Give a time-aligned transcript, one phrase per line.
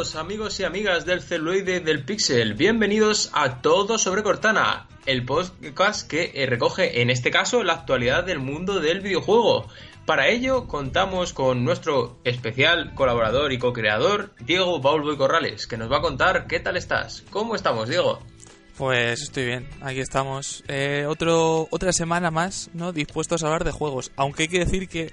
[0.00, 2.54] todos, amigos y amigas del celuloide del Pixel.
[2.54, 8.24] Bienvenidos a Todo sobre Cortana, el podcast que eh, recoge, en este caso, la actualidad
[8.24, 9.66] del mundo del videojuego.
[10.06, 15.98] Para ello, contamos con nuestro especial colaborador y co-creador, Diego Paul Corrales, que nos va
[15.98, 17.22] a contar qué tal estás.
[17.28, 18.20] ¿Cómo estamos, Diego?
[18.78, 20.64] Pues estoy bien, aquí estamos.
[20.68, 22.92] Eh, otro, otra semana más, ¿no?
[22.92, 24.12] Dispuestos a hablar de juegos.
[24.16, 25.12] Aunque hay que decir que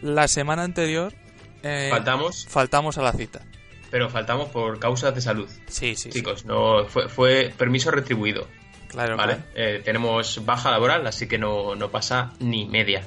[0.00, 1.12] la semana anterior.
[1.62, 2.46] Eh, ¿Faltamos?
[2.48, 3.42] Faltamos a la cita.
[3.92, 5.48] Pero faltamos por causas de salud.
[5.68, 6.10] Sí, sí.
[6.10, 8.48] Chicos, no fue, fue permiso retribuido.
[8.88, 9.16] Claro.
[9.16, 9.36] Vale.
[9.54, 13.02] Eh, tenemos baja laboral, así que no, no pasa ni media.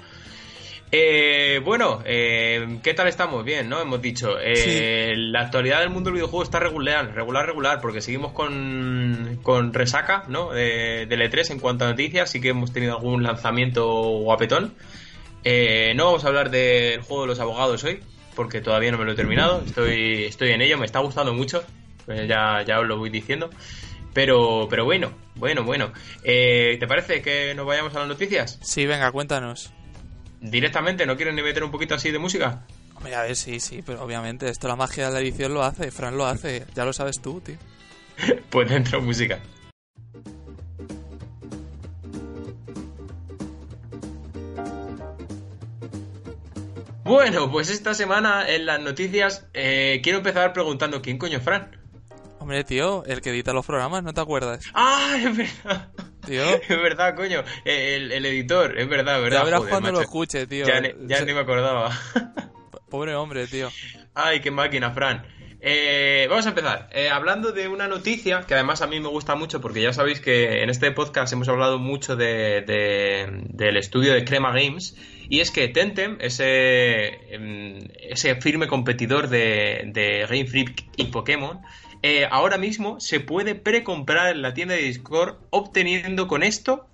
[0.92, 3.44] Eh, bueno, eh, ¿qué tal estamos?
[3.44, 3.82] Bien, ¿no?
[3.82, 4.38] Hemos dicho.
[4.40, 9.74] Eh, La actualidad del mundo del videojuego está regular, regular, regular, porque seguimos con, con
[9.74, 10.52] resaca, ¿no?
[10.52, 13.86] De, de E3 en cuanto a noticias, sí que hemos tenido algún lanzamiento
[14.20, 14.74] guapetón.
[15.44, 18.00] Eh, no vamos a hablar del juego de los abogados hoy,
[18.36, 19.64] porque todavía no me lo he terminado.
[19.66, 21.64] Estoy, estoy en ello, me está gustando mucho.
[22.08, 23.50] Eh, ya, ya os lo voy diciendo.
[24.14, 25.92] Pero, pero bueno, bueno, bueno.
[26.24, 28.60] Eh, ¿Te parece que nos vayamos a las noticias?
[28.62, 29.74] Sí, venga, cuéntanos.
[30.40, 32.66] Directamente, ¿no quieren ni meter un poquito así de música?
[32.96, 35.92] Hombre, a ver, sí, sí, pero obviamente esto la magia de la edición lo hace,
[35.92, 37.58] Fran lo hace, ya lo sabes tú, tío.
[38.50, 39.40] pues dentro música.
[47.06, 51.70] Bueno, pues esta semana en las noticias eh, quiero empezar preguntando quién coño es Fran.
[52.40, 54.66] Hombre, tío, el que edita los programas, ¿no te acuerdas?
[54.74, 55.90] ¡Ah, es verdad!
[56.26, 56.44] Tío.
[56.68, 57.44] Es verdad, coño.
[57.64, 59.38] El, el editor, es verdad, verdad.
[59.40, 60.04] Ya verás Joder, cuando lo macho.
[60.06, 60.66] escuche, tío.
[60.66, 61.92] Ya, ya Se- ni me acordaba.
[62.90, 63.70] Pobre hombre, tío.
[64.16, 65.24] Ay, qué máquina, Fran.
[65.68, 66.90] Eh, vamos a empezar.
[66.92, 70.20] Eh, hablando de una noticia que además a mí me gusta mucho porque ya sabéis
[70.20, 74.96] que en este podcast hemos hablado mucho de, de- del estudio de Crema Games
[75.28, 77.80] y es que Tentem, ese, em,
[78.42, 81.60] firme competidor de, de Game Freak y Pokémon,
[82.04, 86.86] eh, ahora mismo se puede precomprar en la tienda de Discord obteniendo con esto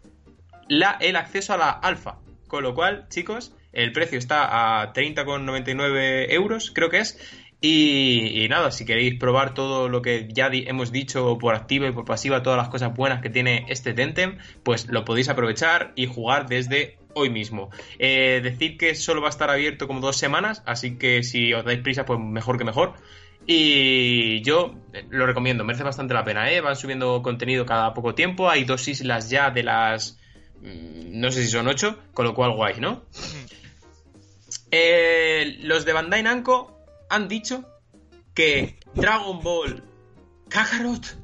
[0.69, 2.19] el acceso a la alfa.
[2.47, 7.19] Con lo cual, chicos, el precio está a 30,99 euros, creo que es.
[7.63, 11.87] Y, y nada, si queréis probar todo lo que ya di- hemos dicho por activa
[11.87, 15.91] y por pasiva, todas las cosas buenas que tiene este Tentem, pues lo podéis aprovechar
[15.95, 17.69] y jugar desde hoy mismo.
[17.99, 21.63] Eh, decir que solo va a estar abierto como dos semanas, así que si os
[21.63, 22.93] dais prisa, pues mejor que mejor.
[23.45, 26.61] Y yo eh, lo recomiendo, merece bastante la pena, ¿eh?
[26.61, 30.19] Van subiendo contenido cada poco tiempo, hay dos islas ya de las...
[30.61, 33.03] mm, No sé si son ocho, con lo cual guay, ¿no?
[34.71, 36.80] Eh, los de Bandai Namco
[37.11, 37.65] han dicho
[38.33, 39.83] que Dragon Ball
[40.49, 41.17] Kakarot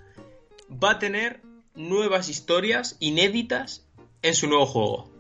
[0.72, 1.42] va a tener
[1.76, 3.88] nuevas historias inéditas
[4.22, 5.18] en su nuevo juego.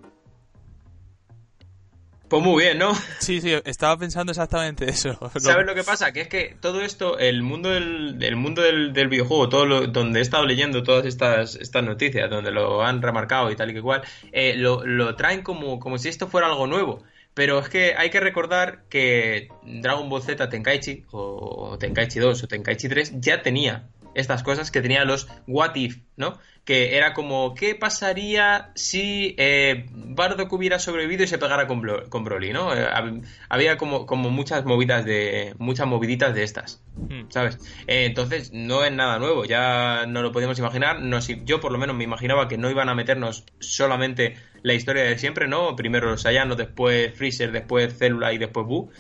[2.27, 2.94] Pues muy bien, ¿no?
[3.19, 5.17] Sí, sí, estaba pensando exactamente eso.
[5.39, 6.11] ¿Sabes lo que pasa?
[6.11, 9.88] Que es que todo esto, el mundo del, el mundo del, del videojuego, todo lo,
[9.88, 13.73] donde he estado leyendo todas estas, estas noticias, donde lo han remarcado y tal y
[13.73, 14.01] que cual,
[14.33, 17.06] eh, lo, lo traen como, como si esto fuera algo nuevo.
[17.37, 22.47] Pero es que hay que recordar que Dragon Ball Z Tenkaichi, o Tenkaichi 2 o
[22.47, 26.38] Tenkaichi 3, ya tenía estas cosas que tenía los What If, ¿no?
[26.66, 32.25] Que era como, ¿qué pasaría si eh, Bardock hubiera sobrevivido y se pegara con, con
[32.25, 32.73] Broly, ¿no?
[32.75, 35.53] Eh, hab- había como, como muchas movidas de.
[35.59, 36.83] muchas moviditas de estas.
[36.97, 37.29] Hmm.
[37.29, 37.57] ¿Sabes?
[37.88, 41.00] Eh, entonces, no es nada nuevo, ya no lo podíamos imaginar.
[41.01, 45.03] Nos- yo, por lo menos, me imaginaba que no iban a meternos solamente la historia
[45.03, 45.75] de siempre, ¿no?
[45.77, 48.91] Primero los Sayanos, después Freezer, después Célula y después Buu.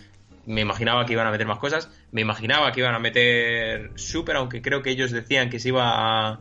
[0.47, 1.91] Me imaginaba que iban a meter más cosas.
[2.11, 6.29] Me imaginaba que iban a meter Super, aunque creo que ellos decían que se iba
[6.29, 6.39] a,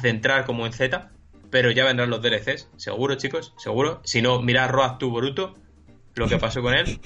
[0.00, 1.10] centrar como en Z.
[1.50, 4.00] Pero ya vendrán los DLCs, seguro, chicos, seguro.
[4.04, 5.54] Si no, mirad Road to Boruto,
[6.14, 6.98] lo que pasó con él.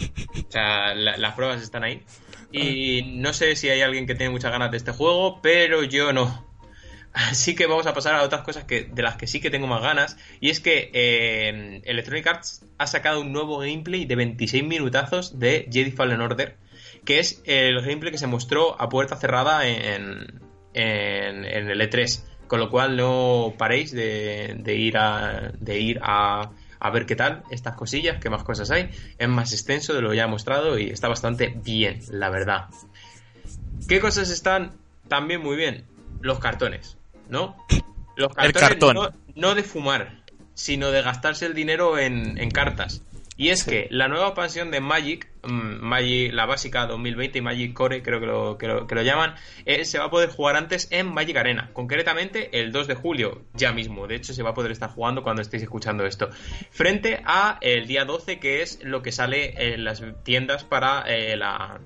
[0.47, 2.04] O sea, la- las pruebas están ahí.
[2.53, 6.12] Y no sé si hay alguien que tiene muchas ganas de este juego, pero yo
[6.12, 6.47] no.
[7.16, 9.66] Así que vamos a pasar a otras cosas que, de las que sí que tengo
[9.66, 10.18] más ganas.
[10.39, 15.66] Y es que eh, Electronic Arts ha sacado un nuevo gameplay de 26 minutazos de
[15.72, 16.59] Jedi Fallen Order.
[17.07, 20.42] Que es el gameplay que se mostró a puerta cerrada en,
[20.74, 22.22] en, el E3.
[22.48, 25.53] Con lo cual no paréis de, de ir a.
[25.59, 28.91] de ir a a ver qué tal estas cosillas, qué más cosas hay.
[29.16, 32.66] Es más extenso de lo ya mostrado y está bastante bien, la verdad.
[33.89, 34.72] ¿Qué cosas están
[35.09, 35.86] también muy bien?
[36.21, 36.98] Los cartones,
[37.28, 37.57] ¿no?
[38.17, 38.95] Los El cartón.
[38.95, 40.23] No, no de fumar,
[40.55, 43.03] sino de gastarse el dinero en, en cartas.
[43.39, 43.71] Y es Sí.
[43.71, 48.19] que la nueva expansión de Magic, mm, Magic, la básica 2020 y Magic Core, creo
[48.19, 49.34] que lo, que lo, que lo llaman,
[49.67, 51.69] eh, se va a poder jugar antes en Magic Arena.
[51.75, 54.07] Concretamente el 2 de julio, ya mismo.
[54.07, 56.31] De hecho, se va a poder estar jugando cuando estéis escuchando esto.
[56.71, 61.37] Frente a el día 12, que es lo que sale en las tiendas para eh,
[61.37, 61.78] la,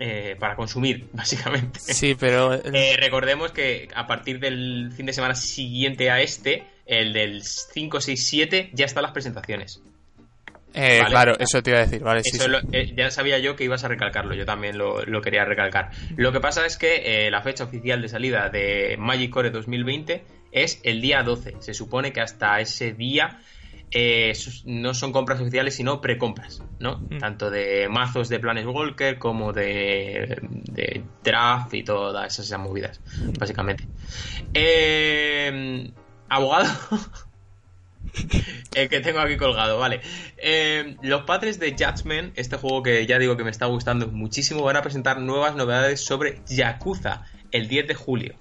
[0.00, 1.78] eh, para consumir, básicamente.
[1.78, 2.54] Sí, pero...
[2.54, 8.00] Eh, recordemos que a partir del fin de semana siguiente a este, el del 5,
[8.00, 9.82] 6, 7, ya están las presentaciones.
[10.72, 12.22] Eh, Claro, eso te iba a decir, vale.
[12.24, 15.44] Eso Lo, eh, ya sabía yo que ibas a recalcarlo, yo también lo, lo quería
[15.44, 15.90] recalcar.
[16.16, 20.24] Lo que pasa es que eh, la fecha oficial de salida de Magic Core 2020
[20.52, 21.56] es el día 12.
[21.60, 23.40] Se supone que hasta ese día
[23.92, 24.32] eh,
[24.66, 26.98] no son compras oficiales, sino precompras, ¿no?
[26.98, 27.18] Mm.
[27.18, 33.00] Tanto de mazos de Planes Walker como de, de draft y todas esas, esas movidas,
[33.38, 33.86] básicamente.
[34.54, 35.90] Eh,
[36.28, 36.70] abogado.
[38.74, 40.00] El que tengo aquí colgado, vale.
[40.36, 44.62] Eh, los padres de Judgment, este juego que ya digo que me está gustando muchísimo,
[44.62, 48.34] van a presentar nuevas novedades sobre Yakuza el 10 de julio.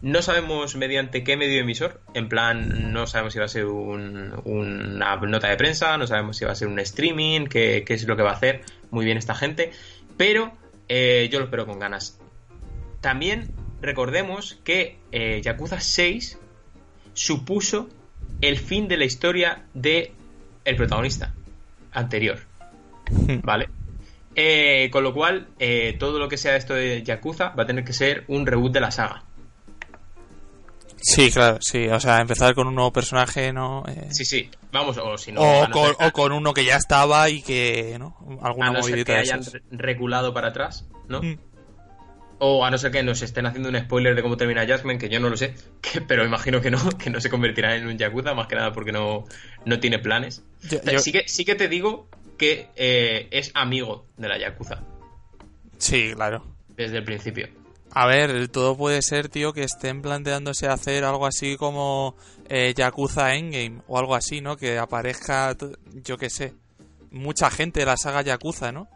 [0.00, 5.16] No sabemos mediante qué medio emisor, en plan, no sabemos si va a ser una
[5.16, 8.22] nota de prensa, no sabemos si va a ser un streaming, qué, es lo que
[8.22, 8.60] va a hacer
[8.90, 9.72] muy bien esta gente,
[10.16, 10.52] pero
[10.88, 12.18] eh, yo lo espero con ganas.
[13.00, 13.50] También
[13.80, 16.38] recordemos que eh, Yakuza 6
[17.14, 17.88] supuso
[18.40, 20.12] el fin de la historia de
[20.64, 21.34] el protagonista
[21.92, 22.38] anterior.
[23.42, 23.68] ¿Vale?
[24.36, 27.84] Eh, con lo cual, eh, todo lo que sea esto de Yakuza va a tener
[27.84, 29.24] que ser un reboot de la saga.
[31.00, 31.88] Sí, claro, sí.
[31.88, 33.84] O sea, empezar con un nuevo personaje, ¿no?
[33.86, 34.50] Eh, sí, sí.
[34.72, 35.40] Vamos, o si no.
[35.40, 38.16] O, con, uno que ya estaba y que, ¿no?
[38.42, 41.22] Alguna a no que hayan reculado para atrás, ¿no?
[41.22, 41.38] Mm.
[42.40, 45.08] O a no ser que nos estén haciendo un spoiler de cómo termina Jasmine, que
[45.08, 45.54] yo no lo sé,
[46.08, 48.92] pero imagino que no, que no se convertirá en un Yakuza, más que nada porque
[48.92, 49.24] no,
[49.64, 50.42] no tiene planes.
[50.60, 54.82] Sí, que, sí que te digo que eh, es amigo de la Yakuza.
[55.78, 56.44] Sí, claro.
[56.76, 57.48] Desde el principio.
[57.90, 62.16] A ver, todo puede ser, tío, que estén planteándose hacer algo así como
[62.48, 64.56] eh, Yakuza Endgame o algo así, ¿no?
[64.56, 65.56] Que aparezca,
[66.04, 66.54] yo qué sé,
[67.10, 68.88] mucha gente de la saga Yakuza, ¿no?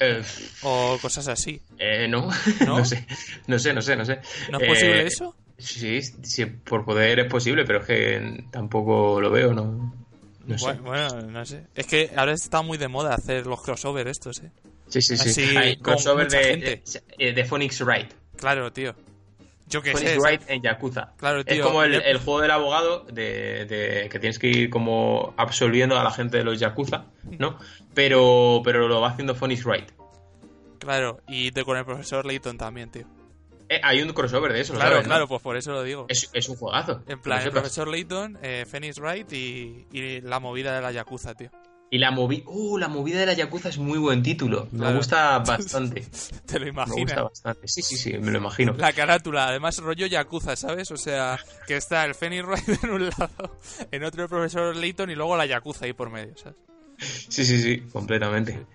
[0.00, 0.22] Eh,
[0.62, 1.60] o cosas así.
[1.78, 2.28] Eh, no.
[2.66, 3.06] no, sé,
[3.46, 4.20] no sé, no sé, no sé.
[4.50, 5.34] ¿No es posible eh, eso?
[5.56, 9.94] Sí, sí, por poder es posible, pero es que tampoco lo veo, no.
[10.46, 10.72] No sé.
[10.74, 11.66] Bueno, no sé.
[11.74, 14.50] Es que ahora está muy de moda hacer los crossover estos, ¿eh?
[15.00, 15.42] Sí, sí, sí.
[15.56, 16.82] Hay crossover de,
[17.18, 18.12] de, Phoenix Wright.
[18.36, 18.94] Claro, tío.
[19.66, 21.14] Yo que Phoenix Wright en Yakuza.
[21.16, 21.54] Claro, tío.
[21.54, 25.98] Es como el, el juego del abogado de, de, que tienes que ir como absolviendo
[25.98, 27.06] a la gente de los Yakuza,
[27.38, 27.58] ¿no?
[27.94, 29.90] Pero, pero lo va haciendo Phoenix Wright.
[30.78, 33.06] Claro, y de, con el profesor Layton también, tío.
[33.70, 36.04] Eh, hay un crossover de eso, Claro, claro, pues por eso lo digo.
[36.08, 37.02] Es, es un juegazo.
[37.06, 41.34] En plan, el profesor Layton, eh, Phoenix Wright y, y, la movida de la Yakuza,
[41.34, 41.50] tío.
[41.94, 42.42] Y la movida.
[42.46, 44.66] Uh, la movida de la Yakuza es muy buen título.
[44.72, 46.04] Me gusta bastante.
[46.44, 46.96] Te lo imaginas.
[46.96, 47.68] Me gusta bastante.
[47.68, 48.74] Sí, sí, sí, me lo imagino.
[48.76, 50.90] La carátula, además, rollo Yakuza, ¿sabes?
[50.90, 51.38] O sea,
[51.68, 53.60] que está el Phoenix Wright en un lado,
[53.92, 56.58] en otro el profesor Layton y luego la Yakuza ahí por medio, ¿sabes?
[57.28, 58.66] Sí, sí, sí, completamente.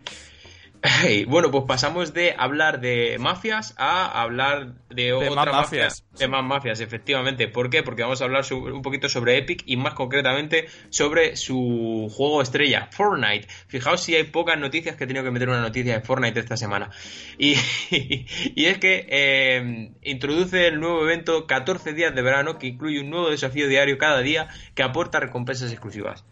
[1.27, 6.05] bueno, pues pasamos de hablar de mafias a hablar de, otra más mafias.
[6.17, 7.47] De más mafias, efectivamente.
[7.47, 7.83] ¿Por qué?
[7.83, 12.87] Porque vamos a hablar un poquito sobre Epic y más concretamente sobre su juego estrella,
[12.91, 13.47] Fortnite.
[13.67, 16.55] Fijaos si hay pocas noticias que he tenido que meter una noticia de Fortnite esta
[16.55, 16.91] semana.
[17.37, 17.55] Y,
[18.55, 23.09] y es que eh, introduce el nuevo evento 14 días de verano que incluye un
[23.09, 26.23] nuevo desafío diario cada día que aporta recompensas exclusivas.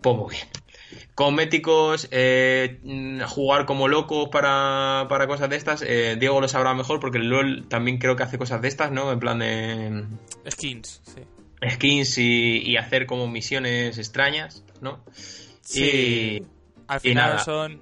[0.00, 0.63] Pues muy bien
[1.14, 2.80] cosméticos, eh,
[3.26, 5.82] jugar como locos para, para cosas de estas.
[5.82, 8.90] Eh, Diego lo sabrá mejor porque el LOL también creo que hace cosas de estas,
[8.90, 9.12] ¿no?
[9.12, 10.04] En plan de...
[10.50, 11.22] Skins, sí.
[11.70, 15.02] Skins y, hacer como misiones extrañas, ¿no?
[15.62, 15.84] Sí.
[15.84, 16.46] Y,
[16.88, 17.80] Al final son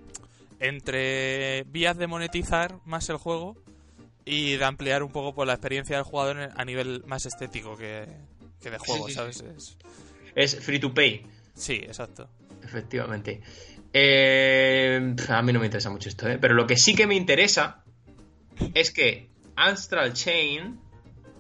[0.61, 3.57] entre vías de monetizar más el juego
[4.25, 7.77] y de ampliar un poco por pues, la experiencia del jugador a nivel más estético
[7.77, 8.07] que,
[8.61, 9.43] de juego, ¿sabes?
[10.35, 11.27] es free to pay.
[11.55, 12.29] Sí, exacto
[12.63, 13.41] efectivamente.
[13.93, 16.39] Eh, a mí no me interesa mucho esto, ¿eh?
[16.41, 17.85] Pero lo que sí que me interesa
[18.75, 20.81] es que Astral Chain,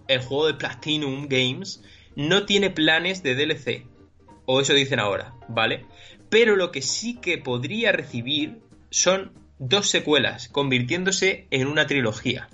[0.08, 1.82] el juego de Platinum Games,
[2.14, 3.86] no tiene planes de DLC.
[4.44, 5.86] O eso dicen ahora, ¿vale?
[6.28, 8.60] Pero lo que sí que podría recibir
[8.90, 12.48] son dos secuelas, convirtiéndose en una trilogía.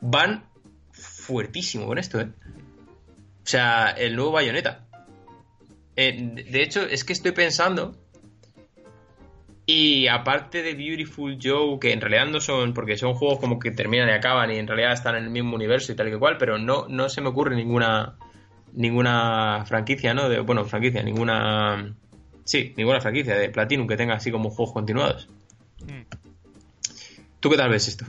[0.00, 0.44] Van
[0.92, 2.28] fuertísimo con esto, ¿eh?
[3.42, 4.86] O sea, el nuevo Bayonetta.
[5.96, 7.99] Eh, de hecho, es que estoy pensando
[9.70, 13.70] y aparte de Beautiful Joe, que en realidad no son, porque son juegos como que
[13.70, 16.38] terminan y acaban y en realidad están en el mismo universo y tal y cual,
[16.38, 18.16] pero no, no se me ocurre ninguna
[18.72, 20.28] ninguna franquicia, ¿no?
[20.28, 21.94] De, bueno, franquicia, ninguna...
[22.44, 25.28] Sí, ninguna franquicia de Platinum que tenga así como juegos continuados.
[25.84, 26.02] Mm.
[27.38, 28.06] ¿Tú qué tal ves esto?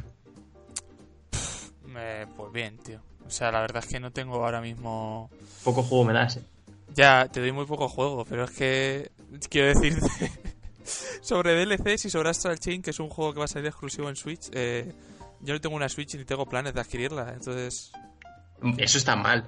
[2.36, 3.00] pues bien, tío.
[3.25, 5.30] O sea, la verdad es que no tengo ahora mismo...
[5.63, 6.44] Poco juego me das, ¿eh?
[6.96, 9.12] Ya, te doy muy poco juego, pero es que
[9.50, 10.32] quiero decirte
[11.21, 14.10] sobre DLCs y sobre Astral Chain, que es un juego que va a salir exclusivo
[14.10, 14.50] en Switch.
[14.53, 14.93] Eh,
[15.41, 17.91] yo no tengo una Switch ni tengo planes de adquirirla, entonces.
[18.77, 19.45] Eso está mal.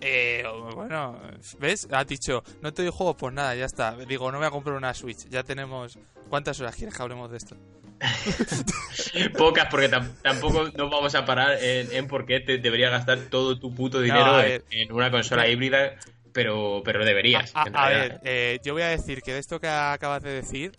[0.00, 0.44] Eh,
[0.74, 1.20] bueno,
[1.60, 1.86] ¿ves?
[1.92, 3.96] Ha dicho, no te doy juego, pues nada, ya está.
[3.96, 5.28] Digo, no voy a comprar una Switch.
[5.28, 5.98] Ya tenemos.
[6.28, 7.56] ¿Cuántas horas quieres que hablemos de esto?
[9.38, 13.72] Pocas, porque tampoco nos vamos a parar en, por qué te debería gastar todo tu
[13.74, 15.94] puto dinero en, una consola híbrida,
[16.32, 17.52] pero, pero deberías.
[17.54, 20.72] A, ver, eh, yo voy a decir que de esto que acabas de decir,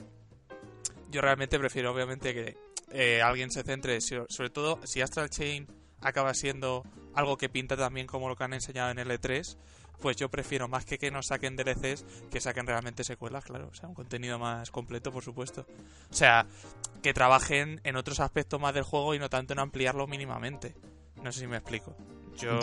[1.09, 2.57] yo realmente prefiero, obviamente, que
[2.91, 5.67] eh, alguien se centre, sobre todo si Astral Chain
[6.01, 6.83] acaba siendo
[7.13, 9.57] algo que pinta también como lo que han enseñado en L3,
[10.01, 13.73] pues yo prefiero más que que nos saquen DLCs que saquen realmente secuelas, claro, o
[13.73, 15.65] sea, un contenido más completo, por supuesto.
[16.11, 16.45] O sea,
[17.01, 20.75] que trabajen en otros aspectos más del juego y no tanto en ampliarlo mínimamente.
[21.21, 21.95] No sé si me explico.
[22.37, 22.59] Yo,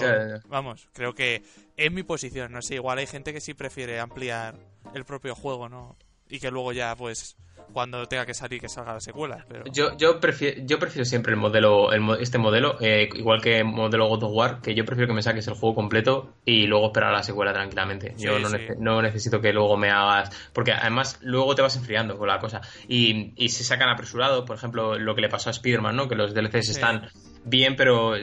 [0.48, 1.42] vamos, creo que
[1.76, 4.56] es mi posición, no sé, igual hay gente que sí prefiere ampliar
[4.94, 5.96] el propio juego, ¿no?
[6.28, 7.36] Y que luego ya, pues,
[7.72, 9.44] cuando tenga que salir que salga la secuela.
[9.48, 9.64] Pero...
[9.72, 13.64] Yo, yo, prefiero, yo prefiero siempre el modelo, el, este modelo, eh, igual que el
[13.64, 16.86] modelo God of War, que yo prefiero que me saques el juego completo y luego
[16.86, 18.14] esperar a la secuela tranquilamente.
[18.18, 18.38] yo
[18.78, 20.30] no, necesito que luego me hagas.
[20.52, 22.60] Porque además luego te vas enfriando con la cosa.
[22.88, 26.08] Y, y se sacan apresurado, por ejemplo, lo que le pasó a Spider-Man, ¿no?
[26.08, 27.08] Que los DLCs están
[27.44, 28.14] bien, pero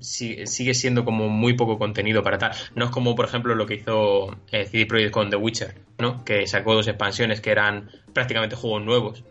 [0.00, 2.52] sigue siendo como muy poco contenido para tal.
[2.74, 6.24] No es como, por ejemplo, lo que hizo eh, CD Projekt con The Witcher, ¿no?
[6.24, 9.24] Que sacó dos expansiones que eran prácticamente juegos nuevos,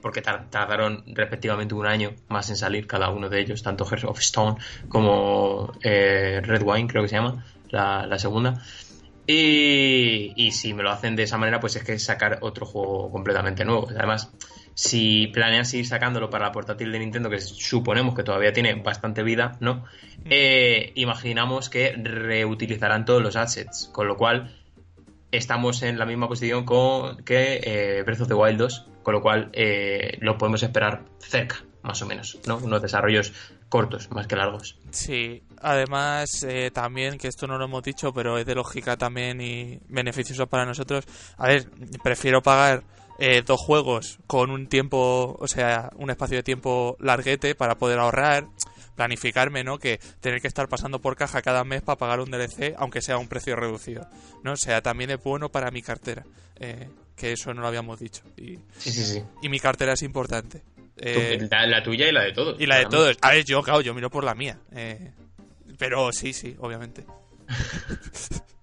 [0.00, 4.18] porque tardaron respectivamente un año más en salir cada uno de ellos, tanto Hearts of
[4.18, 4.56] Stone
[4.88, 8.62] como eh, Red Wine, creo que se llama, la, segunda.
[9.26, 13.10] Y, y si me lo hacen de esa manera, pues es que sacar otro juego
[13.10, 13.88] completamente nuevo.
[13.88, 14.30] Además,
[14.74, 19.22] si planean seguir sacándolo para la portátil de Nintendo, que suponemos que todavía tiene bastante
[19.22, 19.76] vida, ¿no?
[20.24, 20.28] Mm.
[20.30, 24.56] Eh, imaginamos que reutilizarán todos los assets, con lo cual
[25.30, 29.22] estamos en la misma posición con, que eh, Breath of the Wild 2, con lo
[29.22, 32.56] cual eh, lo podemos esperar cerca, más o menos, ¿no?
[32.58, 33.32] Unos desarrollos
[33.68, 34.76] cortos, más que largos.
[34.90, 39.80] Sí, además también, que esto no lo hemos dicho, pero es de lógica también y
[39.88, 41.04] beneficioso para nosotros.
[41.36, 41.66] A ver,
[42.02, 42.84] prefiero pagar
[43.18, 47.98] eh, dos juegos con un tiempo, o sea, un espacio de tiempo larguete para poder
[47.98, 48.46] ahorrar,
[48.96, 49.78] planificarme, ¿no?
[49.78, 53.16] Que tener que estar pasando por caja cada mes para pagar un DLC, aunque sea
[53.16, 54.08] a un precio reducido,
[54.42, 54.52] ¿no?
[54.52, 56.24] O sea, también es bueno para mi cartera,
[56.58, 58.22] eh, que eso no lo habíamos dicho.
[58.36, 59.22] Y, sí, sí, sí.
[59.42, 60.62] y mi cartera es importante.
[60.96, 62.60] Eh, la, tuya y la de todos.
[62.60, 63.16] Y la de todos.
[63.20, 64.58] A ver, yo, claro, yo miro por la mía.
[65.78, 67.04] pero sí, sí, obviamente.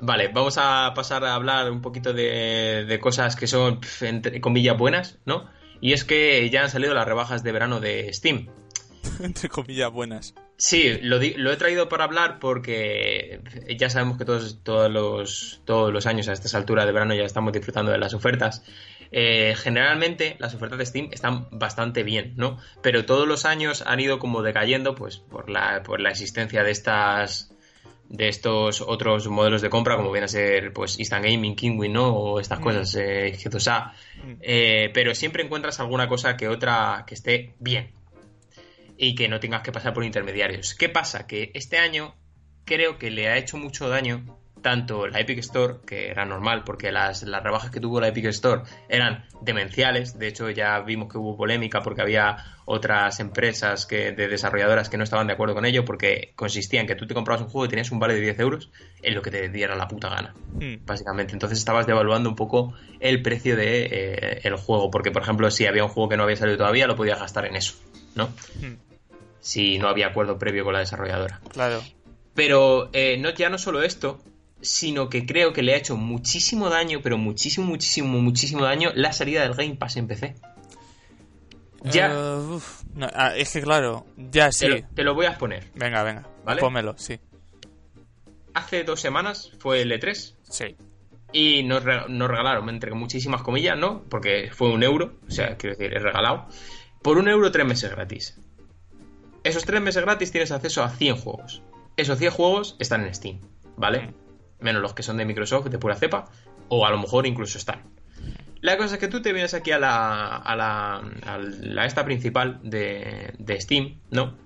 [0.00, 5.18] Vale, vamos a pasar a hablar un poquito de, cosas que son, entre comillas, buenas,
[5.24, 5.48] ¿no?
[5.80, 8.48] Y es que ya han salido las rebajas de verano de Steam.
[9.20, 10.34] entre comillas, buenas.
[10.56, 13.40] Sí, lo, he traído para hablar porque
[13.78, 17.22] ya sabemos que todos, todos, los, todos los años a esta altura de verano ya
[17.22, 18.64] estamos disfrutando de las ofertas.
[19.12, 22.58] Eh, generalmente las ofertas de Steam están bastante bien, ¿no?
[22.82, 26.72] Pero todos los años han ido como decayendo pues por la, por la existencia de
[26.72, 27.54] estas
[28.08, 32.08] de estos otros modelos de compra, como viene a ser pues Instant Gaming, Kingwin, ¿no?
[32.08, 32.62] O estas mm.
[32.62, 33.92] cosas, eh, G2A.
[34.24, 34.32] Mm.
[34.40, 37.90] Eh, pero siempre encuentras alguna cosa que otra que esté bien.
[38.96, 40.74] Y que no tengas que pasar por intermediarios.
[40.74, 41.26] ¿Qué pasa?
[41.26, 42.14] Que este año
[42.64, 46.92] creo que le ha hecho mucho daño tanto la Epic Store, que era normal, porque
[46.92, 50.18] las, las, rebajas que tuvo la Epic Store eran demenciales.
[50.18, 54.98] De hecho, ya vimos que hubo polémica porque había otras empresas que, de desarrolladoras que
[54.98, 57.64] no estaban de acuerdo con ello, porque consistía en que tú te comprabas un juego
[57.64, 58.70] y tenías un vale de 10 euros
[59.02, 60.84] en lo que te diera la puta gana, hmm.
[60.84, 61.32] básicamente.
[61.32, 65.66] Entonces estabas devaluando un poco el precio de eh, el juego, porque, por ejemplo, si
[65.66, 67.74] había un juego que no había salido todavía, lo podías gastar en eso,
[68.14, 68.26] ¿no?
[68.60, 68.76] Hmm.
[69.40, 71.40] Si no había acuerdo previo con la desarrolladora.
[71.50, 71.80] Claro.
[72.34, 74.20] Pero eh, no, ya no solo esto,
[74.60, 79.12] sino que creo que le ha hecho muchísimo daño, pero muchísimo, muchísimo, muchísimo daño la
[79.12, 80.34] salida del Game Pass en PC.
[81.84, 82.10] Ya.
[82.12, 82.58] Eh,
[83.14, 84.84] ah, es que claro, ya sí.
[84.94, 85.64] Te lo, voy a exponer.
[85.74, 86.28] Venga, venga.
[86.44, 86.60] ¿vale?
[86.60, 87.20] Pónmelo, sí.
[88.54, 90.34] Hace dos semanas fue el E3.
[90.42, 90.76] Sí.
[91.32, 94.02] Y nos, nos regalaron, entre muchísimas comillas, ¿no?
[94.08, 96.48] Porque fue un euro, o sea, quiero decir, es regalado.
[97.02, 98.40] Por un euro, tres meses gratis.
[99.44, 101.62] Esos tres meses gratis tienes acceso a 100 juegos.
[101.96, 103.40] Esos 100 juegos están en Steam,
[103.76, 104.08] ¿vale?
[104.08, 104.27] Mm
[104.60, 106.26] menos los que son de Microsoft de pura cepa,
[106.68, 107.82] o a lo mejor incluso están.
[108.60, 112.04] La cosa es que tú te vienes aquí a la, a la, a la esta
[112.04, 114.36] principal de, de Steam, ¿no?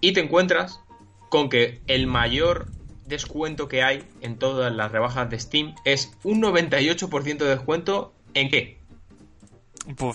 [0.00, 0.80] Y te encuentras
[1.28, 2.66] con que el mayor
[3.06, 8.48] descuento que hay en todas las rebajas de Steam es un 98% de descuento en
[8.48, 8.78] qué?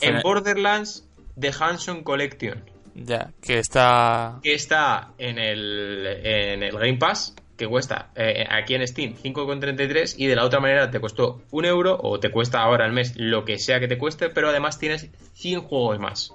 [0.01, 1.07] en Borderlands
[1.39, 2.63] The Hanson Collection.
[2.95, 4.39] Ya, que está...
[4.41, 10.15] Que está en el, en el Game Pass que cuesta eh, aquí en Steam 5,33
[10.17, 13.13] y de la otra manera te costó un euro o te cuesta ahora al mes
[13.15, 16.33] lo que sea que te cueste, pero además tienes 100 juegos más,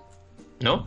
[0.61, 0.85] ¿no?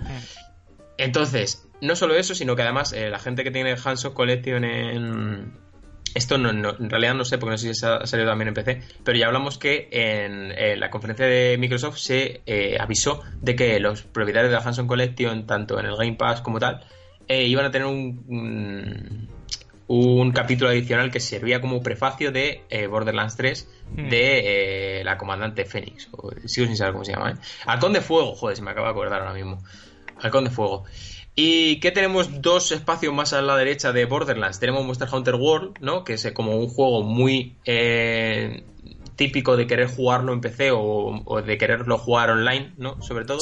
[0.97, 4.63] Entonces, no solo eso, sino que además eh, la gente que tiene Hands of Collection
[4.63, 5.65] en...
[6.13, 8.81] Esto no, en realidad no sé, porque no sé si ha salido también en PC,
[9.03, 14.03] pero ya hablamos que en, la conferencia de Microsoft se eh, avisó de que los
[14.03, 16.85] propietarios de la Hanson Collection, tanto en el Game Pass como tal,
[17.27, 19.27] iban a tener un,
[19.87, 24.09] un capítulo adicional que servía como prefacio de eh, Borderlands 3 hmm.
[24.09, 26.09] de eh, la comandante Fénix.
[26.45, 27.31] Sigo sin saber cómo se llama.
[27.31, 27.35] ¿eh?
[27.65, 29.63] Halcón de Fuego, joder, se me acaba de acordar ahora mismo.
[30.19, 30.85] Halcón de Fuego.
[31.35, 34.59] ¿Y qué tenemos dos espacios más a la derecha de Borderlands?
[34.59, 36.03] Tenemos Monster Hunter World, ¿no?
[36.05, 38.63] Que es como un juego muy eh,
[39.17, 43.01] típico de querer jugarlo en PC o, de quererlo jugar online, ¿no?
[43.01, 43.39] Sobre todo.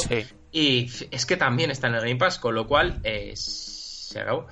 [0.51, 2.99] Y es que también está en el Game Pass, con lo cual
[3.35, 4.47] se acabó.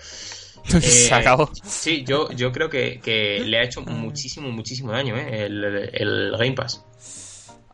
[0.81, 1.45] Se acabó.
[1.45, 5.45] Eh, sí, yo, yo creo que, le ha hecho muchísimo, muchísimo daño ¿eh?
[5.45, 6.85] el, Game Pass.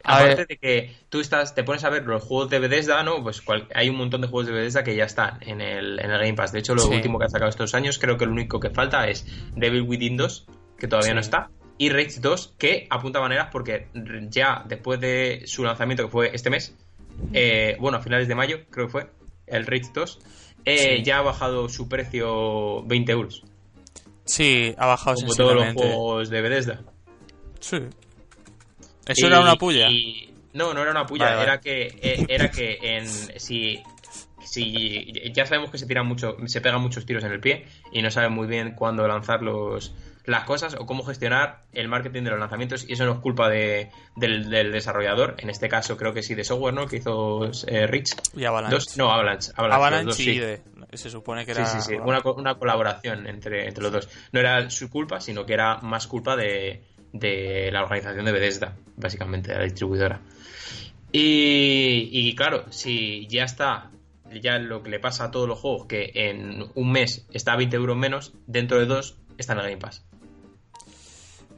[0.03, 3.22] Aparte de que tú estás, te pones a ver los juegos de Bethesda, ¿no?
[3.22, 3.44] Pues
[3.75, 6.34] hay un montón de juegos de Bethesda que ya están en el, en el Game
[6.34, 6.53] Pass.
[6.53, 9.08] De hecho, lo último que ha sacado estos años, creo que lo único que falta
[9.10, 9.25] es
[9.56, 10.48] Devil Within 2,
[10.79, 13.88] que todavía no está, y Rage 2, que apunta maneras porque
[14.29, 16.75] ya después de su lanzamiento, que fue este mes,
[17.34, 19.10] eh, bueno, a finales de mayo, creo que fue,
[19.46, 20.20] el Rage 2,
[20.68, 23.44] eh, ya ha bajado su precio 20 euros.
[24.26, 26.82] Sí, ha bajado Como todos los juegos de Bethesda.
[27.60, 27.78] Sí.
[29.08, 29.88] ¿Eso era una puya?
[30.54, 31.42] No, no era una puya.
[31.42, 33.82] Era que eh, era que en si
[34.44, 38.02] si ya sabemos que se tiran mucho, se pegan muchos tiros en el pie y
[38.02, 39.94] no saben muy bien cuándo lanzar los
[40.27, 43.50] las cosas o cómo gestionar el marketing de los lanzamientos y eso no es culpa
[43.50, 46.86] de, del, desarrollador, en este caso creo que sí de software, ¿no?
[46.86, 48.13] Que hizo eh, Rich.
[48.36, 48.98] Y Avalanche.
[48.98, 49.53] no, Avalanche.
[49.55, 50.62] Avalanche, y de,
[50.93, 51.65] se supone que era...
[51.65, 54.10] Sí, sí, sí, una, una colaboración entre, entre los dos.
[54.34, 58.75] No era su culpa, sino que era más culpa de, de la organización de Bethesda,
[58.98, 60.20] básicamente, de la distribuidora.
[61.13, 63.92] Y, y claro, si ya está
[64.42, 67.55] ya lo que le pasa a todos los juegos, que en un mes está a
[67.55, 70.06] 20 euros menos, dentro de dos está en el Game Pass.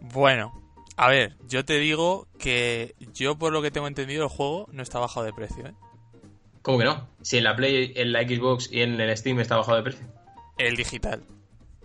[0.01, 0.53] Bueno,
[0.97, 4.83] a ver, yo te digo que yo por lo que tengo entendido el juego no
[4.83, 5.73] está bajado de precio, ¿eh?
[6.62, 7.07] ¿Cómo que no?
[7.21, 10.05] Si en la Play, en la Xbox y en el Steam está bajado de precio.
[10.57, 11.23] El digital.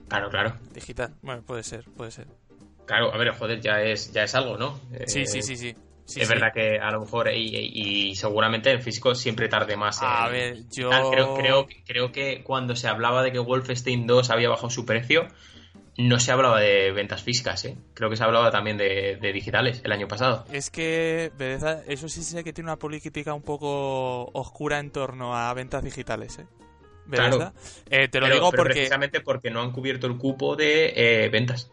[0.09, 0.57] Claro, claro.
[0.73, 1.15] Digital.
[1.23, 2.27] Bueno, puede ser, puede ser.
[2.87, 4.81] Claro, a ver, joder, ya es, ya es algo, ¿no?
[5.07, 5.75] Sí, sí, sí, sí.
[6.21, 10.03] es verdad que a lo mejor y, seguramente en físico siempre tarde más.
[10.03, 14.49] A ver, yo creo, creo, creo que cuando se hablaba de que Wolfenstein 2 había
[14.49, 15.29] bajado su precio,
[15.97, 17.77] no se hablaba de ventas físicas, ¿eh?
[17.95, 20.45] Creo que se hablaba también de, digitales el año pasado.
[20.53, 21.33] Es que
[21.87, 26.39] eso sí sé que tiene una política un poco oscura en torno a ventas digitales,
[26.39, 26.47] ¿eh?
[27.11, 27.53] Claro.
[27.91, 28.73] Eh, te lo digo porque...
[28.73, 31.71] Precisamente porque no han cubierto el cupo de eh, ventas.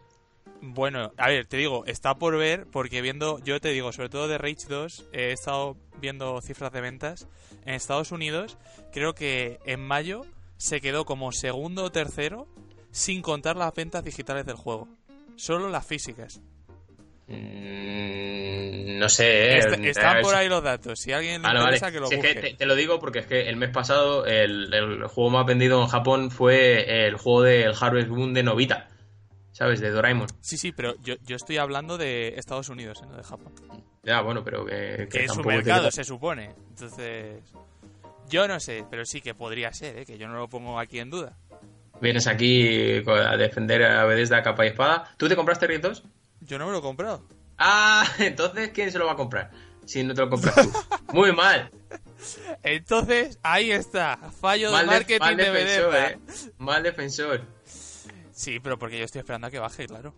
[0.60, 4.28] Bueno, a ver, te digo, está por ver porque viendo, yo te digo, sobre todo
[4.28, 7.26] de Rage 2, he estado viendo cifras de ventas.
[7.64, 8.58] En Estados Unidos,
[8.92, 10.24] creo que en mayo
[10.58, 12.46] se quedó como segundo o tercero
[12.92, 14.88] sin contar las ventas digitales del juego.
[15.34, 16.40] Solo las físicas.
[17.26, 21.00] Mm, no sé, eh, están por ahí los datos.
[21.00, 22.54] Si alguien le interesa, que lo busque.
[22.56, 26.30] te, lo digo porque es que el mes pasado el, juego más vendido en Japón
[26.30, 28.88] fue el juego del Harvest Moon de Novita.
[29.52, 29.80] ¿Sabes?
[29.80, 30.28] De Doraemon.
[30.40, 33.52] Sí, sí, pero yo, estoy hablando de Estados Unidos, no de Japón.
[34.02, 35.08] Ya, bueno, pero que...
[35.10, 36.54] Que, es un mercado, se supone.
[36.70, 37.42] Entonces...
[38.28, 40.06] Yo no sé, pero sí que podría ser, ¿eh?
[40.06, 41.36] que yo no lo pongo aquí en duda
[42.02, 45.14] vienes aquí a defender a Bethesda capa y espada.
[45.16, 46.02] ¿Tú te compraste Red 2?
[46.40, 47.26] Yo no me lo he comprado.
[47.56, 49.50] Ah, entonces ¿quién se lo va a comprar?
[49.86, 50.72] Si no te lo compras tú.
[51.12, 51.70] Muy mal.
[52.62, 54.16] Entonces, ahí está.
[54.40, 56.10] Fallo de marketing de, Bethesda.
[56.10, 56.18] Eh.
[56.58, 57.42] Mal defensor.
[58.32, 60.14] Sí, pero porque yo estoy esperando a que baje, claro.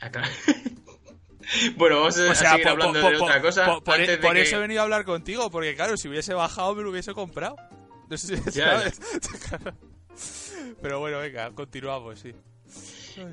[0.00, 0.10] Ah,
[1.76, 3.80] bueno, vamos a seguir hablando de otra cosa.
[3.80, 6.90] Por, e- eso he venido a hablar contigo, porque claro, si hubiese bajado me lo
[6.90, 7.56] hubiese comprado.
[8.08, 9.00] No sé si sabes.
[10.82, 12.32] Pero bueno, venga, continuamos, sí.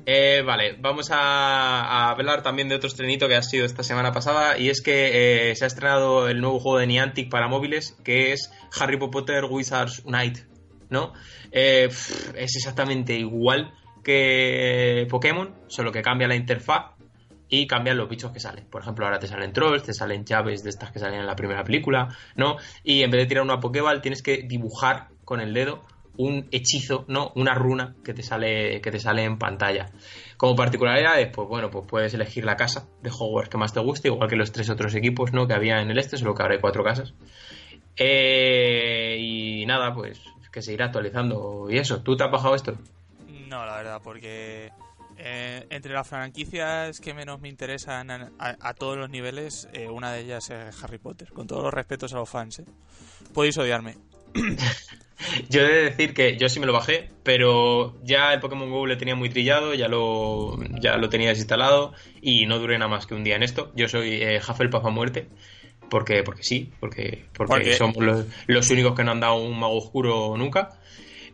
[0.06, 4.58] Eh, vale, vamos a, hablar también de otro estrenito que ha sido esta semana pasada
[4.58, 8.32] y es que eh, se ha estrenado el nuevo juego de Niantic para móviles que
[8.32, 10.46] es Harry Potter Wizards Unite,
[10.88, 11.12] ¿no?
[11.52, 16.92] Eh, es exactamente igual que Pokémon, solo que cambia la interfaz
[17.48, 18.66] y cambian los bichos que salen.
[18.66, 21.36] Por ejemplo, ahora te salen trolls, te salen llaves de estas que salen en la
[21.36, 22.56] primera película, ¿no?
[22.82, 25.82] Y en vez de tirar una Pokéball tienes que dibujar con el dedo
[26.16, 27.32] un hechizo, ¿no?
[27.34, 29.90] Una runa que te sale, que te sale en pantalla.
[30.36, 34.08] Como particularidades, pues bueno, pues puedes elegir la casa de Hogwarts que más te guste,
[34.08, 35.46] igual que los tres otros equipos, ¿no?
[35.46, 37.14] Que había en el este, solo que ahora hay cuatro casas.
[37.96, 40.20] Eh, y nada, pues
[40.52, 42.00] que se irá actualizando y eso.
[42.02, 42.78] ¿Tú te has bajado esto?
[43.48, 44.70] No, la verdad, porque
[45.16, 50.22] Eh, entre las franquicias que menos me interesan a, todos los niveles, eh, una de
[50.22, 51.32] ellas es Harry Potter.
[51.32, 52.64] Con todos los respetos a los fans, ¿eh?
[53.32, 53.96] Podéis odiarme.
[55.48, 58.86] yo he de decir que yo sí me lo bajé, pero ya el Pokémon GO
[58.86, 63.06] le tenía muy trillado, ya lo, ya lo tenía desinstalado y no duré nada más
[63.06, 63.72] que un día en esto.
[63.74, 65.28] Yo soy eh, Hufflepuff a muerte.
[65.90, 69.76] Porque, porque sí, porque, porque, somos los, los únicos que no han dado un mago
[69.76, 70.70] oscuro nunca.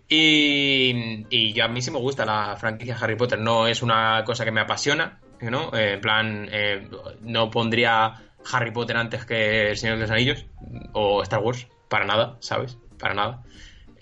[0.08, 3.38] Y, y a mí sí me gusta la franquicia Harry Potter.
[3.38, 5.72] No es una cosa que me apasiona, ¿no?
[5.72, 6.88] Eh, en plan, eh,
[7.22, 8.14] no pondría
[8.52, 10.46] Harry Potter antes que El Señor de los Anillos
[10.92, 12.76] o Star Wars, para nada, ¿sabes?
[12.98, 13.42] Para nada.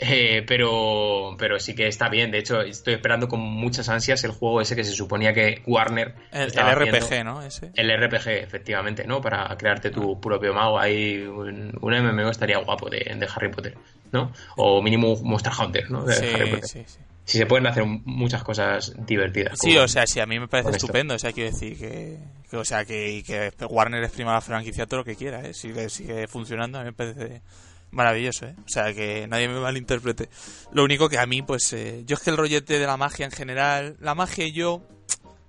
[0.01, 2.31] Eh, pero, pero sí que está bien.
[2.31, 6.15] De hecho, estoy esperando con muchas ansias el juego ese que se suponía que Warner.
[6.31, 7.41] El, RPG, ¿no?
[7.75, 9.21] El RPG, efectivamente, ¿no?
[9.21, 10.79] Para crearte tu propio mago.
[10.79, 13.77] Ahí un, MMO estaría guapo de, Harry Potter,
[14.13, 14.33] ¿no?
[14.57, 16.05] O mínimo Monster Hunter, ¿no?
[16.05, 16.69] De Harry Potter.
[16.69, 16.99] Sí, sí.
[17.25, 19.59] Si se pueden hacer muchas cosas divertidas.
[19.61, 21.15] Sí, o sea, sí, a mí me parece estupendo.
[21.15, 25.05] O sea, quiero decir que, o sea, que, que Warner exprima la franquicia todo lo
[25.05, 25.53] que quiera, ¿eh?
[25.53, 27.43] Sigue, sigue funcionando, a mí me parece
[27.91, 28.55] maravilloso, ¿eh?
[28.65, 30.29] O sea, que nadie me malinterprete.
[30.73, 33.25] Lo único que a mí, pues, eh, yo es que el rollete de la magia
[33.25, 34.83] en general, la magia y yo,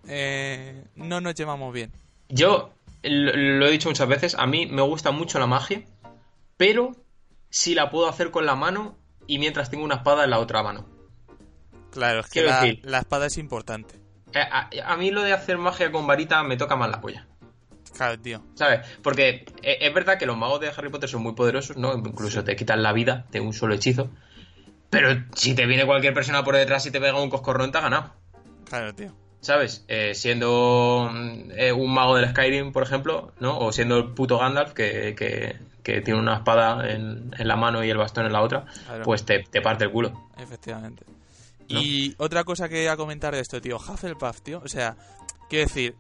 [0.08, 1.91] eh, no nos llevamos bien.
[2.30, 2.73] Yo
[3.04, 5.84] lo he dicho muchas veces, a mí me gusta mucho la magia,
[6.58, 6.91] pero
[7.49, 8.97] si la puedo hacer con la mano
[9.28, 10.86] y mientras tengo una espada en la otra mano.
[11.91, 13.95] Claro, es que la, la, espada es importante.
[14.34, 17.28] Eh, a, a, mí lo de hacer magia con varita me toca más la polla.
[18.00, 18.42] Claro, tío.
[18.54, 18.88] ¿Sabes?
[19.04, 21.94] Porque eh, es verdad que los magos de Harry Potter son muy poderosos, ¿no?
[21.94, 24.10] Incluso te quitan la vida de un solo hechizo.
[24.90, 27.82] Pero si te viene cualquier persona por detrás y te pega un coscorrón, te ha
[27.82, 28.14] ganado.
[28.64, 29.14] Claro, tío.
[29.42, 29.84] ¿Sabes?
[29.90, 33.60] Eh, siendo mm, eh, un mago del Skyrim, por ejemplo, ¿no?
[33.60, 38.28] O siendo el puto Gandalf que, tiene una espada en, la mano y el bastón
[38.28, 38.66] en la otra,
[39.04, 40.30] pues te, parte el culo.
[40.38, 41.04] Efectivamente.
[41.68, 44.96] Y otra cosa que a comentar de esto, tío, Hufflepuff, tío, o sea,
[45.50, 45.96] Quiero decir,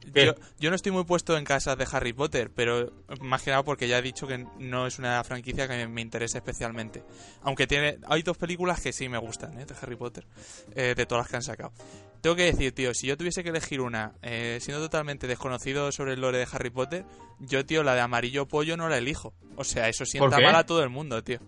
[0.59, 3.87] yo, no estoy muy puesto en casas de Harry Potter, pero más que nada porque
[3.87, 7.03] ya he dicho que no es una franquicia que me interese especialmente.
[7.41, 9.65] Aunque tiene hay dos películas que sí me gustan, ¿eh?
[9.65, 10.27] De Harry Potter,
[10.75, 11.73] eh, de todas las que han sacado.
[12.21, 16.13] Tengo que decir, tío, si yo tuviese que elegir una, eh, siendo totalmente desconocido sobre
[16.13, 17.05] el lore de Harry Potter,
[17.39, 19.33] yo, tío, la de amarillo pollo no la elijo.
[19.55, 21.39] O sea, eso sienta mal a todo el mundo, tío.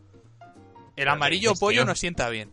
[0.95, 2.51] El amarillo pollo no sienta bien.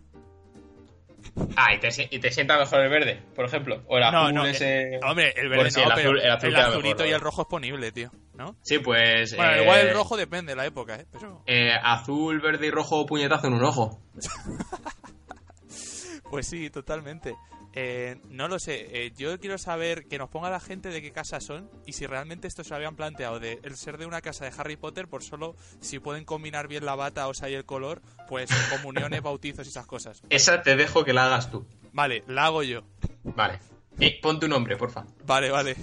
[1.57, 3.83] Ah, ¿y te, y te sienta mejor el verde, por ejemplo.
[3.87, 4.95] O el azul no, ese.
[4.95, 7.49] Eh, hombre, el verde no, el, azul, el, azul el azulito y el rojo es
[7.49, 8.11] ponible, tío.
[8.35, 8.57] ¿No?
[8.63, 9.37] Sí, pues.
[9.37, 11.07] Bueno, igual el eh, rojo depende de la época, ¿eh?
[11.47, 14.01] eh azul, verde y rojo, puñetazo en un ojo.
[16.31, 17.35] pues sí, totalmente.
[17.81, 18.89] Eh, no lo sé.
[18.91, 22.07] Eh, yo quiero saber que nos ponga la gente de qué casa son y si
[22.07, 25.07] realmente esto se lo habían planteado de el ser de una casa de Harry Potter
[25.07, 28.51] por solo si pueden combinar bien la bata, o sea, y el color, pues
[28.83, 30.23] comuniones, bautizos y esas cosas.
[30.29, 31.69] Esa te dejo que la hagas tú.
[31.93, 32.83] Vale, la hago yo.
[33.23, 33.61] Vale.
[34.01, 35.07] Eh, pon tu nombre, porfa.
[35.25, 35.77] Vale, vale.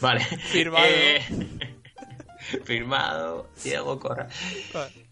[0.00, 0.20] Vale.
[0.20, 0.86] Firmado.
[2.64, 4.28] firmado Diego Corra.
[4.72, 5.07] Vale.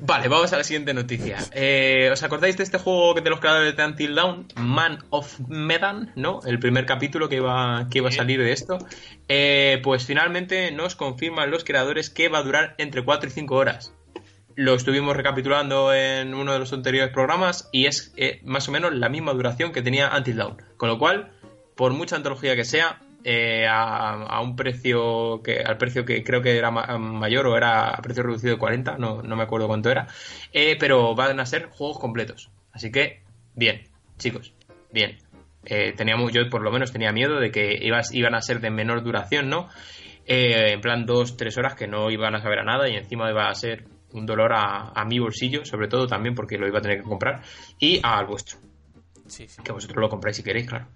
[0.00, 1.38] Vale, vamos a la siguiente noticia.
[1.52, 4.46] Eh, ¿Os acordáis de este juego de los creadores de Until Dawn?
[4.56, 6.40] Man of Medan, ¿no?
[6.46, 8.78] El primer capítulo que iba, que iba a salir de esto.
[9.28, 13.54] Eh, pues finalmente nos confirman los creadores que va a durar entre 4 y 5
[13.56, 13.92] horas.
[14.54, 18.94] Lo estuvimos recapitulando en uno de los anteriores programas y es eh, más o menos
[18.94, 20.62] la misma duración que tenía Until Dawn.
[20.76, 21.32] Con lo cual,
[21.74, 26.56] por mucha antología que sea, eh, a, un precio que al precio que creo que
[26.56, 30.06] era mayor o era a precio reducido de 40, no, no me acuerdo cuánto era,
[30.52, 32.50] eh, pero van a ser juegos completos.
[32.72, 33.22] Así que,
[33.54, 33.82] bien,
[34.18, 34.54] chicos,
[34.92, 35.18] bien.
[35.64, 38.70] Eh, teníamos, yo por lo menos tenía miedo de que ibas, iban a ser de
[38.70, 39.68] menor duración, ¿no?
[40.30, 43.48] en plan dos, tres horas que no iban a saber a nada y encima iba
[43.48, 46.82] a ser un dolor a, a mi bolsillo, sobre todo también porque lo iba a
[46.82, 47.40] tener que comprar,
[47.78, 48.58] y al vuestro.
[49.64, 50.86] Que vosotros lo compráis si queréis, claro.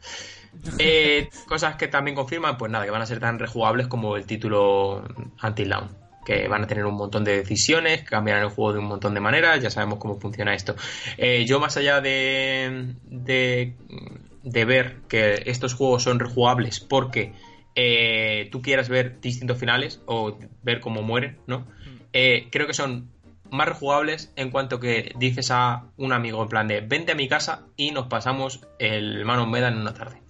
[0.78, 4.26] Eh, cosas que también confirman, pues nada, que van a ser tan rejugables como el
[4.26, 5.04] título
[5.42, 5.88] Until Dawn.
[6.24, 9.20] Que van a tener un montón de decisiones, cambiarán el juego de un montón de
[9.20, 10.76] maneras, ya sabemos cómo funciona esto.
[11.16, 17.32] Eh, yo, más allá de, de, ver que estos juegos son rejugables porque
[17.74, 21.60] eh, tú quieras ver distintos finales o ver cómo mueren, ¿no?
[21.60, 22.50] Mm.
[22.50, 23.10] creo que son
[23.50, 27.28] más rejugables en cuanto que dices a un amigo en plan de vente a mi
[27.28, 30.22] casa y nos pasamos el Mano Medan en una tarde,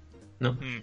[0.42, 0.54] ¿no?
[0.54, 0.82] Hmm.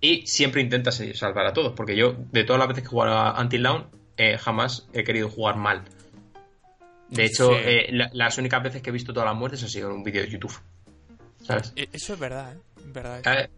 [0.00, 3.16] Y siempre intentas salvar a todos, porque yo, de todas las veces que he jugado
[3.16, 5.82] a Until Dawn, eh, jamás he querido jugar mal.
[7.08, 9.96] De hecho, eh, las únicas veces que he visto todas las muertes ha sido en
[9.96, 10.54] un vídeo de YouTube.
[11.42, 11.72] ¿Sabes?
[11.74, 12.60] E, eso es verdad, ¿eh?
[12.84, 13.48] Verdad,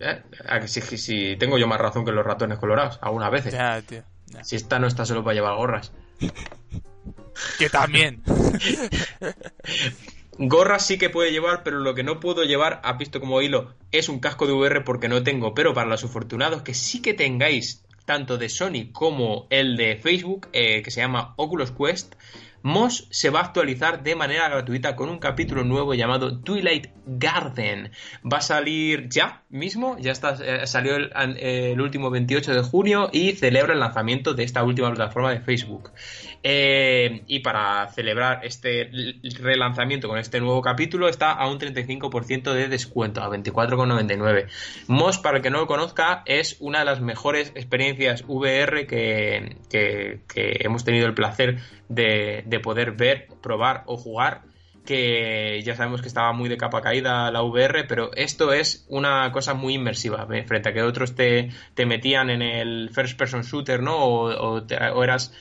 [0.00, 3.52] eh, si, tengo yo más razón que los ratones colorados, algunas veces.
[3.52, 4.02] Ya, tío.
[4.42, 5.92] Si esta no está solo para llevar gorras.
[7.58, 8.22] que también.
[10.38, 13.74] Gorra sí que puede llevar, pero lo que no puedo llevar, ha visto como hilo,
[13.90, 15.54] es un casco de VR porque no tengo.
[15.54, 20.48] Pero para los afortunados que sí que tengáis tanto de Sony como el de Facebook,
[20.52, 22.14] eh, que se llama Oculus Quest,
[22.62, 27.92] Moss se va a actualizar de manera gratuita con un capítulo nuevo llamado Twilight Garden.
[28.24, 33.32] Va a salir ya mismo, ya está, eh, salió el, último 28 de junio y
[33.32, 35.90] celebra el lanzamiento de esta última plataforma de Facebook.
[36.42, 38.90] Eh, y para celebrar este
[39.40, 44.46] relanzamiento con este nuevo capítulo está a un 35% de descuento, a 24,99.
[44.86, 49.56] Moss, para el que no lo conozca, es una de las mejores experiencias VR que,
[50.60, 54.42] hemos tenido el placer de, de poder ver, probar o jugar
[54.86, 59.30] que ya sabemos que estaba muy de capa caída la VR, pero esto es una
[59.32, 61.50] cosa muy inmersiva, frente a que otros te,
[61.84, 63.98] metían en el first person shooter, ¿no?
[63.98, 64.62] O,
[65.02, 65.34] eras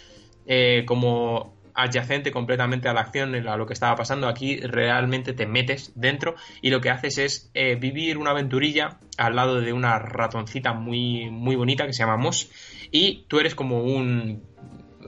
[0.46, 4.28] eh, como adyacente completamente a la acción, a lo que estaba pasando.
[4.28, 9.36] Aquí realmente te metes dentro y lo que haces es eh, vivir una aventurilla al
[9.36, 12.50] lado de una ratoncita muy, muy bonita que se llama Moss
[12.92, 14.42] y tú eres como un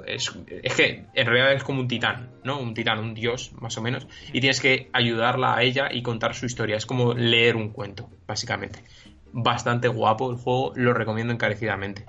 [0.07, 0.29] es,
[0.75, 2.59] que en realidad es como un titán, ¿no?
[2.59, 6.35] Un titán, un dios, más o menos, y tienes que ayudarla a ella y contar
[6.35, 6.77] su historia.
[6.77, 8.83] Es como leer un cuento, básicamente.
[9.31, 12.05] Bastante guapo el juego, lo recomiendo encarecidamente.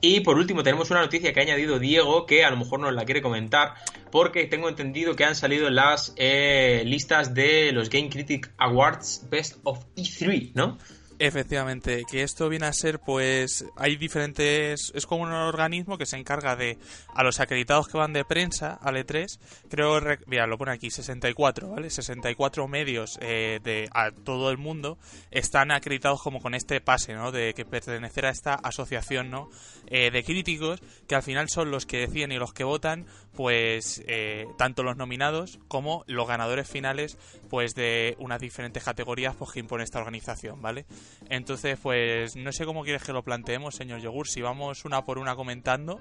[0.00, 2.92] Y por último tenemos una noticia que ha añadido Diego que a lo mejor nos
[2.92, 3.74] la quiere comentar
[4.10, 9.58] porque tengo entendido que han salido las eh, listas de los Game Critic Awards Best
[9.64, 10.78] of E3, ¿no?
[11.18, 16.18] Efectivamente, que esto viene a ser, pues, hay diferentes, es como un organismo que se
[16.18, 16.78] encarga de,
[17.14, 19.38] a los acreditados que van de prensa, al E3,
[19.70, 21.88] creo, mira, lo pone aquí, 64, ¿vale?
[21.88, 24.98] 64 medios eh, de a todo el mundo
[25.30, 27.32] están acreditados como con este pase, ¿no?
[27.32, 29.48] De que pertenecer a esta asociación, ¿no?
[29.86, 34.02] Eh, de críticos, que al final son los que deciden y los que votan, pues,
[34.06, 37.16] eh, tanto los nominados como los ganadores finales,
[37.48, 40.86] pues, de unas diferentes categorías, pues, que impone esta organización, ¿vale?
[41.28, 45.18] Entonces, pues no sé cómo quieres que lo planteemos, señor Yogur, si vamos una por
[45.18, 46.00] una comentando.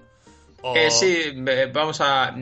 [0.73, 1.35] Eh, sí,
[1.73, 2.35] vamos a,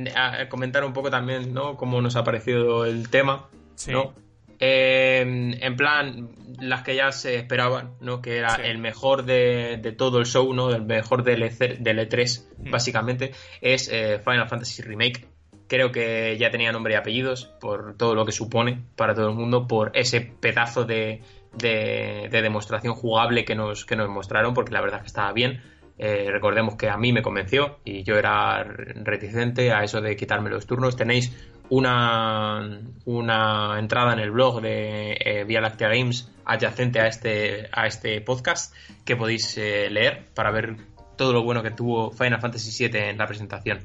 [0.49, 1.75] comentar un poco también, ¿no?
[1.75, 3.49] Cómo nos ha parecido el tema,
[3.87, 4.13] ¿no?
[4.59, 5.19] Eh,
[5.59, 6.29] en plan,
[6.61, 8.21] las que ya se esperaban, ¿no?
[8.21, 10.73] Que era el mejor de, todo el show, ¿no?
[10.73, 12.71] El mejor del, E3, e mm.
[12.71, 15.27] básicamente, es eh, Final Fantasy Remake.
[15.67, 19.35] Creo que ya tenía nombre y apellidos por todo lo que supone para todo el
[19.35, 21.21] mundo, por ese pedazo de,
[21.53, 25.61] de, demostración jugable que nos, que nos mostraron, porque la verdad es que estaba bien.
[25.97, 30.49] Eh, recordemos que a mí me convenció y yo era reticente a eso de quitarme
[30.49, 30.95] los turnos.
[30.95, 31.31] Tenéis
[31.69, 37.87] una, una entrada en el blog de eh, Vía Láctea Games adyacente a este, a
[37.87, 40.75] este podcast que podéis eh, leer para ver
[41.15, 43.79] todo lo bueno que tuvo Final Fantasy VII en la presentación.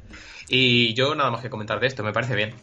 [0.48, 2.54] Y yo nada más que comentar de esto, me parece bien.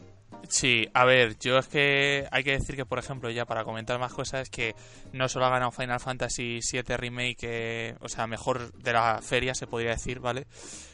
[0.49, 3.99] Sí, a ver, yo es que hay que decir que, por ejemplo, ya para comentar
[3.99, 4.75] más cosas, es que
[5.11, 9.55] no solo ha ganado Final Fantasy VII Remake, eh, o sea, mejor de la feria,
[9.55, 10.45] se podría decir, ¿vale?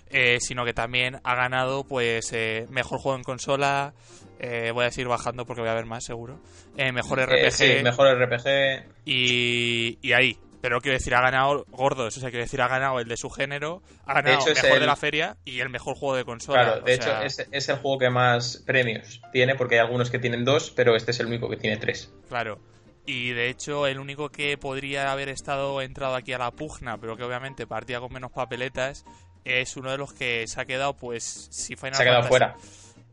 [0.10, 3.94] Eh, sino que también ha ganado, pues, eh, mejor juego en consola,
[4.40, 6.40] voy a decir bajando porque voy a ver más, seguro.
[6.76, 7.52] mejor RPG.
[7.52, 8.86] sí, mejor RPG.
[9.06, 13.00] Y, y ahí, pero quiero decir, ha ganado gordos, o sea, quiero decir, ha ganado
[13.00, 16.16] el de su género, ha ganado el mejor de la feria y el mejor juego
[16.16, 16.64] de consola.
[16.64, 20.20] Claro, de hecho, es, es, el juego que más premios tiene, porque hay algunos que
[20.20, 22.14] tienen dos, pero este es el único que tiene tres.
[22.30, 22.60] Claro.
[23.06, 27.18] Y de hecho, el único que podría haber estado entrado aquí a la pugna, pero
[27.18, 29.06] que obviamente partía con menos papeletas,
[29.44, 32.56] es uno de los que se ha quedado, pues, si Final Se ha quedado fuera.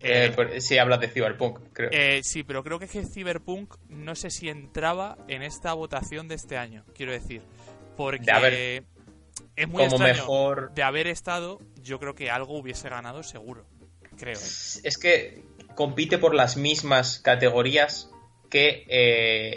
[0.01, 1.91] Eh, eh sí, hablas de Cyberpunk, creo.
[1.93, 6.29] Eh, sí, pero creo que es que Cyberpunk no sé si entraba en esta votación
[6.29, 7.43] de este año, quiero decir.
[7.97, 8.85] Porque
[9.57, 10.15] es muy extraño.
[10.15, 10.73] Mejor...
[10.75, 13.67] De haber estado, yo creo que algo hubiese ganado seguro,
[14.17, 14.39] creo.
[14.39, 15.43] Es que
[15.75, 18.11] compite por las mismas categorías
[18.51, 18.85] que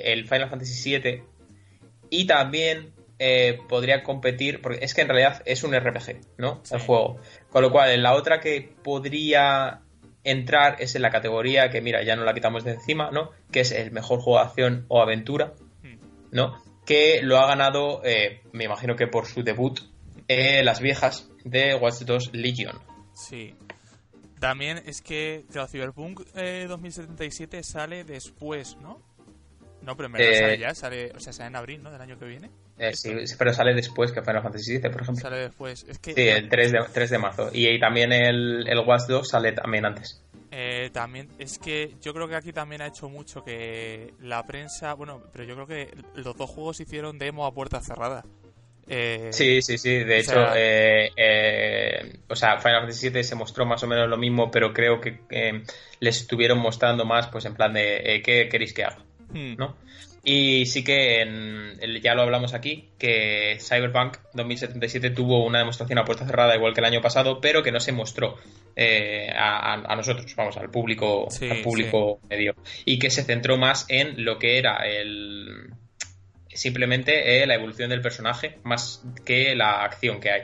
[0.05, 1.23] el Final Fantasy VII
[2.09, 2.93] y también
[3.69, 6.63] podría competir, porque es que en realidad es un RPG, ¿no?
[6.71, 7.19] El juego.
[7.49, 9.81] Con lo cual, en la otra que podría
[10.23, 13.31] entrar es en la categoría que, mira, ya no la quitamos de encima, ¿no?
[13.51, 15.53] Que es el mejor juego de acción o aventura,
[15.83, 15.97] hmm.
[16.31, 16.61] ¿no?
[16.85, 19.79] Que lo ha ganado, eh, me imagino que por su debut,
[20.27, 22.79] eh, Las Viejas de Watch 2 Legion.
[23.13, 23.55] Sí.
[24.39, 28.99] También es que, claro, Cyberpunk 2077 eh, sale después, ¿no?
[29.81, 31.91] No, pero en verdad sale ya, sale, o sea, sale en abril, ¿no?
[31.91, 32.49] Del año que viene.
[32.93, 35.21] Sí, pero sale después que Final Fantasy VII, por ejemplo.
[35.21, 35.85] Sale después.
[35.87, 37.49] Es que, sí, el 3 de, 3 de marzo.
[37.53, 40.21] Y, también el, el Watch 2 sale también antes.
[40.53, 44.93] Eh, también es que yo creo que aquí también ha hecho mucho que la prensa,
[44.95, 48.25] bueno, pero yo creo que los dos juegos hicieron demo a puerta cerrada.
[48.87, 50.03] Eh, sí, sí, sí.
[50.03, 54.17] De hecho, eh, eh, o sea, Final Fantasy VII se mostró más o menos lo
[54.17, 55.21] mismo, pero creo que
[56.01, 58.97] les estuvieron mostrando más, pues en plan de ¿qué queréis que haga?
[59.29, 59.55] Hmm.
[59.55, 59.77] ¿No?
[60.23, 66.25] Y sí que ya lo hablamos aquí, que Cyberpunk 2077 tuvo una demostración a puerta
[66.25, 68.37] cerrada igual que el año pasado, pero que no se mostró
[68.77, 72.53] a, nosotros, vamos, al público, al público medio.
[72.85, 75.73] Y que se centró más en lo que era el
[76.53, 80.41] simplemente la evolución del personaje más que la acción que hay.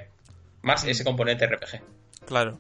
[0.62, 1.82] Más ese componente RPG.
[2.26, 2.60] Claro.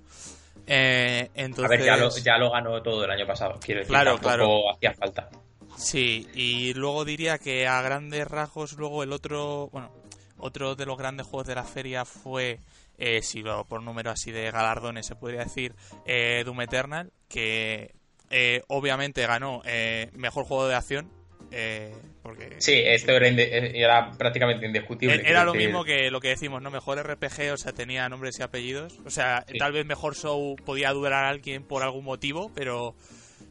[0.65, 1.65] Eh, entonces...
[1.65, 3.59] A ver, ya lo, ganó todo el año pasado.
[3.63, 5.29] Quiero decir, claro, tampoco hacía falta.
[5.77, 9.91] Sí, y luego diría que a grandes rasgos, luego el otro, bueno,
[10.37, 12.59] otro de los grandes juegos de la feria fue,
[12.97, 17.93] eh, si lo por número así de galardones se podría decir, eh, Doom Eternal, que
[18.29, 19.61] eh, obviamente ganó
[20.13, 21.11] mejor juego de acción,
[21.51, 25.21] eh, porque, sí, esto era, prácticamente indiscutible.
[25.25, 26.71] Era lo mismo que lo que decimos, ¿no?
[26.71, 28.99] Mejor RPG, o sea, tenía nombres y apellidos.
[29.05, 32.95] O sea, tal vez mejor show podía durar a alguien por algún motivo, pero,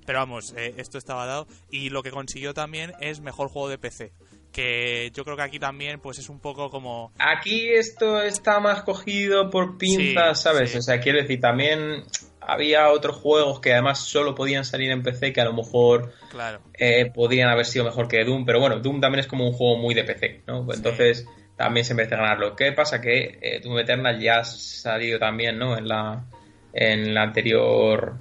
[0.07, 1.47] pero vamos, eh, esto estaba dado.
[1.71, 4.12] Y lo que consiguió también es mejor juego de PC
[4.53, 8.85] que yo creo que aquí también pues es un poco como aquí esto está más
[8.85, 12.05] cogido por pinzas sabes o sea quiero decir también
[12.47, 16.61] había otros juegos que además solo podían salir en PC que a lo mejor claro.
[16.75, 19.77] eh, podían haber sido mejor que Doom, pero bueno, Doom también es como un juego
[19.79, 20.64] muy de PC, ¿no?
[20.73, 22.55] Entonces también se merece ganarlo.
[22.55, 23.01] ¿Qué pasa?
[23.01, 25.77] Que eh, Doom Eternal ya ha salido también, ¿no?
[25.77, 26.25] En la,
[26.73, 28.16] en la anterior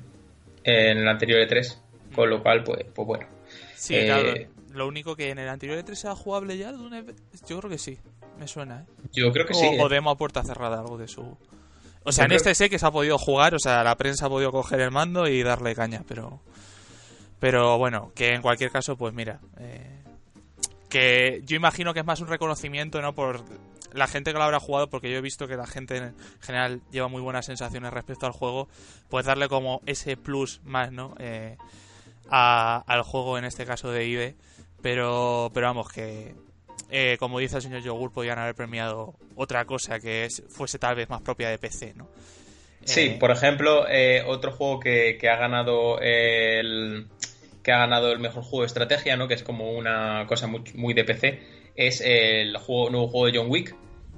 [0.65, 1.77] en el anterior E3,
[2.13, 3.27] con lo cual, pues, pues bueno.
[3.75, 4.29] Sí, claro.
[4.29, 7.99] Eh, lo único que en el anterior E3 sea jugable ya, yo creo que sí,
[8.39, 8.85] me suena, ¿eh?
[9.13, 9.67] Yo creo que sí.
[9.79, 11.37] O demo a puerta cerrada, algo de su...
[12.03, 14.29] O sea, en este sé que se ha podido jugar, o sea, la prensa ha
[14.29, 16.39] podido coger el mando y darle caña, pero.
[17.39, 19.39] Pero bueno, que en cualquier caso, pues mira.
[19.57, 20.03] Eh,
[20.87, 23.15] que yo imagino que es más un reconocimiento, ¿no?
[23.15, 23.43] Por
[23.95, 26.81] la gente que lo habrá jugado, porque yo he visto que la gente en general
[26.91, 28.67] lleva muy buenas sensaciones respecto al juego,
[29.09, 31.15] pues darle como ese plus más, ¿no?
[31.19, 31.57] Eh,
[32.29, 34.35] al juego, en este caso de IBE.
[34.81, 36.35] Pero, pero vamos, que
[36.89, 41.09] eh, como dice el señor Yogur, podían haber premiado otra cosa que fuese tal vez
[41.09, 42.07] más propia de PC, ¿no?
[42.83, 47.07] Sí, eh, por ejemplo, eh, otro juego que, ha ganado el
[47.63, 49.27] que ha ganado el mejor juego de estrategia, ¿no?
[49.27, 51.39] Que es como una cosa muy, de PC,
[51.75, 53.75] es el juego, nuevo juego de John Wick,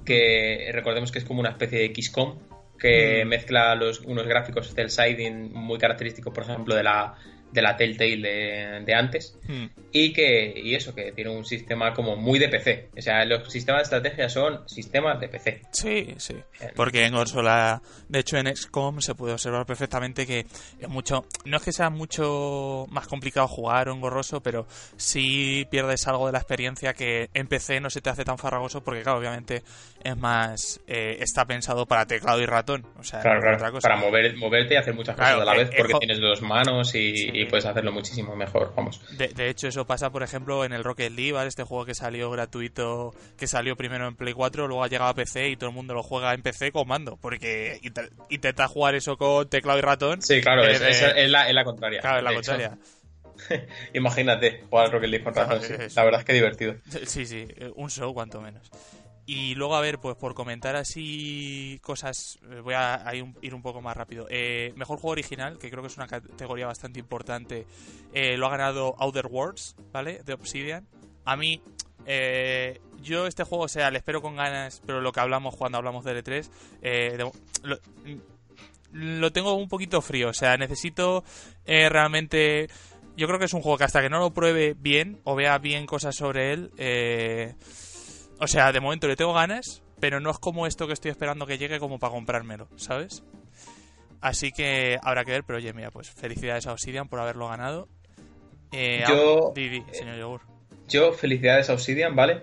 [0.08, 2.38] que recordemos que es como una especie de XCOM,
[2.78, 3.28] que mm.
[3.28, 7.14] mezcla los, unos gráficos del siding muy característicos, por ejemplo, de la,
[7.52, 9.66] de la Telltale de, antes hmm.
[9.92, 13.50] y que y eso que tiene un sistema como muy de PC o sea los
[13.50, 16.34] sistemas de estrategia son sistemas de PC sí sí.
[16.74, 20.40] Porque en consola de hecho en XCOM se puede observar perfectamente que
[20.78, 26.06] es mucho no es que sea mucho más complicado jugar o engorroso pero sí pierdes
[26.06, 29.18] algo de la experiencia que en PC no se te hace tan farragoso porque claro
[29.18, 29.62] obviamente
[30.04, 34.76] es más eh, está pensado para teclado y ratón o sea para mover moverte y
[34.76, 38.34] hacer muchas cosas a la vez porque tienes dos manos y y puedes hacerlo muchísimo
[38.36, 39.00] mejor, vamos.
[39.16, 43.14] De, hecho, eso pasa, por ejemplo, en el Rocket League, Este juego que salió gratuito,
[43.36, 45.94] que salió primero en Play 4, luego ha llegado a PC y todo el mundo
[45.94, 47.80] lo juega en PC con mando, porque
[48.28, 50.22] intenta jugar eso con teclado y ratón.
[50.22, 50.80] Sí, claro, es,
[51.30, 52.00] la, contraria.
[52.00, 52.78] Claro, es la contraria.
[53.94, 55.60] Imagínate jugar Rocket League con ratón,
[55.94, 56.74] La verdad es que divertido.
[57.06, 57.46] Sí, sí,
[57.76, 58.70] un show cuanto menos.
[59.28, 63.04] Y luego, a ver, pues por comentar así cosas, eh, voy a,
[63.42, 64.26] ir un poco más rápido.
[64.30, 67.66] Eh, mejor juego original, que creo que es una categoría bastante importante,
[68.14, 70.22] eh, lo ha ganado Outer Worlds, ¿vale?
[70.24, 70.88] De Obsidian.
[71.26, 71.60] A mí,
[73.02, 76.06] yo este juego, o sea, le espero con ganas, pero lo que hablamos cuando hablamos
[76.06, 77.30] de L3, lo,
[78.92, 81.22] lo, tengo un poquito frío, o sea, necesito
[81.66, 82.70] realmente...
[83.14, 85.58] Yo creo que es un juego que hasta que no lo pruebe bien o vea
[85.58, 87.56] bien cosas sobre él, eh
[88.38, 91.46] o sea, de momento le tengo ganas, pero no es como esto que estoy esperando
[91.46, 93.22] que llegue como para comprármelo, ¿sabes?
[94.20, 97.88] Así que habrá que ver, pero oye, mira, pues felicidades a Obsidian por haberlo ganado.
[98.72, 99.52] Eh, yo,
[99.92, 100.40] señor Yogur.
[100.88, 102.42] Yo, felicidades a Obsidian, ¿vale?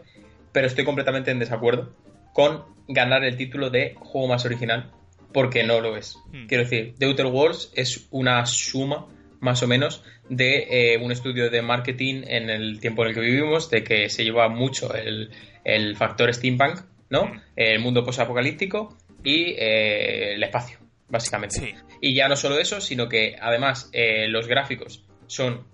[0.52, 1.94] Pero estoy completamente en desacuerdo
[2.34, 4.92] con ganar el título de juego más original,
[5.34, 6.18] porque no lo es.
[6.32, 6.48] Hmm.
[6.48, 9.08] Quiero decir, The Outer Worlds es una suma,
[9.40, 13.22] más o menos, de eh, un estudio de marketing en el tiempo en el que
[13.22, 15.32] vivimos, de que se lleva mucho el,
[15.66, 17.42] el factor steampunk, ¿no?
[17.56, 20.78] El mundo posapocalíptico y eh, el espacio,
[21.10, 21.76] básicamente.
[22.00, 25.66] Y ya no solo eso, sino que además eh, los gráficos son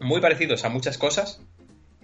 [0.00, 1.40] muy parecidos a muchas cosas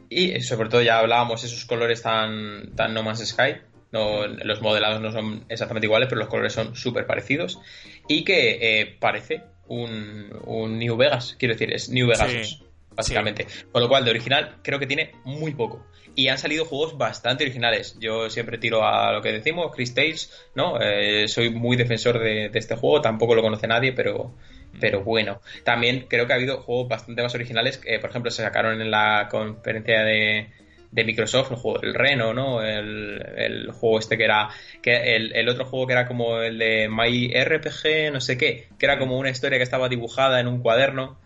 [0.09, 3.57] y sobre todo ya hablábamos esos colores tan, tan No Man's Sky.
[3.93, 7.61] No, los modelados no son exactamente iguales, pero los colores son súper parecidos.
[8.09, 12.61] Y que eh, parece un, un, New Vegas, quiero decir, es New Vegas.
[12.97, 13.47] Básicamente.
[13.71, 15.87] Con lo cual, de original, creo que tiene muy poco.
[16.15, 17.97] Y han salido juegos bastante originales.
[18.01, 20.81] Yo siempre tiro a lo que decimos, Chris Tales, ¿no?
[20.81, 24.35] Eh, soy muy defensor de, este juego, tampoco lo conoce nadie, pero,
[24.81, 25.41] pero bueno.
[25.63, 27.79] También creo que ha habido juegos bastante más originales.
[27.79, 30.49] que por ejemplo, se sacaron en la conferencia de,
[30.97, 32.63] de Microsoft, el juego, el Reno, ¿no?
[32.63, 34.49] El, juego este que era,
[34.83, 38.87] que el, otro juego que era como el de My RPG, no sé qué, que
[38.87, 41.19] era como una historia que estaba dibujada en un cuaderno,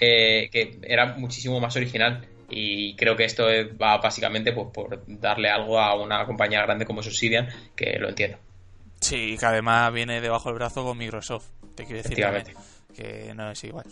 [0.00, 2.26] eh, que era muchísimo más original.
[2.48, 3.46] Y creo que esto
[3.80, 8.38] va básicamente pues, por darle algo a una compañía grande como Subsidian, que lo entiendo.
[9.00, 12.24] Sí, que además viene debajo del brazo con Microsoft, te quiero decir
[12.94, 13.84] que no es igual.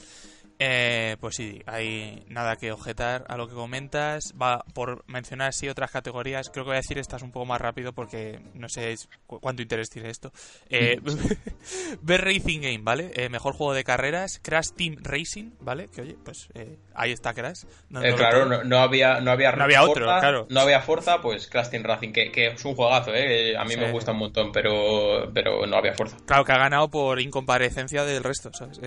[0.59, 4.35] Eh, pues sí, hay nada que objetar a lo que comentas.
[4.41, 6.51] Va por mencionar sí otras categorías.
[6.51, 8.95] Creo que voy a decir estas un poco más rápido porque no sé
[9.27, 10.33] cuánto interés tiene esto.
[10.69, 11.01] Eh,
[12.03, 13.11] Ver Racing Game, ¿vale?
[13.15, 14.41] Eh, mejor juego de carreras.
[14.43, 15.89] Crash Team Racing, ¿vale?
[15.89, 17.65] Que oye, pues eh, ahí está Crash.
[18.17, 20.47] claro, no, había no había, no había otro, claro.
[20.51, 23.57] No había Forza, pues Crash Team Racing, que, es un juegazo, ¿eh?
[23.57, 26.17] A mí me gusta un montón, pero, pero no había Forza.
[26.27, 28.81] Claro, que ha ganado por incomparecencia del resto, ¿sabes?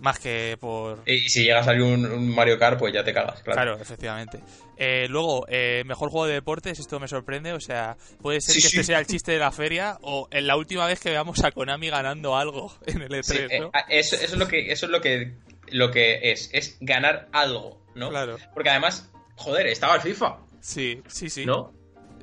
[0.00, 3.42] más que por y si llega a salir un, Mario Kart, pues ya te cagas,
[3.42, 3.62] claro.
[3.62, 4.40] Claro, efectivamente.
[4.76, 8.66] Eh, luego, eh, mejor juego de deportes, esto me sorprende, o sea, puede ser que
[8.66, 11.52] este sea el chiste de la feria o en la última vez que veamos a
[11.52, 15.34] Konami ganando algo en el E3, eh, eso, es lo que, eso es lo que,
[15.68, 18.10] lo que es, es ganar algo, ¿no?
[18.10, 18.36] Claro.
[18.52, 20.38] Porque además, joder, estaba el FIFA.
[20.60, 21.46] Sí, sí, sí.
[21.46, 21.72] ¿No?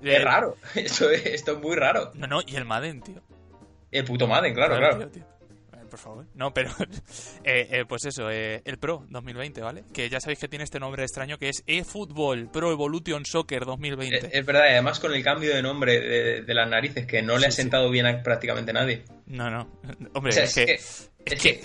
[0.03, 2.11] Es raro, esto es, esto es muy raro.
[2.15, 3.21] No, no, y el Madden, tío.
[3.91, 5.09] El puto Madden, claro, claro
[5.91, 6.25] por favor.
[6.33, 6.71] No, pero
[7.43, 9.83] eh, eh, pues eso, eh, el Pro 2020, ¿vale?
[9.93, 14.35] Que ya sabéis que tiene este nombre extraño que es eFootball Pro Evolution Soccer 2020.
[14.35, 17.47] Es, verdad, y además con el cambio de nombre de, las narices, que no le
[17.47, 19.03] ha sentado bien a prácticamente nadie.
[19.27, 19.69] No, no.
[20.13, 21.09] Hombre, es, que, es,
[21.41, 21.61] que,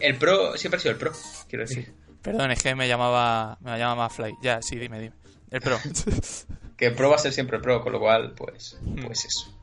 [0.00, 1.12] el Pro siempre ha sido el Pro,
[1.48, 1.92] quiero decir.
[2.22, 4.36] Perdón, es que me llamaba, me llamaba Fly.
[4.42, 5.14] Ya, sí, dime, dime.
[5.50, 5.78] El Pro.
[6.76, 9.53] que el Pro va a ser siempre el Pro, con lo cual, pues, pues eso.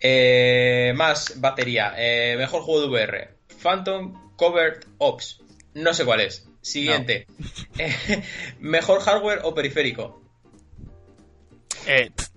[0.00, 1.94] Eh, más batería.
[1.96, 3.28] Eh, mejor juego de VR.
[3.62, 5.40] Phantom Covered Ops.
[5.74, 6.46] No sé cuál es.
[6.60, 7.26] Siguiente.
[7.78, 8.22] Eh,
[8.58, 10.22] mejor hardware o periférico.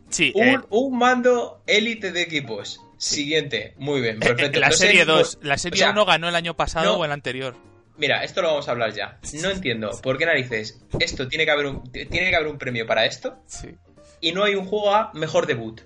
[0.09, 0.33] sí.
[0.69, 2.81] Un, mando élite de equipos.
[2.97, 3.73] Siguiente.
[3.77, 4.59] Muy bien, perfecto.
[4.59, 5.39] la, serie 2.
[5.43, 7.55] La serie 1 ganó el año pasado o el anterior.
[7.97, 9.19] Mira, esto lo vamos a hablar ya.
[9.41, 12.85] No entiendo por qué narices esto tiene que haber un, tiene que haber un premio
[12.85, 13.37] para esto.
[13.47, 13.75] Sí.
[14.19, 15.81] Y no hay un juego a mejor debut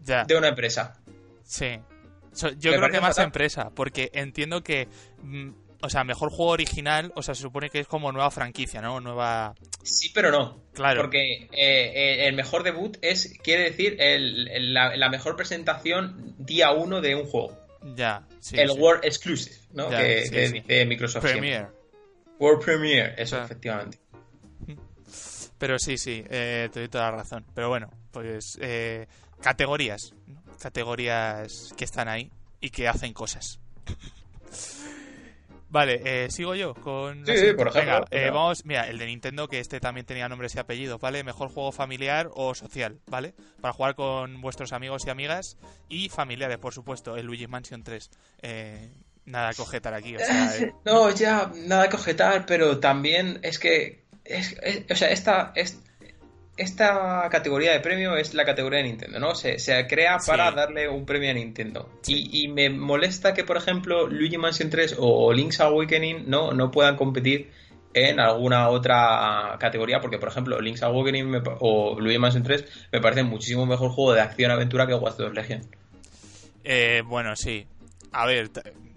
[0.00, 1.00] de una empresa.
[1.44, 1.78] Sí.
[2.58, 4.88] yo creo que más empresa, porque entiendo que,
[5.22, 5.50] mm,
[5.82, 9.00] o sea, mejor juego original, o sea, se supone que es como nueva franquicia, ¿no?
[9.00, 9.54] Nueva...
[9.82, 10.62] Sí, pero no.
[10.74, 11.02] Claro.
[11.02, 17.14] Porque eh, eh, el mejor debut es, quiere decir, la, mejor presentación día uno de
[17.14, 17.58] un juego.
[17.94, 19.88] Ya, El World Exclusive, ¿no?
[19.88, 21.22] que, dice Microsoft.
[21.22, 21.68] Premier.
[22.38, 23.98] World Premiere, eso, efectivamente.
[25.60, 27.44] Pero sí, sí, eh, te doy toda la razón.
[27.54, 29.06] Pero bueno, pues eh,
[29.42, 30.14] categorías,
[30.60, 32.30] categorías que están ahí
[32.60, 33.60] y que hacen cosas.
[35.70, 37.24] Vale, eh, sigo yo con.
[37.24, 38.04] Sí, por ejemplo.
[38.10, 41.22] Eh, vamos, mira, el de Nintendo, que este también tenía nombres y apellidos, ¿vale?
[41.22, 43.34] Mejor juego familiar o social, ¿vale?
[43.60, 45.56] Para jugar con vuestros amigos y amigas
[45.88, 48.10] y familiares, por supuesto, el Luigi Mansion 3.
[48.42, 48.90] Eh,
[49.26, 50.52] nada que objetar aquí, o sea,
[50.84, 54.02] No, ya, nada que objetar, pero también es que.
[54.90, 55.52] o sea, esta,
[56.60, 59.34] esta categoría de premio es la categoría de Nintendo, ¿no?
[59.34, 59.56] Se,
[59.88, 61.88] crea para darle un premio a Nintendo.
[62.06, 66.96] Y, me molesta que, por ejemplo, Luigi Mansion 3 o Link's Awakening no, no puedan
[66.96, 67.50] competir
[67.94, 73.22] en alguna otra categoría, porque, por ejemplo, Link's Awakening o Luigi Mansion 3 me parece
[73.22, 75.62] muchísimo mejor juego de acción-aventura que Watch Dogs Legion.
[76.62, 77.66] Eh, bueno, sí.
[78.12, 78.50] A ver,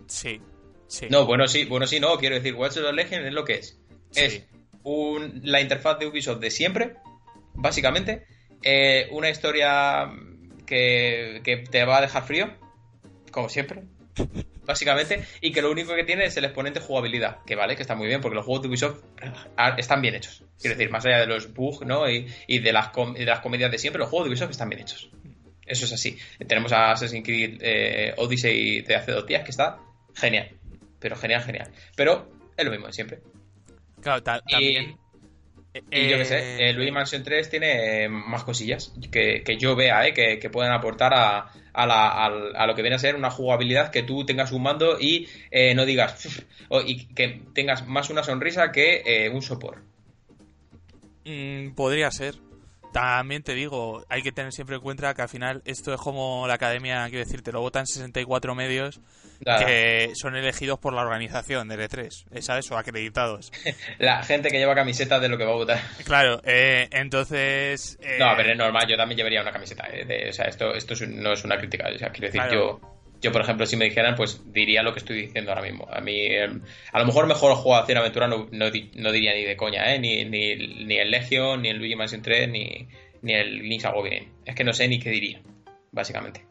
[0.08, 0.42] sí.
[0.88, 1.08] sí.
[1.10, 2.18] No, bueno, sí, bueno, sí, no.
[2.18, 3.80] Quiero decir, Watch Dogs Legion es lo que es.
[4.14, 4.44] Es
[4.84, 6.98] un, la interfaz de Ubisoft de siempre
[7.54, 8.26] básicamente.
[8.64, 10.10] Eh, una historia
[10.66, 12.54] que, te va a dejar frío,
[13.32, 13.84] como siempre,
[14.66, 17.96] básicamente, y que lo único que tiene es el exponente jugabilidad, que vale, que está
[17.96, 19.04] muy bien, porque los juegos de Ubisoft
[19.58, 20.44] ah, están bien hechos.
[20.60, 22.10] Quiero decir, más allá de los bugs, ¿no?
[22.10, 25.10] Y, de, las de las comedias de siempre, los juegos de Ubisoft están bien hechos.
[25.66, 26.18] Eso es así.
[26.48, 29.80] Tenemos a Assassin's Creed eh, Odyssey de hace dos días, que está
[30.14, 30.52] genial.
[31.00, 31.72] Pero genial, genial.
[31.96, 33.20] Pero es lo mismo de siempre.
[34.02, 34.98] Claro, también
[35.74, 40.14] y yo qué sé, eh, Luigi Mansion 3 tiene más cosillas que, yo vea, eh,
[40.14, 44.52] que, pueden aportar a, a, lo que viene a ser una jugabilidad que tú tengas
[44.52, 46.46] un mando y eh, no digas,
[46.86, 49.82] y que tengas más una sonrisa que un sopor.
[51.26, 52.36] Mm, podría ser.
[52.94, 56.46] También te digo, hay que tener siempre en cuenta que al final esto es como
[56.48, 59.02] la academia, quiero decir, te lo votan 64 medios
[59.44, 62.72] que son elegidos por la organización de E3, ¿sabes?
[62.72, 63.52] O acreditados.
[63.98, 65.80] la gente que lleva camiseta de lo que va a votar.
[66.06, 67.98] Claro, eh, entonces...
[68.00, 69.88] Eh, no, pero es normal, yo también llevaría una camiseta.
[69.92, 71.90] Eh, o sea, esto, esto no es una crítica.
[71.94, 72.93] O sea, quiero decir, yo
[73.24, 75.88] yo, por ejemplo, si me dijeran, pues diría lo que estoy diciendo ahora mismo.
[75.90, 76.62] A mí, em,
[76.92, 80.00] a lo mejor mejor juego de aventura no, no, diría ni de coña, ¿eh?
[80.00, 82.88] Ni, ni, ni el Legion, ni el Luigi Mansion 3, ni,
[83.22, 84.30] ni el Link's Awakening.
[84.46, 85.42] Es que no sé ni qué diría,
[85.92, 86.46] básicamente.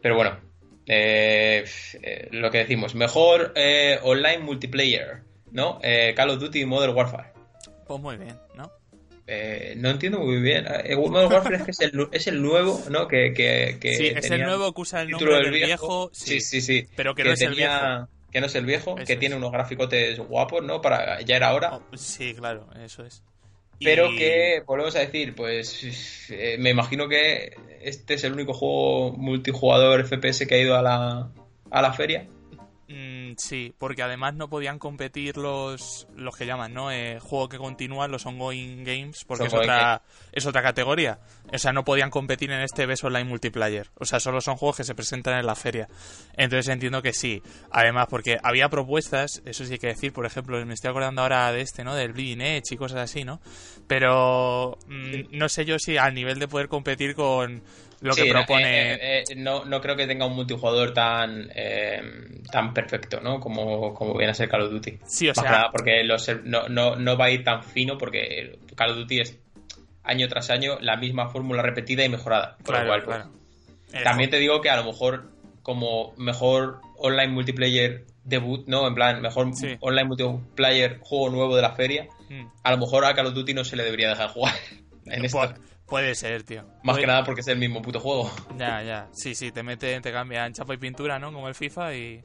[0.00, 0.38] Pero bueno,
[0.86, 1.64] eh,
[2.02, 5.80] eh, lo que decimos, mejor eh, online multiplayer, ¿no?
[6.14, 7.32] Call of Duty Modern Warfare.
[7.86, 8.70] Pues muy bien, ¿no?
[9.34, 10.66] Eh, no entiendo muy bien.
[10.98, 13.08] Modern Warfare es, que es, el, es el nuevo, ¿no?
[13.08, 16.10] Que, que, que sí, es el nuevo que usa el nombre del viejo.
[16.12, 18.08] sí, sí, sí, Pero que, no es el viejo.
[18.30, 20.82] Que no es el viejo, que tiene unos graficotes guapos, ¿no?
[20.82, 21.76] Para ya era hora.
[21.76, 23.22] Oh, sí, claro, eso es.
[23.80, 29.12] Pero que, volvemos a decir, pues eh, me imagino que este es el único juego
[29.12, 31.30] multijugador FPS que ha ido a la,
[31.70, 32.26] a la feria.
[33.38, 36.90] Sí, porque además no podían competir los, los que llaman, ¿no?
[36.90, 40.02] Eh, juego que continúa, los ongoing games, porque es otra,
[40.32, 41.18] es otra categoría.
[41.52, 43.90] O sea, no podían competir en este Best Online Multiplayer.
[43.98, 45.88] O sea, solo son juegos que se presentan en la feria.
[46.36, 47.42] Entonces entiendo que sí.
[47.70, 51.52] Además, porque había propuestas, eso sí hay que decir, por ejemplo, me estoy acordando ahora
[51.52, 51.94] de este, ¿no?
[51.94, 53.40] Del Bleeding Edge y cosas así, ¿no?
[53.86, 57.62] Pero mm, no sé yo si al nivel de poder competir con
[58.02, 58.92] lo que propone.
[58.92, 61.50] Eh, eh, eh, no, no, creo que tenga un multijugador tan
[62.50, 63.40] tan perfecto, ¿no?
[63.40, 64.98] Como, como viene a ser Call of Duty.
[65.06, 65.68] Sí, o sea.
[65.70, 69.38] porque los, no, no, no va a ir tan fino porque Call of Duty es
[70.02, 72.56] año tras año la misma fórmula repetida y mejorada.
[72.64, 75.30] Por lo cual, pues, también te digo que a lo mejor
[75.62, 78.86] como mejor online multiplayer debut, ¿no?
[78.86, 79.50] En plan, mejor
[79.80, 82.46] online multiplayer juego nuevo de la feria, mm.
[82.62, 84.54] a lo mejor a Call of Duty no se le debería dejar jugar.
[85.04, 85.56] En esta.
[85.92, 86.64] Puede ser, tío.
[86.84, 88.32] Más que nada porque es el mismo puto juego.
[88.56, 89.08] Ya, ya.
[89.12, 91.30] Sí, sí, te meten, te cambian chapa y pintura, ¿no?
[91.34, 92.24] Como el FIFA y.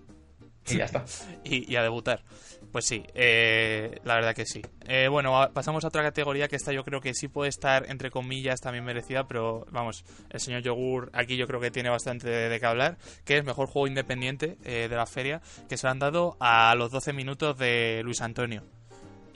[0.69, 1.03] Y ya está.
[1.43, 2.23] y, a debutar.
[2.71, 4.61] Pues sí, eh, la verdad que sí.
[4.87, 8.09] Eh, bueno, pasamos a otra categoría que esta yo creo que sí puede estar, entre
[8.09, 12.59] comillas, también merecida, pero vamos, el señor Yogur aquí yo creo que tiene bastante de,
[12.61, 15.99] qué hablar, que es mejor juego independiente eh, de la feria, que se lo han
[15.99, 18.63] dado a los 12 minutos de Luis Antonio.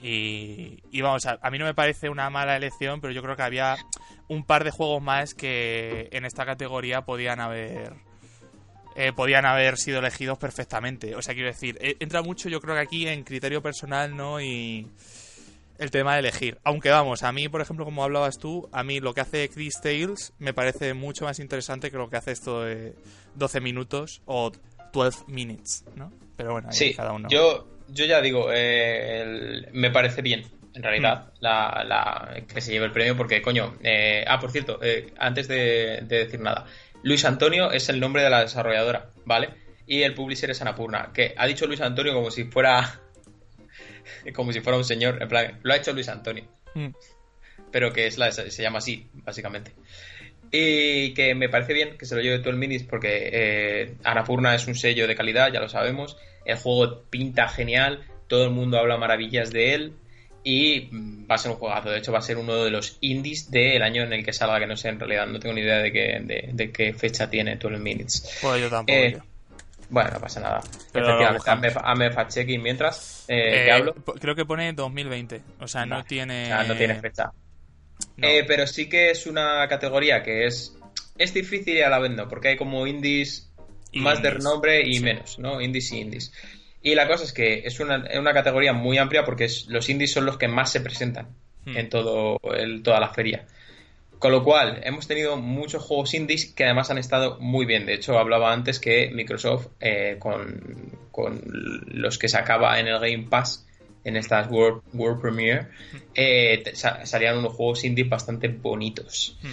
[0.04, 3.42] Y, vamos, a, a, mí no me parece una mala elección, pero yo creo que
[3.42, 3.76] había
[4.32, 7.92] un par de juegos más que en esta categoría podían haber
[8.96, 11.14] eh, podían haber sido elegidos perfectamente.
[11.14, 14.40] O sea, quiero decir, eh, entra mucho yo creo que aquí en criterio personal, ¿no?
[14.40, 14.86] Y
[15.78, 16.58] el tema de elegir.
[16.64, 19.80] Aunque vamos, a mí, por ejemplo, como hablabas tú, a mí lo que hace Chris
[19.82, 22.94] Tales me parece mucho más interesante que lo que hace esto de
[23.34, 24.52] 12 minutos o
[24.92, 26.12] 12 minutes, ¿no?
[26.36, 27.28] Pero bueno, ahí cada uno.
[27.30, 30.44] Yo, yo ya digo, eh, me parece bien,
[30.74, 31.36] en realidad, mm.
[31.40, 36.02] la, que se lleve el premio, porque, coño, eh, ah, por cierto, eh, antes de,
[36.08, 36.66] decir nada,
[37.02, 39.50] Luis Antonio es el nombre de la desarrolladora, ¿vale?
[39.86, 43.00] Y el publisher es Anapurna, que ha dicho Luis Antonio como si fuera,
[44.34, 46.44] como si fuera un señor, en plan, lo ha hecho Luis Antonio,
[46.74, 46.88] mm.
[47.70, 49.72] pero que es la, se llama así, básicamente.
[50.54, 54.54] Y que me parece bien que se lo lleve todo el minis porque eh, Anapurna
[54.54, 56.18] es un sello de calidad, ya lo sabemos.
[56.44, 59.94] El juego pinta genial, todo el mundo habla maravillas de él
[60.44, 60.88] y
[61.26, 61.90] va a ser un juegazo.
[61.90, 64.58] De hecho, va a ser uno de los indies del año en el que salga,
[64.58, 67.56] que no sé, en realidad no tengo ni idea de qué, de, qué fecha tiene
[67.56, 68.38] 12 Minutes.
[68.40, 68.98] Pues yo tampoco.
[68.98, 69.18] Eh,
[69.92, 70.60] bueno, no pasa nada.
[70.60, 73.94] Efectivamente, hazme fact-checking mientras eh, eh, hablo.
[73.94, 76.48] Creo que pone 2020, o sea, no tiene...
[76.66, 77.30] no tiene fecha.
[78.16, 80.74] Eh, pero sí que es una categoría que es,
[81.18, 83.52] es difícil y a la vez no, porque hay como indies
[83.92, 85.60] más de renombre y menos, ¿no?
[85.60, 86.32] Indies y indies.
[86.82, 90.26] Y la cosa es que es una, una categoría muy amplia porque los indies son
[90.26, 91.28] los que más se presentan
[91.64, 91.76] hmm.
[91.76, 93.46] en todo el, toda la feria.
[94.18, 97.86] Con lo cual, hemos tenido muchos juegos indies que además han estado muy bien.
[97.86, 101.42] De hecho, hablaba antes que Microsoft, eh, con, con,
[101.88, 103.66] los que sacaba en el Game Pass,
[104.04, 105.66] en estas World, World Premiere,
[106.14, 109.36] eh, salían unos juegos indie bastante bonitos.
[109.42, 109.52] Hmm.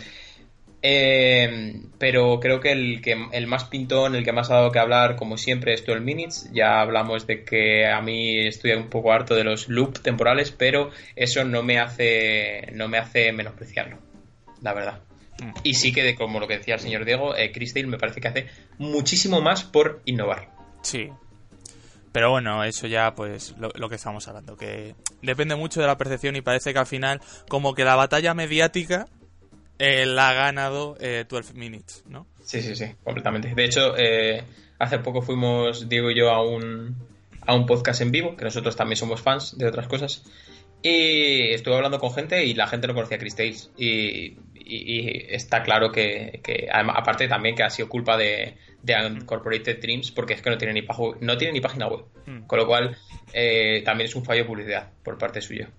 [0.81, 4.79] Eh, pero creo que el, que el más pintón, el que más ha dado que
[4.79, 6.49] hablar, como siempre, es 12 Minutes.
[6.53, 10.91] Ya hablamos de que a mí estoy un poco harto de los loops temporales, pero
[11.15, 13.99] eso no me hace, no me hace menospreciarlo,
[14.61, 15.01] la verdad.
[15.41, 15.51] Hmm.
[15.63, 17.51] Y sí que, como lo que decía el señor Diego, eh,
[17.85, 20.49] me parece que hace muchísimo más por innovar.
[20.81, 21.09] Sí,
[22.11, 26.35] pero bueno, eso ya pues lo, que estamos hablando, que depende mucho de la percepción
[26.35, 29.07] y parece que al final como que la batalla mediática
[29.79, 32.27] eh, la ha ganado eh, 12 Minutes, ¿no?
[32.43, 33.53] Sí, sí, sí, completamente.
[33.55, 34.43] De hecho, eh,
[34.77, 36.95] hace poco fuimos Diego y yo a un,
[37.45, 40.23] a un podcast en vivo, que nosotros también somos fans de otras cosas,
[40.81, 43.71] Y estuve hablando con gente y la gente no conocía a Chris Tales.
[43.77, 44.37] Y,
[45.33, 50.41] está claro que, aparte también que ha sido culpa de, de Uncorporated Dreams porque es
[50.41, 50.87] que no tiene ni,
[51.21, 52.05] no tiene ni página web.
[52.25, 52.45] Mm.
[52.45, 52.97] Con lo cual
[53.33, 55.69] eh, también es un fallo de publicidad por parte suya.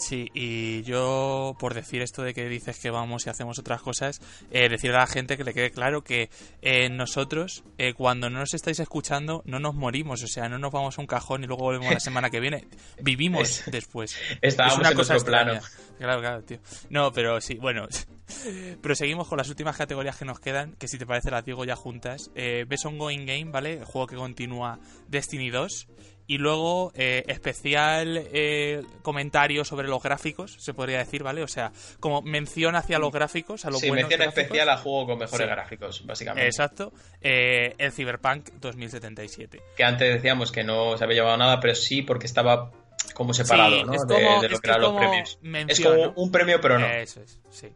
[0.00, 4.18] Sí, y yo, por decir esto de que dices que vamos y hacemos otras cosas,
[4.50, 6.30] eh, decirle a la gente que le quede claro que
[6.62, 10.72] eh, nosotros, eh, cuando no nos estáis escuchando, no nos morimos, o sea, no nos
[10.72, 12.66] vamos a un cajón y luego volvemos la semana que viene,
[13.02, 14.16] vivimos después.
[14.40, 15.60] Estábamos es una cosa plano.
[15.98, 16.58] Claro, claro, tío.
[16.88, 17.86] No, pero sí, bueno,
[18.82, 21.76] proseguimos con las últimas categorías que nos quedan, que si te parece las digo ya
[21.76, 22.30] juntas.
[22.34, 23.74] Eh, Best Ongoing Game, ¿vale?
[23.74, 25.88] El juego que continúa Destiny 2
[26.30, 31.42] y luego, eh, especial eh, comentario sobre los gráficos, se podría decir, ¿vale?
[31.42, 35.18] O sea, como mención hacia los gráficos, a los Sí, mención especial a juego con
[35.18, 36.46] mejores gráficos, básicamente.
[36.46, 36.92] Exacto.
[37.20, 39.60] Eh, el Cyberpunk 2077.
[39.76, 42.70] Que antes decíamos que no se había llevado nada, pero sí porque estaba
[43.12, 43.90] como separado, ¿no?
[44.04, 45.38] de, lo que eran los premios.
[45.66, 46.86] es como un premio, pero no.
[46.86, 47.72] Eso es, sí.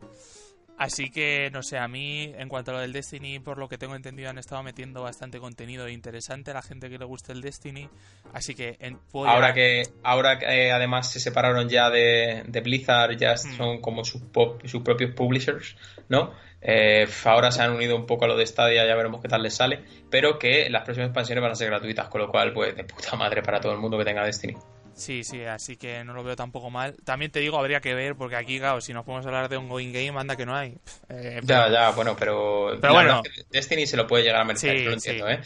[0.77, 3.79] Así que, no sé, a mí, en cuanto a lo del Destiny, por lo que
[3.79, 7.43] tengo entendido, han estado metiendo bastante contenido interesante a la gente que le gusta el
[7.43, 7.89] Destiny.
[8.33, 8.77] Así que.
[9.13, 13.57] ahora que ahora que eh, además se separaron ya de, Blizzard, ya hmm.
[13.57, 14.23] son como sus,
[14.65, 15.77] sus propios publishers,
[16.09, 16.33] ¿no?
[16.61, 19.43] Eh, ahora se han unido un poco a lo de Stadia, ya veremos qué tal
[19.43, 19.85] les sale.
[20.11, 23.15] Pero que las próximas expansiones van a ser gratuitas, con lo cual, pues, de puta
[23.17, 24.57] madre para todo el mundo que tenga Destiny.
[24.95, 26.95] Sí, sí, así que no lo veo tampoco mal.
[27.05, 29.69] También te digo, habría que ver, porque aquí, claro, si nos podemos hablar de un
[29.69, 30.77] going game, anda que no hay.
[31.09, 32.77] Eh, ya, ya, bueno, pero.
[32.81, 33.23] Pero bueno.
[33.51, 35.41] Destiny se lo puede llegar a merecer, lo entiendo, ¿eh?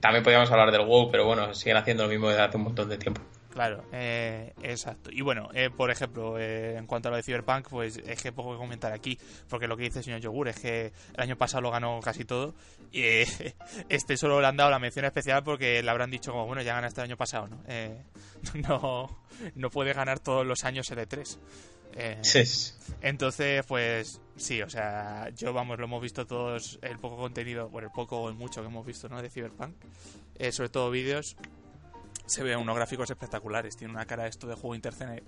[0.00, 2.88] También podríamos hablar del WoW, pero bueno, siguen haciendo lo mismo desde hace un montón
[2.88, 3.22] de tiempo.
[3.54, 5.10] Claro, eh, exacto.
[5.12, 8.32] Y bueno, eh, por ejemplo, eh, en cuanto a lo de Cyberpunk, pues es que
[8.32, 9.16] poco que comentar aquí,
[9.48, 12.24] porque lo que dice el señor Yogur es que el año pasado lo ganó casi
[12.24, 12.56] todo,
[12.90, 13.02] y
[13.88, 16.74] este solo le han dado la mención especial porque le habrán dicho como, bueno, ya
[16.74, 17.62] ganaste el año pasado, ¿no?
[18.68, 19.24] no,
[19.54, 21.38] no puede ganar todos los años el E3.
[22.22, 22.72] sí.
[23.02, 27.86] Entonces, pues sí, o sea, yo vamos, lo hemos visto todos, el poco contenido, bueno,
[27.86, 29.22] el poco o el mucho que hemos visto, ¿no?
[29.22, 29.76] De Cyberpunk,
[30.50, 31.36] sobre todo vídeos,
[32.26, 33.76] se ve unos gráficos espectaculares.
[33.76, 34.74] Tiene una cara esto de juego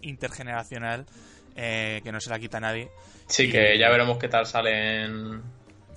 [0.03, 1.07] intergeneracional
[1.55, 2.91] eh, que no se la quita a nadie.
[3.27, 5.43] Sí, que ya veremos qué tal salen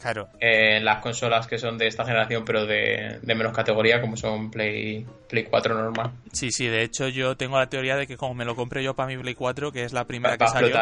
[0.01, 0.29] claro.
[0.39, 5.43] las consolas que son de esta generación, pero de, menos categoría, como son Play, Play
[5.43, 6.11] 4 normal.
[6.31, 8.95] Sí, sí, de hecho yo tengo la teoría de que como me lo compré yo
[8.95, 10.75] para mi Play 4, que es la primera que salió,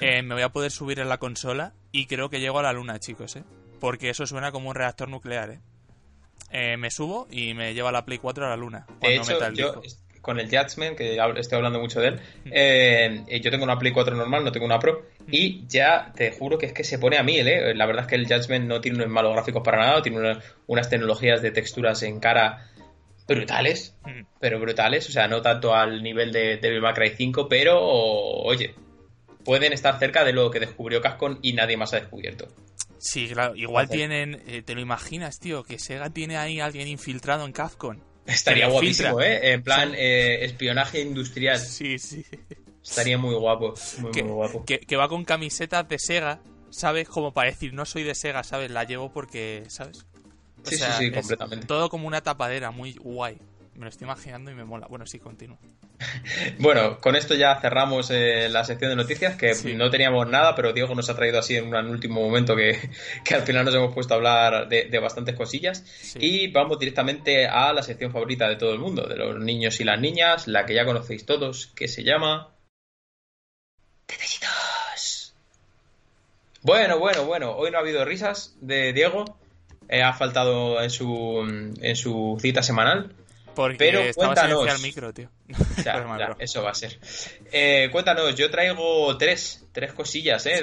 [0.00, 2.72] eh, me voy a poder subir en la consola y creo que llego a la
[2.72, 3.44] luna, chicos, ¿eh?
[3.80, 5.60] Porque eso suena como un reactor nuclear, ¿eh?
[6.50, 8.86] Eh, me subo y me lleva la Play 4 a la luna.
[9.00, 9.82] De hecho, yo
[10.24, 14.16] con el Judgment, que estoy hablando mucho de él, eh, yo tengo una Play 4
[14.16, 17.22] normal, no tengo una Pro, y ya te juro que es que se pone a
[17.22, 17.74] mí, ¿eh?
[17.74, 20.88] La verdad es que el Judgment no tiene unos malos gráficos para nada, tiene unas
[20.88, 22.70] tecnologías de texturas en cara
[23.28, 23.96] brutales,
[24.40, 28.74] pero brutales, o sea, no tanto al nivel de Devil May Cry 5, pero oye,
[29.44, 32.48] pueden estar cerca de lo que descubrió Cascon y nadie más ha descubierto.
[32.98, 33.54] Sí, claro.
[33.56, 34.42] Igual tienen.
[34.46, 35.62] Eh, ¿Te lo imaginas, tío?
[35.62, 37.98] Que Sega tiene ahí alguien infiltrado en Capcom.
[38.26, 39.52] Estaría guapísimo, ¿eh?
[39.52, 41.58] En plan, eh, espionaje industrial.
[41.58, 42.24] Sí, sí.
[42.82, 43.74] Estaría muy guapo.
[43.98, 44.64] Muy, que, muy guapo.
[44.64, 46.40] Que, va con camisetas de Sega,
[46.70, 47.08] ¿sabes?
[47.08, 48.70] Como para decir, no soy de Sega, ¿sabes?
[48.70, 50.06] La llevo porque, ¿sabes?
[50.64, 51.66] sí, sí, sí, completamente.
[51.66, 53.38] Todo como una tapadera, muy guay.
[53.74, 54.86] Me lo estoy imaginando y me mola.
[54.88, 55.58] Bueno, sí, continúo.
[56.58, 60.72] bueno, con esto ya cerramos eh, la sección de noticias, que no teníamos nada, pero
[60.72, 62.78] Diego nos ha traído así en un último momento que,
[63.34, 65.84] al final nos hemos puesto a hablar de, bastantes cosillas.
[66.20, 69.84] Y vamos directamente a la sección favorita de todo el mundo, de los niños y
[69.84, 72.50] las niñas, la que ya conocéis todos, que se llama...
[74.06, 75.34] Detallitos.
[76.62, 79.24] Bueno, bueno, bueno, hoy no ha habido risas de Diego.
[79.88, 81.40] Eh, ha faltado en su,
[81.80, 83.14] en su cita semanal.
[83.54, 84.68] Porque Pero cuéntanos.
[84.68, 85.28] al micro, tío.
[86.38, 86.98] eso va a ser.
[87.52, 90.62] Eh, cuéntanos, yo traigo tres, tres cosillas eh,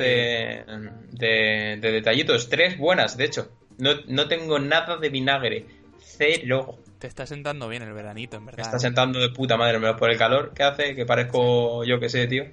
[1.12, 2.50] de, de, detallitos.
[2.50, 3.52] Tres buenas, de hecho.
[3.78, 5.66] No, no tengo nada de vinagre.
[6.00, 6.80] Cero.
[7.00, 8.58] Te está sentando bien el veranito, en verdad.
[8.58, 12.10] Me está sentando de puta madre, por el calor que hace, que parezco yo que
[12.10, 12.46] sé, tío.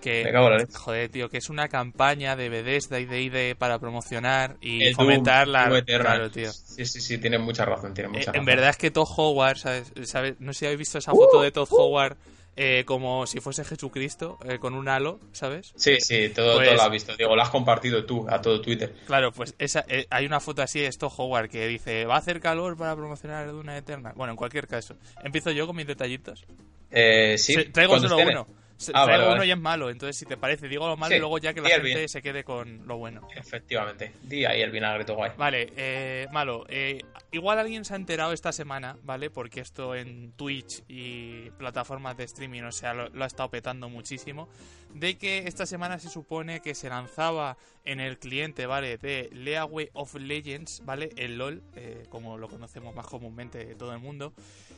[0.00, 0.32] Que,
[0.72, 5.48] joder, tío, que es una campaña de Bethesda y de ID para promocionar y fomentar
[5.48, 5.68] la...
[5.84, 6.52] Claro, tío.
[6.52, 9.58] Sí, sí, sí, tienes mucha razón, tiene mucha eh, En verdad es que Todd Howard,
[9.58, 9.92] ¿sabes?
[10.38, 12.16] No sé si habéis visto esa foto de Todd Howard
[12.56, 15.72] eh, como si fuese Jesucristo, eh, con un halo, ¿sabes?
[15.76, 17.16] Sí, sí, todo, todo, pues lo has visto.
[17.16, 18.92] Digo, lo has compartido tú a todo Twitter.
[19.06, 22.40] Claro, pues esa, hay una foto así de Todd Howard que dice, va a hacer
[22.40, 24.12] calor para promocionar Duna Eterna.
[24.16, 24.96] Bueno, en cualquier caso.
[25.22, 26.44] Empiezo yo con mis detallitos.
[26.90, 27.64] Eh, sí.
[27.66, 28.46] traigo solo uno.
[28.94, 31.38] Ah, traigo uno y es malo, entonces si te parece, digo lo malo y luego
[31.38, 33.26] ya que la gente se quede con lo bueno.
[33.34, 35.32] Efectivamente, di ahí el vinagre guay.
[35.36, 36.64] Vale, eh, malo.
[36.68, 37.00] Eh,
[37.30, 39.28] Igual alguien se ha enterado esta semana, ¿vale?
[39.28, 44.48] Porque esto en Twitch y plataformas de streaming, o sea, lo, ha estado petando muchísimo.
[44.94, 48.96] De que esta semana se supone que se lanzaba en el cliente, ¿vale?
[48.96, 51.10] De Leaway of Legends, ¿vale?
[51.16, 54.32] El LOL, eh, como lo conocemos más comúnmente todo el mundo.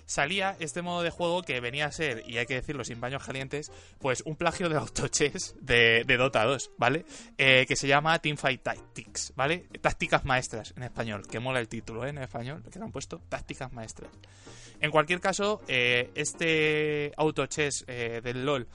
[0.07, 3.25] Salía este modo de juego que venía a ser, y hay que decirlo sin baños
[3.25, 3.71] calientes,
[4.01, 7.05] pues un plagio de autochess de, de Dota 2, ¿vale?
[7.39, 9.69] Eh, que se llama Teamfight Tactics, ¿vale?
[9.81, 12.11] Tácticas maestras en español, que mola el título, ¿eh?
[12.11, 14.11] En que le han puesto tácticas maestras.
[14.81, 18.67] En cualquier caso, eh, este autochess eh, del LOL,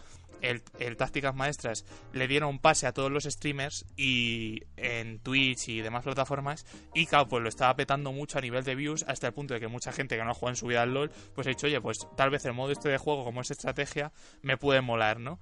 [0.41, 6.03] el, tácticas maestras, le dieron pase a todos los streamers y en Twitch y demás
[6.03, 6.65] plataformas.
[6.93, 9.59] Y claro, pues lo estaba petando mucho a nivel de views, hasta el punto de
[9.59, 11.67] que mucha gente que no ha jugado en su vida al LOL, pues ha dicho,
[11.67, 14.11] oye, pues tal vez el modo este de juego, como es estrategia,
[14.41, 15.39] me puede molar, ¿no?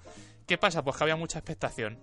[0.48, 0.84] ¿Qué pasa?
[0.84, 2.00] Pues que había mucha expectación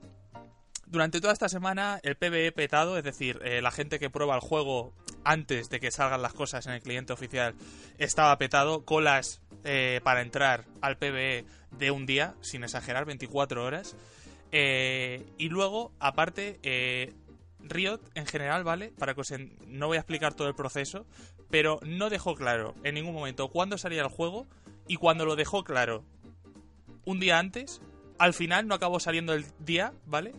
[0.91, 4.41] durante toda esta semana el PvE petado, es decir, eh, la gente que prueba el
[4.41, 4.93] juego
[5.24, 7.55] antes de que salgan las cosas en el cliente oficial
[7.99, 13.97] estaba petado, colas eh, para entrar al PvE de un día, sin exagerar, 24 horas.
[14.51, 16.59] Eh, y luego, aparte,
[17.61, 18.93] Riot en general, ¿vale?
[18.99, 19.32] Para que os
[19.66, 21.07] no voy a explicar todo el proceso,
[21.51, 24.49] pero no dejó claro en ningún momento cuándo salía el juego
[24.88, 26.05] y cuando lo dejó claro
[27.05, 27.80] un día antes,
[28.18, 30.32] al final no acabó saliendo el día, ¿vale?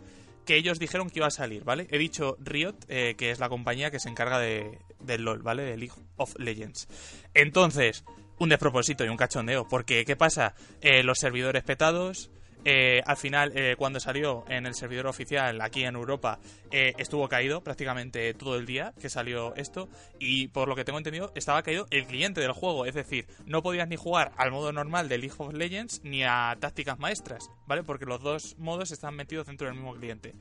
[0.44, 1.86] Que ellos dijeron que iba a salir, ¿vale?
[1.90, 5.62] He dicho Riot, eh, que es la compañía que se encarga de, del LOL, ¿vale?
[5.62, 6.88] De League of Legends.
[7.34, 8.04] Entonces,
[8.38, 10.54] un despropósito y un cachondeo, porque ¿qué pasa?
[10.80, 12.30] Eh, los servidores petados,
[12.64, 16.38] eh, al final, eh, cuando salió en el servidor oficial aquí en Europa,
[16.70, 19.88] eh, estuvo caído prácticamente todo el día que salió esto.
[20.18, 22.86] Y por lo que tengo entendido, estaba caído el cliente del juego.
[22.86, 26.56] Es decir, no podías ni jugar al modo normal de League of Legends ni a
[26.60, 27.82] tácticas maestras, ¿vale?
[27.82, 30.34] Porque los dos modos están metidos dentro del mismo cliente.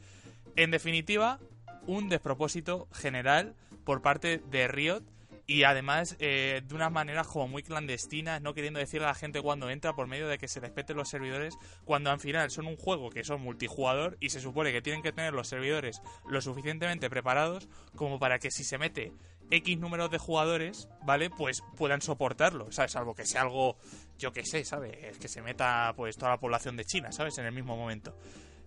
[0.55, 1.39] En definitiva,
[1.88, 5.03] un despropósito general por parte de Riot
[5.47, 9.41] y además eh, de una manera como muy clandestina, no queriendo decirle a la gente
[9.41, 12.77] cuando entra por medio de que se respeten los servidores, cuando al final son un
[12.77, 17.09] juego que son multijugador y se supone que tienen que tener los servidores lo suficientemente
[17.09, 19.13] preparados como para que si se mete
[19.51, 21.29] X número de jugadores, ¿vale?
[21.29, 22.93] Pues puedan soportarlo, ¿sabes?
[22.93, 23.77] Salvo que sea algo,
[24.17, 25.17] yo que sé, ¿sabes?
[25.17, 27.37] Que se meta pues toda la población de China, ¿sabes?
[27.37, 28.15] En el mismo momento.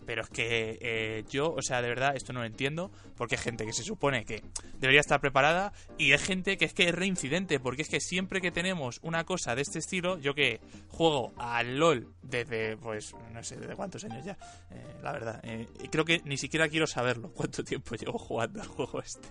[0.06, 3.42] Pero es que eh, yo, o sea, de verdad, esto no lo entiendo, porque hay
[3.42, 4.42] gente que se supone que
[4.78, 8.40] debería estar preparada y hay gente que es que es reincidente, porque es que siempre
[8.40, 13.42] que tenemos una cosa de este estilo, yo que juego al LOL desde, pues, no
[13.42, 14.36] sé, desde cuántos años ya,
[14.70, 18.68] eh, la verdad, eh, creo que ni siquiera quiero saberlo, cuánto tiempo llevo jugando al
[18.68, 19.28] juego este.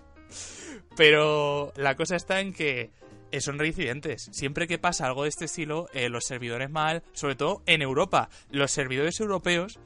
[0.96, 2.90] Pero la cosa está en que
[3.40, 4.28] son reincidentes.
[4.32, 8.70] Siempre que pasa algo de este estilo, los servidores mal, sobre todo en Europa, los
[8.70, 9.78] servidores europeos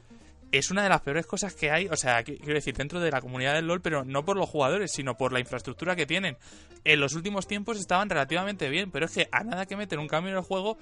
[0.53, 3.21] es una de las peores cosas que hay, o sea, quiero decir, dentro de la
[3.21, 6.39] comunidad del LOL, pero no por los jugadores, sino por la infraestructura que tienen.
[6.85, 10.09] En los últimos tiempos estaban relativamente bien, pero es que a nada que meten un
[10.09, 10.79] cambio en el juego,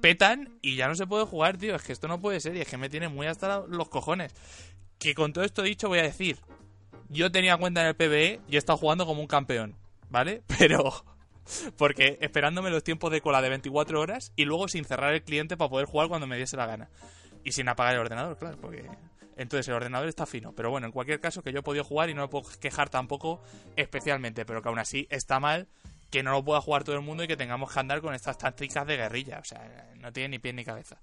[0.00, 1.74] petan y ya no se puede jugar, tío.
[1.74, 4.34] Es que esto no puede ser y es que me tiene muy hasta los cojones.
[4.98, 6.38] Que con todo esto dicho voy a decir,
[7.08, 9.76] yo tenía cuenta en el PBE y he estado jugando como un campeón,
[10.08, 10.42] ¿vale?
[10.58, 11.04] Pero...
[11.78, 15.56] Porque esperándome los tiempos de cola de 24 horas y luego sin cerrar el cliente
[15.56, 16.90] para poder jugar cuando me diese la gana.
[17.44, 18.88] Y sin apagar el ordenador, claro, porque
[19.36, 20.52] entonces el ordenador está fino.
[20.52, 22.90] Pero bueno, en cualquier caso que yo he podido jugar y no me puedo quejar
[22.90, 23.42] tampoco
[23.76, 25.68] especialmente, pero que aún así está mal
[26.10, 28.38] que no lo pueda jugar todo el mundo y que tengamos que andar con estas
[28.38, 29.38] tácticas de guerrilla.
[29.38, 30.98] O sea, no tiene ni pie ni cabeza.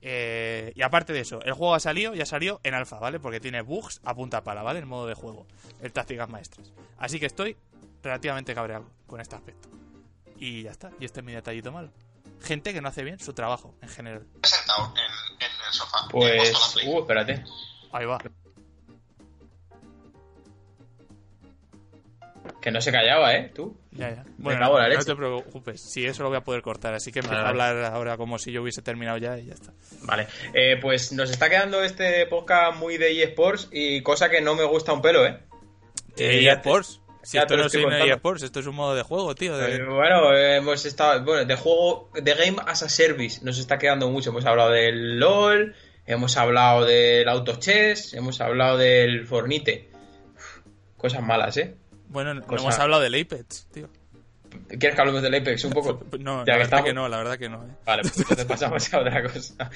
[0.00, 3.20] Eh, y aparte de eso, el juego ha salido y ha salido en alfa, ¿vale?
[3.20, 4.78] Porque tiene bugs a punta pala, ¿vale?
[4.78, 5.46] El modo de juego,
[5.82, 6.72] el tácticas maestras.
[6.98, 7.56] Así que estoy
[8.02, 9.68] relativamente cabreado con este aspecto.
[10.36, 11.90] Y ya está, y este es mi detallito malo.
[12.42, 14.26] Gente que no hace bien su trabajo en general.
[14.42, 16.08] Sentado en, el sofá.
[16.10, 17.44] Pues, uh, espérate.
[17.92, 18.18] Ahí va.
[22.60, 23.52] Que no se callaba, ¿eh?
[23.54, 23.76] Tú.
[23.92, 24.24] Ya, ya.
[24.36, 25.80] Bueno, no, te preocupes.
[25.80, 26.94] Si eso lo voy a poder cortar.
[26.94, 29.72] Así que empiezo a hablar ahora como si yo hubiese terminado ya y ya está.
[30.02, 30.26] Vale.
[30.54, 34.64] Eh, pues nos está quedando este podcast muy de eSports y cosa que no me
[34.64, 35.40] gusta un pelo, ¿eh?
[36.16, 37.00] ¿De eSports?
[37.28, 39.52] Si esto no es esto es un modo de juego, tío.
[39.90, 41.22] bueno, hemos estado.
[41.22, 42.10] Bueno, de juego.
[42.14, 44.30] De Game as a Service nos está quedando mucho.
[44.30, 45.74] Hemos hablado del LOL
[46.08, 49.90] hemos hablado del autochess, hemos hablado del Fornite.
[50.96, 51.76] cosas malas, ¿eh?
[52.08, 53.90] Bueno, no hemos hablado del Apex, tío.
[54.66, 56.02] ¿Quieres que hablemos del Apex un poco?
[56.18, 57.62] No, la verdad que no, la verdad que no.
[57.62, 57.76] ¿eh?
[57.84, 59.70] Vale, pues entonces pasamos a otra cosa.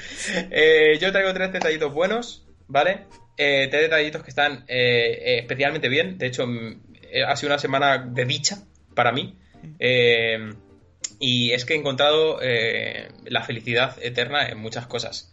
[0.51, 3.05] Eh, yo traigo tres detallitos buenos, ¿vale?
[3.37, 6.17] Eh, tres detallitos que están eh, especialmente bien.
[6.17, 6.47] De hecho,
[7.27, 8.63] ha sido una semana de dicha
[8.95, 9.37] para mí.
[11.21, 12.41] y es que he encontrado
[13.25, 15.33] la felicidad eterna en muchas cosas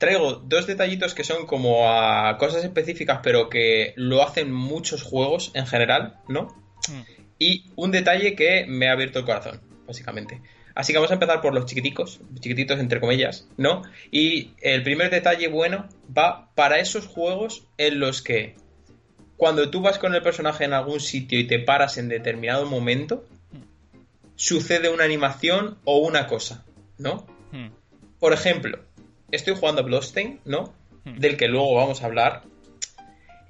[0.00, 5.50] traigo dos detallitos que son como a cosas específicas, pero que lo hacen muchos juegos
[5.54, 6.56] en general, ¿no?
[6.88, 7.02] Mm.
[7.38, 10.40] Y un detalle que me ha abierto el corazón, básicamente.
[10.74, 13.82] Así que vamos a empezar por los chiquiticos, chiquititos entre comillas, ¿no?
[14.10, 18.56] Y el primer detalle bueno va para esos juegos en los que
[19.40, 23.24] cuando tú vas con el personaje en algún sitio y te paras en determinado momento,
[24.36, 26.66] sucede una animación o una cosa,
[26.98, 27.26] ¿no?
[27.50, 27.70] Hmm.
[28.18, 28.80] Por ejemplo,
[29.30, 30.74] estoy jugando a Bloodstained, ¿no?
[31.06, 31.16] Hmm.
[31.16, 32.42] Del que luego vamos a hablar.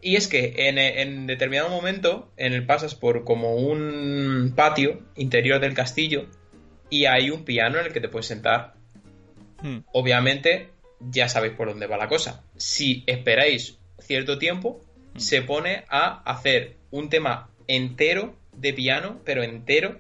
[0.00, 5.74] Y es que en, determinado momento, en el pasas por como un patio interior del
[5.74, 6.26] castillo
[6.88, 8.74] y hay un piano en el que te puedes sentar.
[9.60, 9.78] Hmm.
[9.92, 10.70] Obviamente,
[11.00, 12.44] ya sabéis por dónde va la cosa.
[12.56, 14.84] Si esperáis cierto tiempo,
[15.14, 15.18] hmm.
[15.18, 19.98] se pone a hacer un tema entero de piano, pero entero,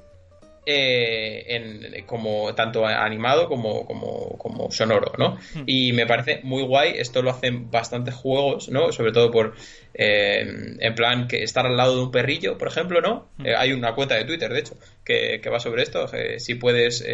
[0.66, 5.38] eh, en, como tanto animado como, como, sonoro, ¿no?
[5.54, 5.62] Hmm.
[5.66, 8.92] Y me parece muy guay, esto lo hacen bastantes juegos, ¿no?
[8.92, 9.54] Sobre todo por,
[9.94, 13.30] eh, en plan, que estar al lado de un perrillo, por ejemplo, ¿no?
[13.38, 13.46] Hmm.
[13.46, 16.06] Eh, hay una cuenta de Twitter, de hecho, que, va sobre esto,
[16.36, 17.04] si puedes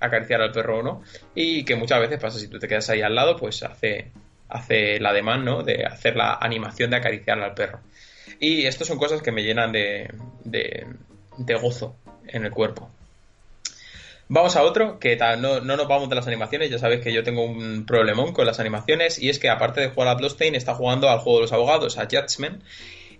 [0.00, 1.02] acariciar al perro o no,
[1.34, 4.12] y que muchas veces pasa, si tú te quedas ahí al lado, pues hace,
[4.48, 5.62] hace la demanda, ¿no?
[5.62, 7.80] De hacer la animación de acariciar al perro.
[8.40, 10.10] Y esto son cosas que me llenan de,
[10.44, 11.96] de gozo
[12.28, 12.90] en el cuerpo.
[14.28, 17.22] Vamos a otro, que no, no, nos vamos de las animaciones, ya sabéis que yo
[17.22, 20.74] tengo un problemón con las animaciones, y es que aparte de jugar a Bloodstained, está
[20.74, 22.60] jugando al juego de los abogados, a Judgment,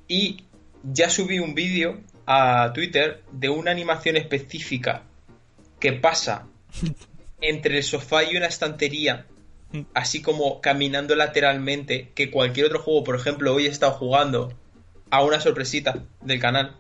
[0.08, 0.42] y
[0.82, 5.04] ya subí un vídeo a Twitter de una animación específica
[5.78, 6.48] que pasa
[7.40, 9.26] entre el sofá y una estantería,
[9.94, 14.52] así como caminando lateralmente, que cualquier otro juego, por ejemplo, hoy he estado jugando
[15.10, 16.76] a una sorpresita del canal,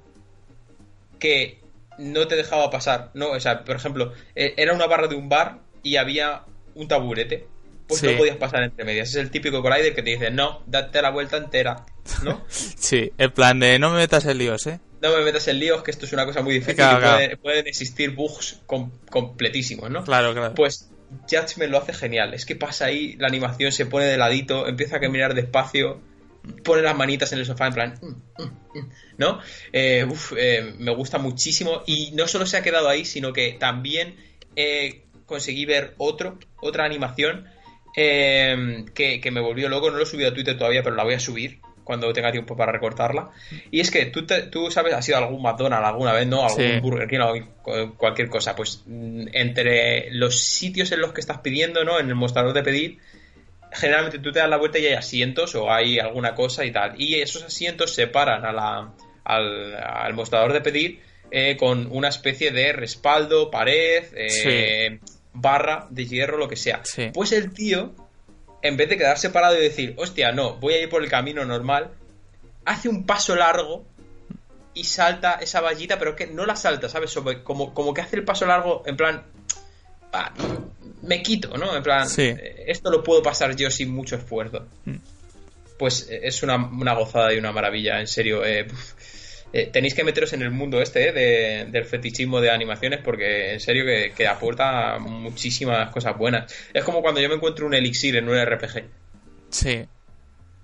[1.18, 1.60] que
[1.98, 3.30] no te dejaba pasar, ¿no?
[3.30, 6.42] O sea, por ejemplo, eh, era una barra de un bar y había
[6.74, 7.46] un taburete.
[7.86, 9.10] Pues no podías pasar entre medias.
[9.10, 11.86] Es el típico collider que te dice, no, date la vuelta entera,
[12.24, 12.44] ¿no?
[12.48, 14.80] sí, en plan de no me metas en líos, ¿eh?
[15.00, 18.10] No me metas en líos, que esto es una cosa muy difícil y Pueden, existir
[18.10, 20.02] bugs completísimos, ¿no?
[20.02, 20.54] Claro, claro.
[20.54, 20.90] Pues
[21.30, 22.34] Judgment lo hace genial.
[22.34, 26.00] Es que pasa ahí, la animación se pone de ladito, empieza a caminar despacio
[26.64, 29.40] pone las manitas en el sofá en plan, mm, mm, mm", ¿no?
[29.72, 34.16] Eh, eh, me gusta muchísimo y no solo se ha quedado ahí, sino que también
[34.54, 37.48] eh, conseguí ver otro, otra animación
[37.94, 41.20] que, me volvió loco, no lo he subido a Twitter todavía, pero la voy a
[41.20, 43.30] subir cuando tenga tiempo para recortarla.
[43.70, 46.44] Y es que tú, tú sabes, has ido a algún McDonald's alguna vez, ¿no?
[46.44, 47.44] Algún Burger King,
[47.96, 48.56] cualquier cosa.
[48.56, 52.00] Pues entre los sitios en los que estás pidiendo, ¿no?
[52.00, 52.98] En el mostrador de pedir,
[53.70, 57.00] generalmente tú te das la vuelta y hay asientos o hay alguna cosa y tal.
[57.00, 62.72] Y esos asientos separan a la, al, mostrador de pedir eh, con una especie de
[62.72, 64.98] respaldo, pared, eh,
[65.32, 66.82] barra de hierro, lo que sea.
[67.14, 67.94] Pues el tío,
[68.66, 71.44] en vez de quedarse parado y decir, hostia, no, voy a ir por el camino
[71.44, 71.90] normal,
[72.64, 73.84] hace un paso largo
[74.74, 77.16] y salta esa vallita, pero que no la salta, ¿sabes?
[77.42, 79.24] Como, como que hace el paso largo en plan,
[81.02, 81.76] me quito, ¿no?
[81.76, 84.66] En plan, eh, esto lo puedo pasar yo sin mucho esfuerzo.
[84.84, 84.96] Mm.
[85.78, 86.56] Pues eh, es una,
[86.94, 88.44] gozada y una maravilla, en serio.
[88.44, 88.66] Eh,
[89.52, 93.84] tenéis que meteros en el mundo este del fetichismo de animaciones porque en serio
[94.14, 96.52] que, aporta muchísimas cosas buenas.
[96.74, 98.84] Es como cuando yo me encuentro un elixir en un RPG.
[99.50, 99.86] Sí.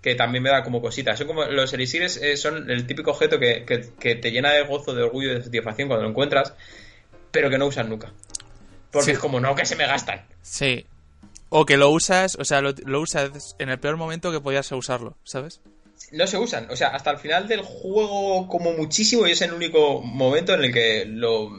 [0.02, 1.16] Que también me da como cositas.
[1.16, 5.04] Son como los elixires son el típico objeto que, que, te llena de gozo, de
[5.04, 6.54] orgullo, de satisfacción cuando lo encuentras,
[7.30, 8.12] pero que no usas nunca.
[8.90, 10.22] Porque es como, no, que se me gastan.
[10.42, 10.86] Sí.
[11.48, 15.16] O que lo usas, o sea, lo, usas en el peor momento que podías usarlo,
[15.24, 15.60] ¿sabes?
[16.10, 16.70] No se usan.
[16.70, 20.64] O sea, hasta el final del juego, como muchísimo, y es el único momento en
[20.64, 21.50] el que lo.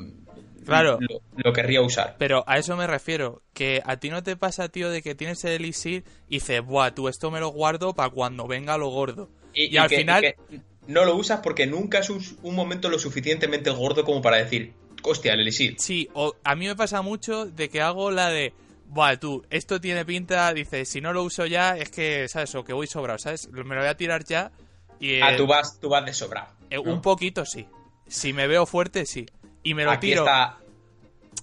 [0.66, 0.98] Claro.
[1.36, 2.16] Lo, querría usar.
[2.18, 3.42] Pero a eso me refiero.
[3.54, 6.92] Que a ti no te pasa, tío, de que tienes el elixir y dices, buah,
[6.92, 9.30] tú esto me lo guardo para cuando venga lo gordo.
[9.54, 10.36] Y, al final.
[10.88, 14.74] no lo usas porque nunca es un momento lo suficientemente gordo como para decir,
[15.04, 15.76] hostia, el elixir.
[15.80, 18.54] Sí, o a mí me pasa mucho de que hago la de,
[18.94, 22.54] Buah, tú, esto tiene pinta, dices, si no lo uso ya, es que, ¿sabes?
[22.54, 23.50] O que voy sobrado, ¿sabes?
[23.50, 24.52] Me lo voy a tirar ya
[25.00, 25.20] y...
[25.20, 26.50] ah, tú vas, tú vas de sobrado.
[26.70, 27.68] Eh, un poquito, sí.
[28.08, 29.26] Si me veo fuerte, sí.
[29.64, 30.26] Y me lo aquí tiro...
[30.26, 30.60] Está,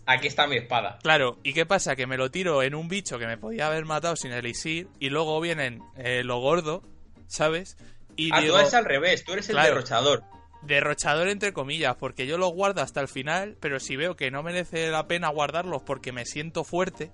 [0.07, 1.01] aquí está mi espada.
[1.03, 1.97] Claro, ¿y qué pasa?
[1.97, 5.11] Que me lo tiro en un bicho que me podía haber matado sin elixir y
[5.11, 6.85] luego vienen eh, lo gordo,
[7.27, 7.77] ¿sabes?
[8.15, 10.23] Y ah, tú eres al revés, tú eres el derrochador
[10.63, 14.43] derrochador entre comillas, porque yo los guardo hasta el final, pero si veo que no
[14.43, 17.11] merece la pena guardarlos porque me siento fuerte,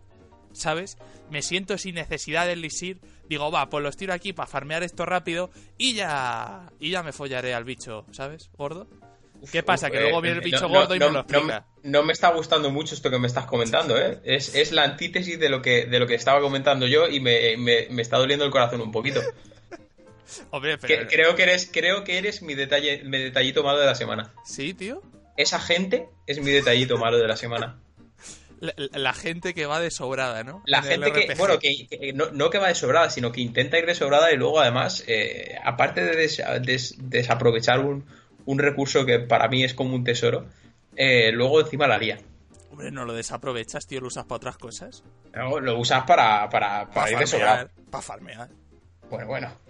[0.56, 0.98] ¿sabes?
[1.30, 5.06] Me siento sin necesidad de elixir, digo, va, pues los tiro aquí para farmear esto
[5.06, 8.50] rápido y ya y ya me follaré al bicho, ¿sabes?
[8.56, 8.88] Gordo.
[9.52, 9.90] ¿Qué pasa?
[9.90, 11.66] que luego viene el eh, bicho gordo y me lo explica.
[11.82, 14.20] No, me está gustando mucho esto que me estás comentando, ¿eh?
[14.24, 18.02] Es, la antítesis de lo que de lo que estaba comentando yo y me, me
[18.02, 19.20] está doliendo el corazón un poquito
[20.80, 24.32] creo, que eres, creo que eres mi, detalle, mi detallito malo de la semana.
[24.44, 25.02] ¿Sí, tío?
[25.36, 27.78] esa gente es mi detallito malo de la semana.
[28.58, 30.62] La, gente que va de sobrada, ¿no?
[30.66, 33.94] La gente que, bueno, que, no, que va de sobrada, sino que intenta ir de
[33.94, 36.16] sobrada y luego además, eh, aparte de
[36.98, 38.06] desaprovechar un,
[38.46, 40.46] un, recurso que para mí es como un tesoro,
[40.96, 42.18] eh, luego encima la lía.
[42.70, 45.04] Hombre, no lo desaprovechas, tío, lo usas para otras cosas.
[45.34, 47.70] lo usas para, para, para, ir de sobrada.
[47.90, 48.48] Para farmear.
[49.10, 49.65] Bueno, bueno.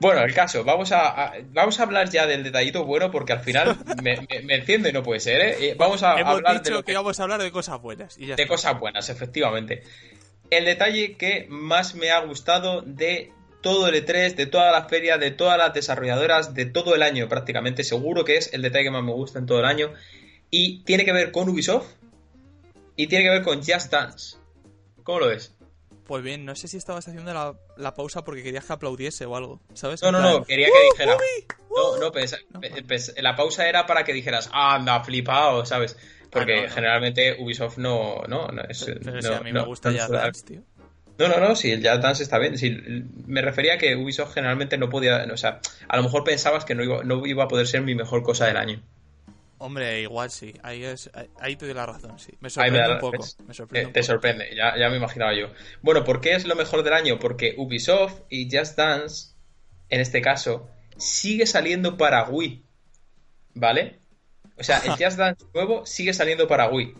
[0.00, 3.76] Bueno, el caso, vamos a, vamos a hablar ya del detallito bueno porque al final
[4.02, 5.74] me, me, enciende, no puede ser, ¿eh?
[5.76, 8.18] Vamos a hablar de que, vamos a hablar de cosas buenas.
[8.18, 9.82] Y de cosas buenas, efectivamente.
[10.50, 15.18] El detalle que más me ha gustado de todo el E3, de toda la feria,
[15.18, 18.90] de todas las desarrolladoras, de todo el año prácticamente, seguro que es el detalle que
[18.90, 19.92] más me gusta en todo el año.
[20.50, 21.88] Y tiene que ver con Ubisoft
[22.96, 24.36] y tiene que ver con Just Dance.
[25.02, 25.54] ¿Cómo lo ves?
[26.08, 27.34] Pues bien, no sé si estabas haciendo
[27.76, 30.02] la, pausa porque querías que aplaudiese o algo, ¿sabes?
[30.02, 31.18] No, no, no, quería que dijera.
[31.70, 35.98] no, no, pues, la pausa era para que dijeras, anda, flipado, ¿sabes?
[36.30, 38.22] Porque ah, generalmente Ubisoft no.
[38.26, 40.62] no, no, es, Pero si a mí me gusta Jazz Dance, tío.
[41.18, 42.56] No, no, no, si el Jazz Dance está bien.
[42.56, 42.70] Si,
[43.26, 45.26] me refería a que Ubisoft generalmente no podía.
[45.30, 47.94] O sea, a lo mejor pensabas que no iba, no iba a poder ser mi
[47.94, 48.82] mejor cosa del año.
[49.58, 50.54] Hombre, igual sí.
[50.62, 52.32] Ahí, es, ahí te doy la razón, sí.
[52.40, 53.24] Me sorprende un poco.
[53.46, 55.48] Me sorprende te, sorprende, ya, ya, me imaginaba yo.
[55.82, 57.18] Bueno, ¿por qué es lo mejor del año?
[57.18, 59.34] Porque Ubisoft y Just Dance,
[59.88, 62.64] en este caso, sigue saliendo para Wii.
[63.54, 63.98] ¿Vale?
[64.56, 66.94] O sea, el Just Dance nuevo sigue saliendo para Wii.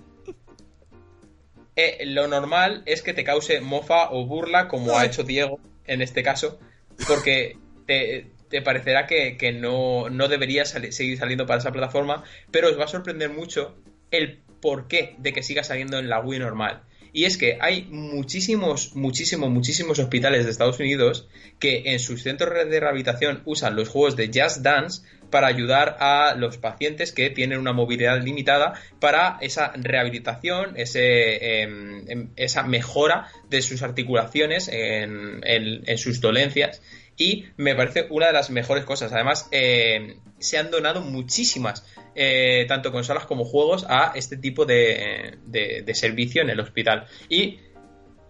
[1.76, 6.02] Eh, lo normal es que te cause mofa o burla, como ha hecho Diego en
[6.02, 6.58] este caso,
[7.06, 7.56] porque
[7.86, 12.84] te, te parecerá que, no, no, debería seguir saliendo para esa plataforma, pero os va
[12.84, 13.76] a sorprender mucho
[14.10, 16.82] el porqué de que siga saliendo en la Wii normal.
[17.12, 21.26] Y es que hay muchísimos, muchísimos, muchísimos hospitales de Estados Unidos
[21.58, 26.34] que en sus centros de rehabilitación usan los juegos de Just Dance para ayudar a
[26.36, 33.28] los pacientes que tienen una movilidad limitada para esa rehabilitación, ese, em, em, esa mejora
[33.48, 36.82] de sus articulaciones en, en sus dolencias
[37.18, 39.12] y me parece una de las mejores cosas.
[39.12, 45.38] Además, eh, se han donado muchísimas, eh, tanto consolas como juegos, a este tipo de,
[45.44, 47.06] de, servicio en el hospital.
[47.28, 47.58] Y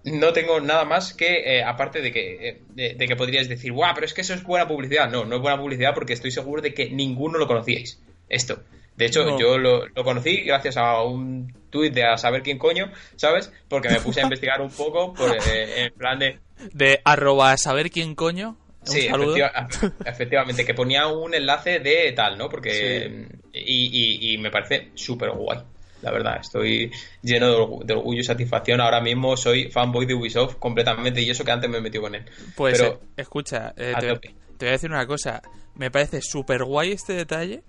[0.05, 4.07] no tengo nada más que, eh, aparte de que, de, que podríais decir, guau, pero
[4.07, 5.11] es que eso es buena publicidad.
[5.11, 8.01] No, no es buena publicidad porque estoy seguro de que ninguno lo conocíais.
[8.31, 8.63] Esto.
[8.97, 13.53] De hecho, yo lo, conocí gracias a un tuit de a saber quién coño, ¿sabes?
[13.69, 16.41] Porque me puse a investigar un poco por, en plan de...
[16.73, 18.57] De arroba saber quién coño.
[18.83, 19.09] Sí,
[20.05, 22.49] efectivamente, que ponía un enlace de tal, ¿no?
[22.49, 23.27] Porque.
[23.53, 25.59] Y, me parece súper guay.
[26.01, 27.49] La verdad, estoy lleno
[27.83, 28.81] de orgullo, y satisfacción.
[28.81, 32.25] Ahora mismo soy fanboy de Ubisoft completamente y eso que antes me metió con él.
[32.55, 35.43] Pues Pero, eh, escucha, eh, te, voy a decir una cosa.
[35.75, 37.65] Me parece súper guay este detalle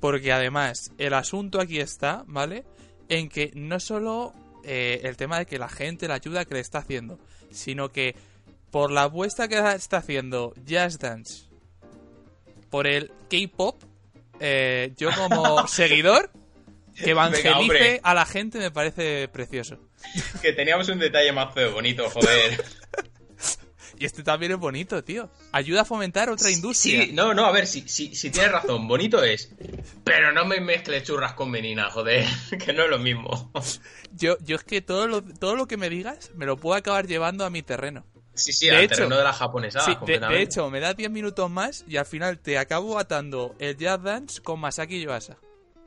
[0.00, 2.64] porque además el asunto aquí está, ¿vale?
[3.10, 4.32] En que no solo
[4.64, 7.18] eh, el tema de que la gente la ayuda que le está haciendo,
[7.50, 8.14] sino que
[8.74, 11.44] por la apuesta que está haciendo Just Dance
[12.70, 13.80] por el K-pop,
[14.40, 16.32] eh, yo como seguidor,
[16.92, 19.78] que evangelice a la gente me parece precioso.
[20.42, 22.64] Que teníamos un detalle más feo, bonito, joder.
[23.96, 25.30] y este también es bonito, tío.
[25.52, 27.04] Ayuda a fomentar otra industria.
[27.04, 29.50] Sí, no, no, a ver, si, si, si tienes razón, bonito es.
[30.02, 32.26] Pero no me mezcles churras con menina, joder,
[32.66, 33.52] que no es lo mismo.
[34.10, 37.06] Yo, yo es que todo lo, todo lo que me digas me lo puedo acabar
[37.06, 38.04] llevando a mi terreno.
[38.34, 39.80] Sí, sí, de al hecho, terreno de la japonesa.
[39.80, 43.76] Sí, de, hecho, me da 10 minutos más y al final te acabo atando el
[43.76, 45.36] Jazz Dance con Masaki Yuasa.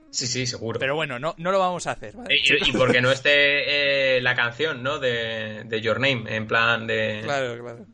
[0.09, 0.79] Sí, sí, seguro.
[0.79, 2.35] Pero bueno, no, no lo vamos a hacer, ¿vale?
[2.37, 4.99] Y, porque no esté eh, la canción, ¿no?
[4.99, 7.21] De, de, Your Name, en plan de...
[7.23, 7.85] Claro, claro.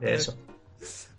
[0.00, 0.36] De eso.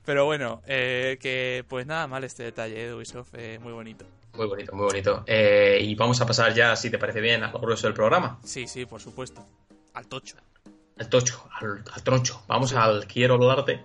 [0.05, 4.05] Pero bueno, eh, que pues nada mal este detalle de Ubisoft, eh, muy bonito.
[4.33, 5.23] Muy bonito, muy bonito.
[5.27, 8.39] y vamos a pasar ya, si te parece bien, al grueso del programa.
[8.43, 9.45] Sí, sí, por supuesto.
[9.93, 10.35] Al tocho
[10.97, 12.43] al tocho, al, troncho.
[12.47, 13.83] Vamos al quiero hablarte.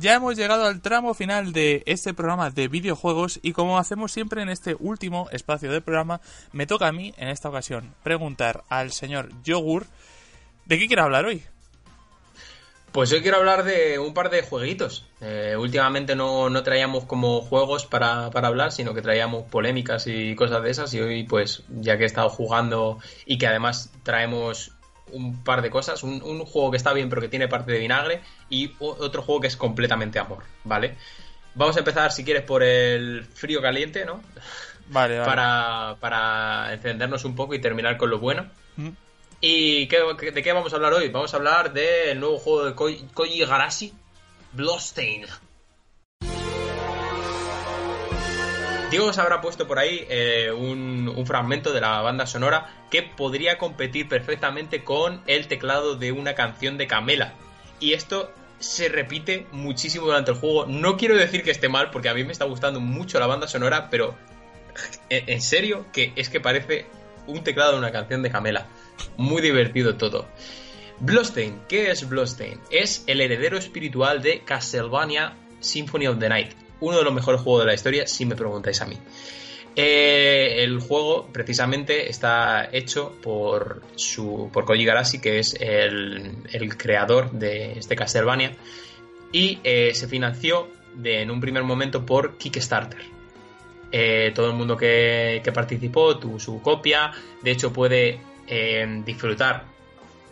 [0.00, 4.42] Ya hemos llegado al tramo final de este programa de videojuegos y como hacemos siempre
[4.42, 6.20] en este último espacio del programa,
[6.52, 9.86] me toca a mí en esta ocasión preguntar al señor Yogur
[10.66, 11.42] de qué quiere hablar hoy.
[12.92, 15.04] Pues hoy quiero hablar de un par de jueguitos.
[15.20, 20.70] Eh, últimamente no, traíamos como juegos para, hablar, sino que traíamos polémicas y cosas de
[20.70, 20.94] esas.
[20.94, 24.72] Y hoy, pues, ya que he estado jugando y que además traemos
[25.12, 28.20] un par de cosas, un, juego que está bien pero que tiene parte de vinagre
[28.50, 30.96] y otro juego que es completamente amor, ¿vale?
[31.54, 34.22] Vamos a empezar, si quieres, por el frío caliente, ¿no?
[34.88, 38.50] Vale, Para, para encendernos un poco y terminar con lo bueno.
[38.76, 38.90] Mm.
[39.40, 41.10] ¿Y de qué vamos a hablar hoy?
[41.10, 43.92] Vamos a hablar del nuevo juego de Koji Garashi,
[44.52, 45.28] Bloodstained.
[48.90, 53.58] Diego os habrá puesto por ahí eh, un, fragmento de la banda sonora que podría
[53.58, 57.34] competir perfectamente con el teclado de una canción de Camela.
[57.78, 60.66] Y esto se repite muchísimo durante el juego.
[60.66, 63.46] No quiero decir que esté mal, porque a mí me está gustando mucho la banda
[63.46, 64.16] sonora, pero
[65.10, 66.86] en serio que es que parece
[67.28, 68.66] un teclado de una canción de Camela.
[69.16, 70.26] Muy divertido todo.
[71.00, 72.60] Bloodstained, ¿qué es Bloodstained?
[72.70, 77.62] Es el heredero espiritual de Castlevania Symphony of the Night uno de los mejores juegos
[77.62, 78.96] de la historia, si me preguntáis a mí.
[79.74, 86.36] Eh, el juego precisamente está hecho por, su, por Koji Garashi, que es el,
[86.76, 88.56] creador de este Castlevania,
[89.30, 93.02] y eh, se financió de, en un primer momento por Kickstarter.
[93.90, 98.20] Eh, todo el mundo que, participó tuvo su copia, de hecho puede
[99.04, 99.64] disfrutar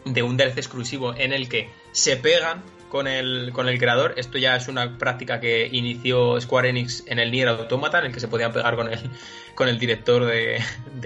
[0.05, 4.15] de un DLC exclusivo en el que se pegan con el, con el creador.
[4.17, 8.13] Esto ya es una práctica que inició Square Enix en el Nier Automata, en el
[8.13, 9.11] que se podían pegar con el,
[9.55, 10.63] con el director de,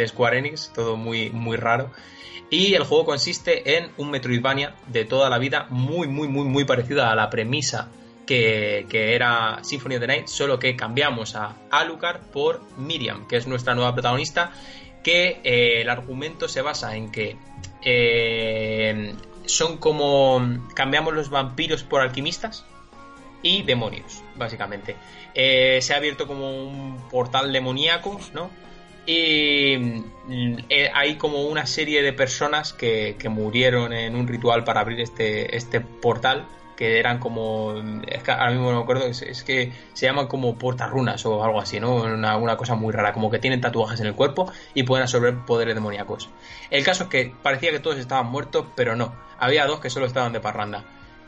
[0.06, 1.90] Square Enix, todo muy, muy raro.
[2.50, 6.64] Y el juego consiste en un Metroidvania de toda la vida, muy, muy, muy, muy
[6.64, 7.90] parecido a la premisa
[8.26, 13.46] que, era Symphony of the Night, solo que cambiamos a Alucard por Miriam, que es
[13.46, 14.52] nuestra nueva protagonista,
[15.02, 17.36] que eh, el argumento se basa en que
[17.82, 19.14] eh,
[19.46, 22.64] son como cambiamos los vampiros por alquimistas
[23.42, 24.96] y demonios, básicamente.
[25.34, 28.50] Eh, se ha abierto como un portal demoníaco, ¿no?
[29.06, 30.56] Y mm,
[30.92, 35.56] hay como una serie de personas que, que, murieron en un ritual para abrir este,
[35.56, 36.46] este portal
[36.80, 37.72] que eran como.
[37.72, 41.96] Ahora mismo no me acuerdo, es, que se llaman como portarrunas o algo así, ¿no?
[41.96, 45.74] Una, cosa muy rara, como que tienen tatuajes en el cuerpo y pueden absorber poderes
[45.74, 46.30] demoníacos.
[46.70, 49.14] El caso es que parecía que todos estaban muertos, pero no.
[49.38, 50.84] Había dos que solo estaban de parranda.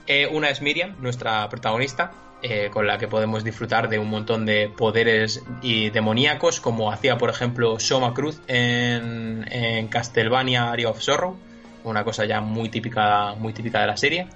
[0.06, 4.46] Eh, una es Miriam, nuestra protagonista, eh, con la que podemos disfrutar de un montón
[4.46, 11.02] de poderes y demoníacos, como hacía, por ejemplo, Soma Cruz en, en Castlevania Area of
[11.02, 11.36] Sorrow,
[11.84, 14.28] una cosa ya muy típica, muy típica de la serie.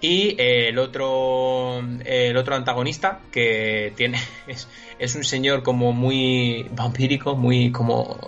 [0.00, 4.68] Y eh, el otro el otro antagonista que tiene es,
[4.98, 8.18] es, un señor como muy vampírico, muy como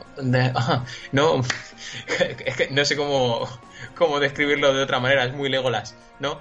[1.12, 1.42] no
[2.44, 3.46] es que no sé cómo,
[3.94, 6.40] cómo describirlo de otra manera, es muy Legolas, ¿no?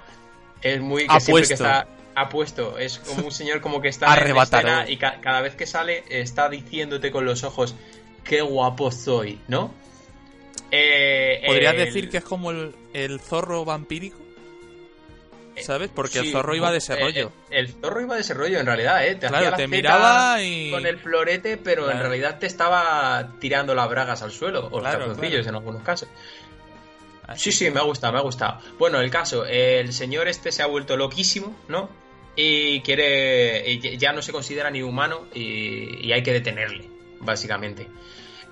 [0.62, 4.88] Es muy que siempre que está apuesto, es como un señor como que está escena
[4.88, 7.76] y cada vez que sale está diciéndote con los ojos
[8.24, 9.72] qué guapo soy, ¿no?
[10.70, 14.27] Eh, ¿Podrías decir que es como el, el zorro vampírico?
[15.58, 15.90] Eh, ¿Sabes?
[15.94, 17.32] Porque el zorro iba de ese eh, rollo.
[17.50, 19.14] Eh, el, zorro iba de ese rollo, en realidad, ¿eh?
[19.14, 20.70] Te, claro, te miraba y...
[20.70, 24.90] Con el florete, pero en realidad te estaba tirando las bragas al suelo, o los
[24.90, 26.08] calzoncillos en algunos casos.
[27.36, 28.60] sí, sí, me ha gustado, me ha gustado.
[28.78, 31.90] Bueno, el caso, el señor este se ha vuelto loquísimo, ¿no?
[32.36, 33.78] Y quiere...
[33.98, 36.88] ya no se considera ni humano y hay que detenerle,
[37.20, 37.88] básicamente.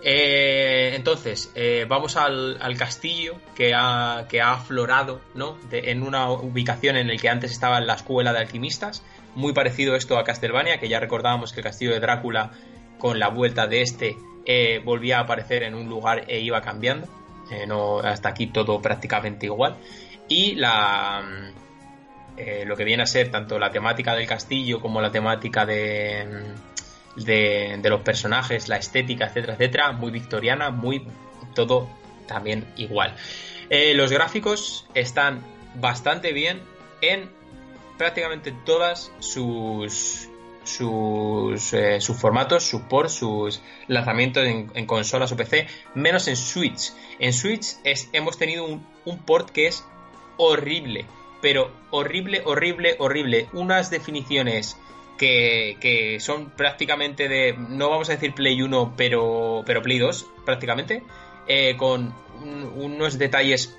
[0.02, 5.56] Eh, entonces, eh, vamos al, castillo que ha, que aflorado ¿no?
[5.70, 9.02] en una ubicación en la que antes estaba la escuela de alquimistas.
[9.34, 12.52] Muy parecido esto a Castlevania, que ya recordábamos que el castillo de Drácula,
[12.98, 14.16] con la vuelta de este,
[14.46, 17.08] eh, volvía a aparecer en un lugar e iba cambiando.
[17.68, 19.76] no, hasta aquí todo prácticamente igual.
[20.28, 21.22] Y la,
[22.64, 26.26] lo que viene a ser tanto la temática del castillo como la temática de
[27.16, 31.06] de, los personajes, la estética, etcétera, etcétera, muy victoriana, muy
[31.54, 31.88] todo
[32.26, 33.14] también igual.
[33.70, 35.40] Eh, los gráficos están
[35.74, 36.60] bastante bien
[37.00, 37.30] en
[37.98, 40.28] prácticamente todas sus
[40.66, 46.92] sus, eh, sus formatos, sus ports, sus lanzamientos en, consolas o PC, menos en Switch.
[47.18, 49.84] En Switch es, hemos tenido un, un port que es
[50.36, 51.06] horrible,
[51.40, 53.48] pero horrible, horrible, horrible.
[53.52, 54.76] Unas definiciones
[55.16, 61.02] que, son prácticamente de, no vamos a decir Play 1, pero, pero Play 2, prácticamente,
[61.48, 62.14] eh, con
[62.76, 63.76] unos detalles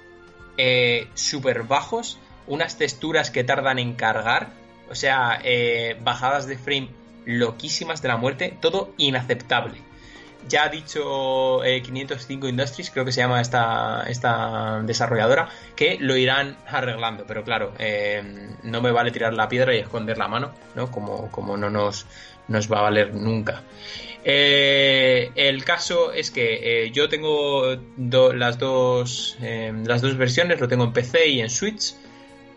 [0.57, 4.53] eh, súper bajos, unas texturas que tardan en cargar,
[4.89, 6.89] o sea, eh, bajadas de frame
[7.25, 9.86] loquísimas de la muerte, todo inaceptable
[10.47, 16.15] ya ha dicho 505 eh, Industries, creo que se llama esta, esta desarrolladora, que lo
[16.15, 17.25] irán arreglando.
[17.27, 18.21] Pero claro, eh,
[18.63, 20.91] no me vale tirar la piedra y esconder la mano, ¿no?
[20.91, 22.05] Como, como no nos,
[22.47, 23.63] nos va a valer nunca.
[24.23, 30.93] Eh, el caso es que yo tengo las, dos, las dos versiones, lo tengo en
[30.93, 31.95] PC y en Switch.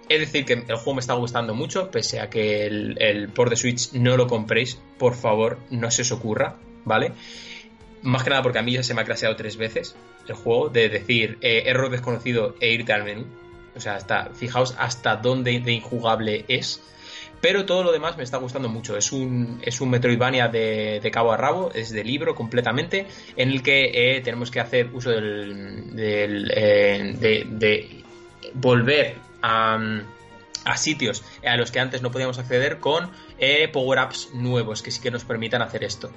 [0.08, 3.50] Es decir, que el juego me está gustando mucho, pese a que el, el port
[3.50, 7.12] de Switch no lo compréis, por favor, no se os ocurra, ¿vale?
[8.02, 9.96] Más que nada porque a mí ya se me ha craseado tres veces
[10.30, 13.26] el juego, de decir eh, error desconocido e irte al menú.
[13.74, 16.82] O sea, hasta, fijaos hasta dónde de injugable es.
[17.40, 18.96] Pero todo lo demás me está gustando mucho.
[18.96, 23.06] Es un, es un Metroidvania de, cabo a rabo, es de libro completamente,
[23.36, 25.94] en el que eh, tenemos que hacer uso del,
[26.54, 28.04] eh, de,
[28.52, 29.78] volver a,
[30.64, 33.10] a, sitios a los que antes no podíamos acceder con
[33.72, 36.10] power-ups nuevos que sí que nos permitan hacer esto.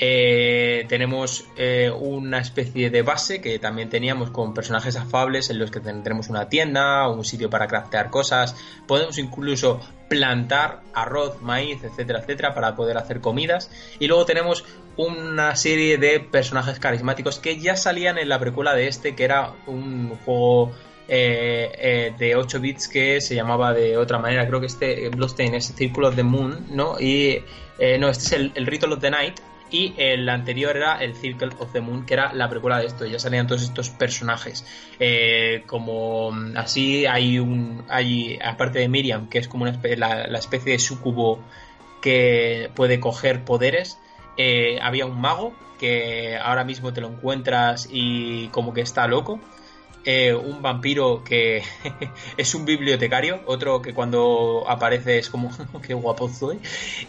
[0.00, 5.72] Eh, tenemos eh, una especie de base que también teníamos con personajes afables en los
[5.72, 8.54] que tendremos una tienda, un sitio para craftear cosas.
[8.86, 13.70] Podemos incluso plantar arroz, maíz, etcétera, etcétera, para poder hacer comidas.
[13.98, 14.64] Y luego tenemos
[14.96, 19.52] una serie de personajes carismáticos que ya salían en la precuela de este, que era
[19.66, 20.70] un juego
[21.08, 24.46] eh, de 8 bits que se llamaba de otra manera.
[24.46, 27.00] Creo que este Bloodstained es Circle of the Moon, ¿no?
[27.00, 27.42] Y
[27.98, 31.50] no, este es el, el Ritual of the Night y el anterior era el Circle
[31.58, 34.64] of the Moon, que era la precuela de esto, ya salían todos estos personajes.
[34.98, 37.84] Eh, como así hay un.
[37.88, 41.40] hay aparte de Miriam, que es como una la, especie de sucubo
[42.00, 43.98] que puede coger poderes.
[44.36, 49.40] Eh, había un mago que ahora mismo te lo encuentras y como que está loco.
[50.10, 51.62] Eh, un vampiro que
[52.38, 55.50] es un bibliotecario, otro que cuando aparece es como,
[55.86, 56.60] qué guapo soy,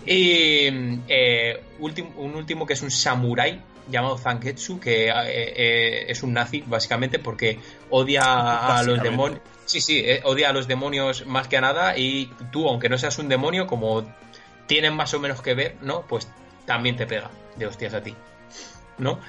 [0.06, 0.68] y
[1.08, 7.20] eh, un último que es un samurái llamado Zanketsu, que eh, es un nazi básicamente
[7.20, 7.58] porque
[7.90, 9.40] odia a los demonios.
[9.64, 13.18] Sí, sí, odia a los demonios más que a nada y tú, aunque no seas
[13.18, 14.14] un demonio, como
[14.68, 16.02] tienen más o menos que ver, ¿no?
[16.02, 16.28] Pues
[16.66, 18.14] también te pega de hostias a ti,
[18.98, 19.22] ¿no?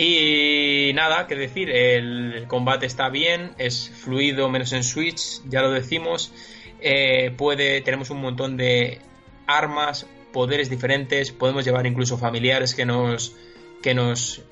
[0.00, 5.72] Y nada, que decir, el combate está bien, es fluido menos en Switch, ya lo
[5.72, 6.32] decimos.
[6.80, 9.00] Eh, puede, tenemos un montón de
[9.48, 13.34] armas, poderes diferentes, podemos llevar incluso familiares que nos
[13.82, 14.44] que nos,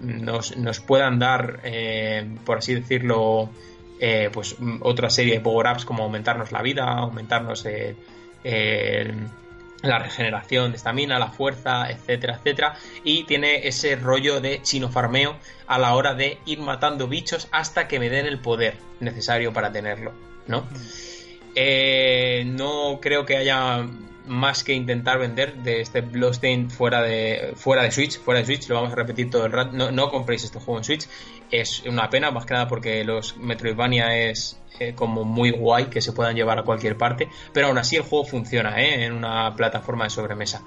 [0.00, 3.50] nos, puedan dar, eh, por así decirlo,
[4.00, 9.14] eh, pues otra serie de power-ups como aumentarnos la vida, aumentarnos el
[9.82, 12.76] la regeneración de estamina, la fuerza, etcétera, etcétera.
[13.04, 15.36] Y tiene ese rollo de chino farmeo
[15.66, 19.72] a la hora de ir matando bichos hasta que me den el poder necesario para
[19.72, 20.12] tenerlo,
[20.46, 20.66] ¿no?
[21.54, 23.86] Eh, no creo que haya
[24.28, 28.68] más que intentar vender de este Bloodstained fuera de fuera de Switch, fuera de Switch,
[28.68, 29.76] lo vamos a repetir todo el rato.
[29.76, 31.08] No, no compréis este juego en Switch,
[31.50, 36.00] es una pena, más que nada porque los Metroidvania es eh, como muy guay que
[36.00, 39.04] se puedan llevar a cualquier parte, pero aún así el juego funciona ¿eh?
[39.04, 40.62] en una plataforma de sobremesa.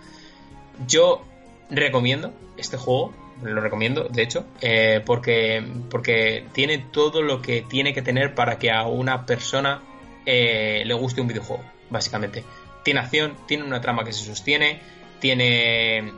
[0.88, 1.22] Yo
[1.70, 3.14] recomiendo este juego,
[3.44, 8.58] lo recomiendo de hecho, eh, porque, porque tiene todo lo que tiene que tener para
[8.58, 9.82] que a una persona
[10.26, 12.44] le guste un videojuego, básicamente.
[12.84, 14.82] Tiene acción, tiene una trama que se sostiene,
[15.20, 16.14] tiene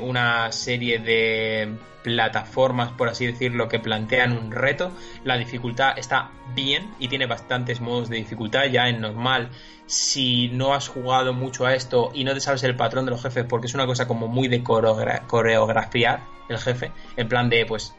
[0.00, 4.90] una serie de plataformas, por así decirlo, que plantean un reto.
[5.24, 8.64] La dificultad está bien y tiene bastantes modos de dificultad.
[8.66, 9.50] Ya en normal,
[9.86, 13.22] si no has jugado mucho a esto y no te sabes el patrón de los
[13.22, 17.94] jefes, porque es una cosa como muy de coreografiar el jefe, en plan de, pues,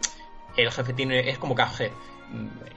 [0.57, 1.91] el jefe tiene, es como KG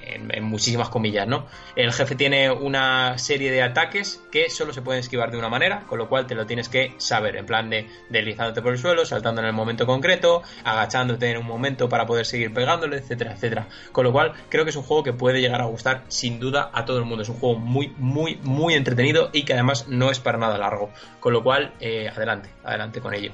[0.03, 1.47] en, muchísimas comillas, ¿no?
[1.77, 5.85] El jefe tiene una serie de ataques que solo se pueden esquivar de una manera,
[5.87, 9.05] con lo cual te lo tienes que saber, en plan de deslizándote por el suelo,
[9.05, 13.69] saltando en el momento concreto, agachándote en un momento para poder seguir pegándole, etcétera, etcétera.
[13.93, 16.71] Con lo cual, creo que es un juego que puede llegar a gustar sin duda
[16.73, 17.23] a todo el mundo.
[17.23, 20.91] Es un juego muy, muy, muy entretenido y que además no es para nada largo.
[21.21, 23.33] Con lo cual, eh, adelante, adelante con ello.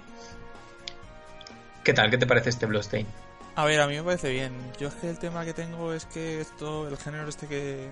[1.84, 2.10] ¿Qué tal?
[2.10, 3.27] ¿Qué te parece este Bloodstained?
[3.58, 4.52] A ver, a mí me parece bien.
[4.78, 7.88] Yo es que el tema que tengo es que esto, el género este que.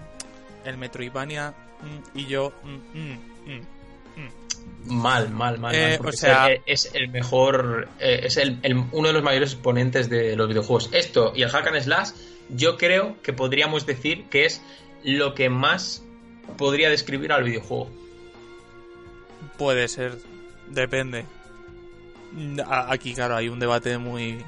[0.65, 2.53] El Metroidvania mm, y yo.
[2.63, 3.15] Mm,
[3.51, 5.75] mm, mal, mal, mal.
[5.75, 7.89] Eh, o sea, es el mejor.
[7.99, 8.61] Eh, es el,
[8.93, 10.89] uno de los mayores exponentes de los videojuegos.
[10.93, 12.11] Esto y el Hack and Slash,
[12.49, 14.63] yo creo que podríamos decir que es
[15.03, 16.05] lo que más
[16.57, 17.91] podría describir al videojuego.
[19.59, 20.17] Puede ser,
[20.69, 21.25] depende.
[22.69, 24.45] Aquí, claro, hay un debate muy,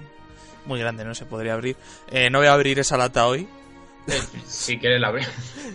[0.69, 1.77] muy grande, no se podría abrir.
[2.11, 3.49] Eh, no voy a abrir esa lata hoy.
[4.47, 5.27] si quieres la abrir.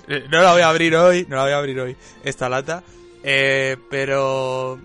[0.07, 2.83] Eh, no la voy a abrir hoy, no la voy a abrir hoy, esta lata.
[3.23, 4.79] Eh, pero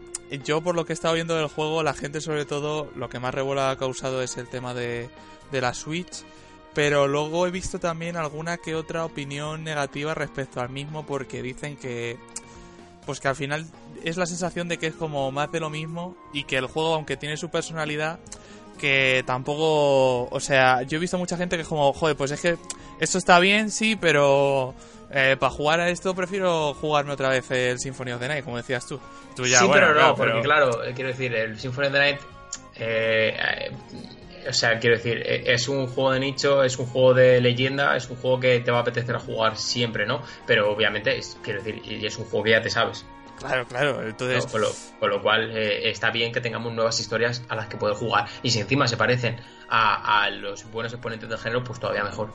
[0.44, 3.20] yo por lo que he estado viendo del juego, la gente sobre todo, lo que
[3.20, 5.08] más revuela ha causado es el tema de,
[5.52, 6.24] de la Switch.
[6.74, 11.76] Pero luego he visto también alguna que otra opinión negativa respecto al mismo porque dicen
[11.76, 12.18] que
[13.04, 13.66] pues que al final
[14.04, 16.94] es la sensación de que es como más de lo mismo y que el juego
[16.94, 18.20] aunque tiene su personalidad
[18.78, 22.40] que tampoco, o sea, yo he visto mucha gente que es como, joder, pues es
[22.40, 22.56] que
[23.00, 24.74] esto está bien, sí, pero
[25.10, 28.56] eh, para jugar a esto prefiero jugarme otra vez el Symphony of the Night, como
[28.56, 28.98] decías tú.
[29.36, 32.20] sí, pero no, porque claro, eh, quiero decir, el Symphony of the Night,
[32.76, 33.70] eh,
[34.48, 38.08] o sea, quiero decir, es un juego de nicho, es un juego de leyenda, es
[38.08, 40.22] un juego que te va a apetecer a jugar siempre, ¿no?
[40.46, 43.04] Pero obviamente, es, quiero decir, y es un juego que ya te sabes.
[43.38, 44.02] Claro, claro.
[44.06, 44.46] Entonces...
[44.46, 48.26] Con, lo, cual eh, está bien que tengamos nuevas historias a las que poder jugar.
[48.42, 52.32] Y si encima se parecen a, los buenos exponentes del género, pues todavía mejor.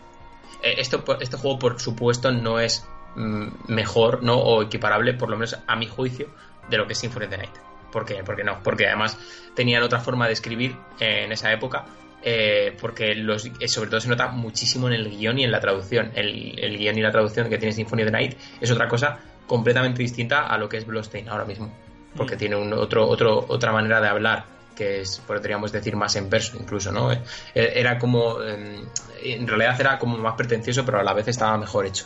[0.62, 4.36] Eh, esto, este juego, por supuesto, no es mm, mejor ¿no?
[4.38, 6.30] o equiparable, por lo menos a mi juicio,
[6.70, 7.56] de lo que es Symphony of the Night.
[7.92, 8.24] ¿Por qué?
[8.24, 9.18] Porque no, porque además
[9.54, 11.86] tenían otra forma de escribir en esa época.
[12.26, 16.12] Eh, porque los, sobre todo se nota muchísimo en el guion y en la traducción.
[16.16, 19.20] El, el guion y la traducción que tiene Symphony of the Night es otra cosa
[19.48, 21.72] completamente distinta a lo que es Bloodstained ahora mismo.
[22.16, 22.40] Porque mm.
[22.40, 24.46] tiene un otro, otro, otra manera de hablar
[24.76, 27.12] que es, podríamos decir, más en verso incluso, ¿no?
[27.12, 27.20] Eh,
[27.54, 28.84] era como, em,
[29.24, 32.06] en realidad era como más pretencioso, pero a la vez estaba mejor hecho.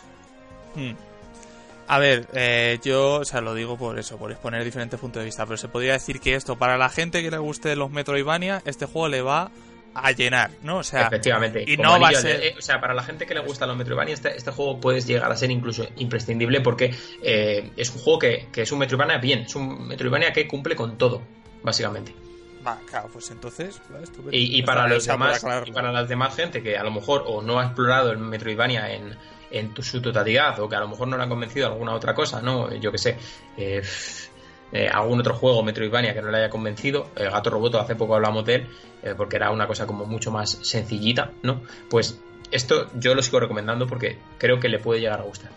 [0.75, 0.91] Mm.
[1.89, 5.25] A ver, eh, yo, o sea, lo digo por eso, por exponer diferentes puntos de
[5.25, 8.61] vista, pero se podría decir que esto, para la gente que le guste los Metroidvania,
[8.65, 9.51] este juego le va
[9.93, 10.77] a llenar, ¿no?
[10.77, 11.63] O sea, efectivamente.
[11.65, 12.43] Y no va a ser...
[12.43, 15.01] Eh, o sea, para la gente que le gusta los Metroidvania, este, este juego puede
[15.01, 19.39] llegar a ser incluso imprescindible porque eh, es un juego que, es un Metroidvania bien,
[19.39, 21.21] es un Metroidvania que cumple con todo,
[21.63, 22.13] básicamente.
[22.65, 23.81] Va, claro, pues entonces...
[24.31, 27.59] y, para los demás, y para las demás gente que a lo mejor o no
[27.59, 29.15] ha explorado el Metroidvania en,
[29.51, 32.41] en su totalidad o que a lo mejor no le han convencido alguna otra cosa,
[32.41, 32.73] ¿no?
[32.75, 33.17] Yo que sé...
[33.57, 33.81] Eh,
[34.71, 38.15] eh, algún otro juego Metroidvania que no le haya convencido, el Gato Roboto hace poco
[38.15, 38.67] hablamos de él,
[39.01, 41.61] eh, porque era una cosa como mucho más sencillita, ¿no?
[41.89, 42.19] Pues
[42.51, 45.51] esto yo lo sigo recomendando porque creo que le puede llegar a gustar.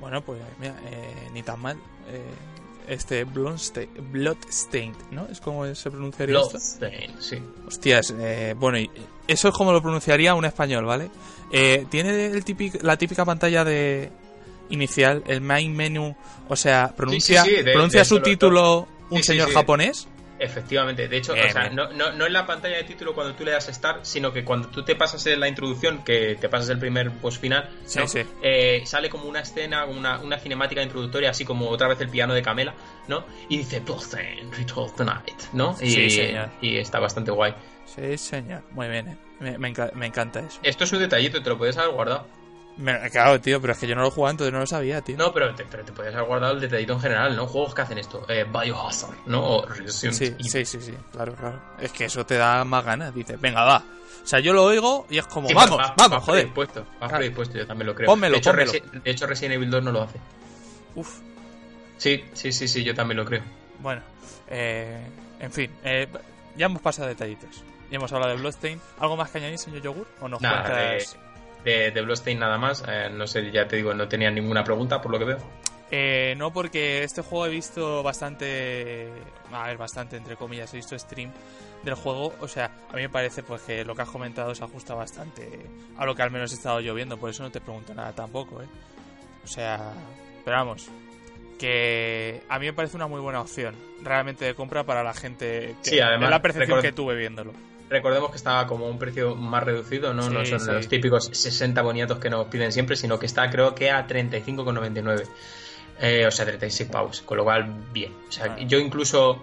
[0.00, 1.76] Bueno, pues mira, eh, ni tan mal.
[2.86, 5.26] este Bloodstained, ¿no?
[5.30, 7.38] Es como se pronunciaría Bloodstained, sí.
[7.66, 8.14] Hostias,
[8.56, 8.90] bueno, y
[9.26, 11.10] eso es como lo pronunciaría un español, ¿vale?
[11.90, 12.44] tiene el
[12.82, 14.10] la típica pantalla de
[14.70, 16.16] inicial, el main menu,
[16.48, 20.08] o sea, pronuncia, pronuncia su título un señor japonés.
[20.40, 23.44] Efectivamente, de hecho, o sea, no, no, no, en la pantalla de título cuando tú
[23.44, 26.70] le das Start, sino que cuando tú te pasas en la introducción, que te pasas
[26.70, 27.68] el primer post final,
[28.40, 32.34] eh, sale como una escena, una, una cinemática introductoria, así como otra vez el piano
[32.34, 32.72] de Camela,
[33.08, 33.24] ¿no?
[33.48, 33.82] Y dice,
[34.56, 35.76] Ritual Tonight, ¿no?
[35.80, 37.54] Y, y está bastante guay.
[37.86, 39.16] Sí, señor, muy bien, eh.
[39.40, 40.60] me, me, me encanta eso.
[40.62, 42.28] Esto es un detallito, te lo puedes haber guardado.
[42.78, 45.16] Me, claro, tío, pero es que yo no lo jugaba, entonces no lo sabía, tío.
[45.16, 47.46] No, pero te, pero te podías haber guardado el detallito en general, ¿no?
[47.46, 48.24] Juegos que hacen esto.
[48.28, 49.44] Eh, Biohazard, ¿no?
[49.44, 51.60] O sí, sí, sí, sí, claro, claro.
[51.80, 53.12] Es que eso te da más ganas.
[53.12, 53.78] Dices, venga, va.
[54.22, 56.42] O sea, yo lo oigo y es como, vamos, vamos, joder.
[56.42, 58.06] Predispuesto, vas predispuesto, yo también lo creo.
[58.06, 60.18] Pónmelo, de, hecho, de hecho, Resident Evil 2 no lo hace.
[60.94, 61.18] Uf.
[61.96, 63.42] Sí, sí, sí, sí, yo también lo creo.
[63.80, 64.02] Bueno,
[64.46, 65.04] eh,
[65.40, 66.06] en fin, eh,
[66.56, 67.64] ya hemos pasado detallitos.
[67.90, 68.80] Ya hemos hablado de Bloodstained.
[69.00, 70.06] ¿Algo más que añadir, señor Yogur?
[70.20, 71.16] ¿O nos Nada, cuentas...?
[71.68, 72.84] De, de Bloodstained nada más.
[72.88, 75.38] Eh, no sé, ya te digo, no tenía ninguna pregunta por lo que veo.
[75.90, 79.08] Eh, no, porque este juego he visto bastante,
[79.50, 81.32] a ver, bastante entre comillas, he visto stream
[81.82, 84.64] del juego, o sea, a mí me parece pues que lo que has comentado se
[84.64, 85.48] ajusta bastante
[85.96, 88.12] a lo que al menos he estado yo viendo, por eso no te pregunto nada
[88.12, 88.66] tampoco, ¿eh?
[89.44, 89.94] O sea,
[90.44, 90.90] pero vamos,
[91.58, 95.76] que a mí me parece una muy buena opción, realmente de compra para la gente
[95.82, 97.52] que sí, además, la percepción que tuve viéndolo.
[97.90, 100.28] Recordemos que estaba como un precio más reducido, ¿no?
[100.28, 103.90] no son los típicos 60 boniatos que nos piden siempre, sino que está creo que
[103.90, 105.26] a 35,99.
[106.00, 108.12] Eh, o sea, 36 pavos, con lo cual bien.
[108.28, 108.60] O sea, ah.
[108.60, 109.42] yo incluso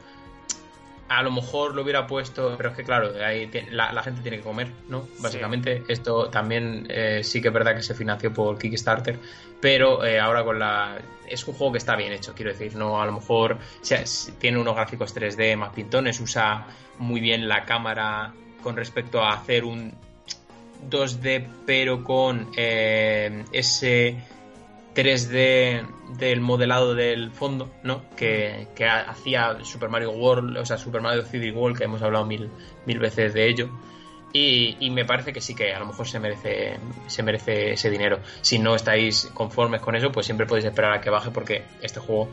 [1.07, 4.43] a lo mejor lo hubiera puesto, pero es que claro, ahí la, gente tiene que
[4.43, 5.07] comer, ¿no?
[5.19, 9.19] Básicamente, esto también eh, sí que es verdad que se financió por Kickstarter,
[9.61, 10.97] pero eh, ahora con la...
[11.27, 13.01] Es un juego que está bien hecho, quiero decir, ¿no?
[13.01, 13.57] A lo mejor
[14.39, 16.67] tiene unos gráficos 3D más pintones, usa
[16.97, 19.93] muy bien la cámara con respecto a hacer un
[20.89, 24.17] 2D, pero con eh, ese
[24.95, 25.85] 3D
[26.17, 28.09] del modelado del fondo, ¿no?
[28.15, 28.67] Que,
[29.07, 32.49] hacía Super Mario World, o sea, Super Mario 3D World, que hemos hablado mil,
[32.85, 33.69] mil veces de ello.
[34.33, 36.77] Y, me parece que sí que a lo mejor se merece,
[37.07, 38.19] se merece ese dinero.
[38.41, 42.01] Si no estáis conformes con eso, pues siempre podéis esperar a que baje porque este
[42.01, 42.29] juego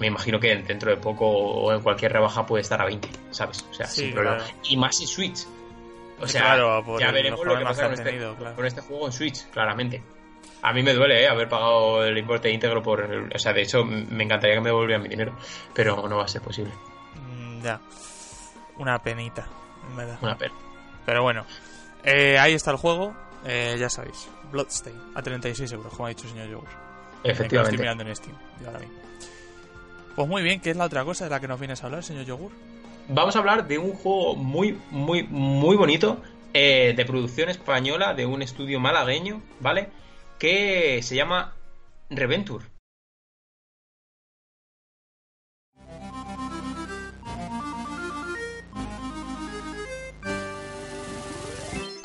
[0.00, 3.64] me imagino que dentro de poco o en cualquier rebaja puede estar a 20, ¿sabes?
[3.70, 4.44] O sea, sin problema.
[4.68, 5.46] Y más en Switch.
[6.20, 6.56] O sea,
[6.98, 8.18] ya veremos lo que pasa este,
[8.56, 10.02] con este juego en Switch, claramente.
[10.62, 11.28] A mí me duele ¿eh?
[11.28, 13.02] haber pagado el importe íntegro por...
[13.34, 15.36] o sea, de hecho, me encantaría que me devolvieran mi dinero,
[15.74, 16.72] pero no va a ser posible.
[17.14, 17.80] Mm, ya.
[18.78, 19.46] Una penita,
[20.20, 20.54] Una pena.
[21.04, 21.46] Pero bueno,
[22.02, 23.14] eh, ahí está el juego.
[23.44, 26.68] Eh, ya sabéis, Bloodstain, a 36 euros, como ha dicho el señor Yogur.
[27.22, 27.76] Efectivamente.
[27.76, 28.36] Estoy mirando en Steam,
[30.16, 32.02] Pues muy bien, ¿qué es la otra cosa de la que nos vienes a hablar,
[32.02, 32.50] señor Yogur?
[33.08, 36.20] Vamos a hablar de un juego muy, muy, muy bonito,
[36.52, 39.90] de producción española, de un estudio malagueño, ¿vale?
[40.38, 41.54] Que se llama
[42.10, 42.76] Reventure.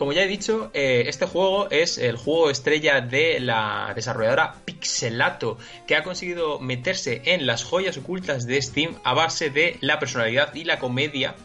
[0.01, 5.59] como ya he dicho, eh, este juego es el juego estrella de la desarrolladora Pixelato,
[5.85, 10.55] que ha conseguido meterse en las joyas ocultas de Steam a base de la personalidad
[10.55, 11.35] y la comedia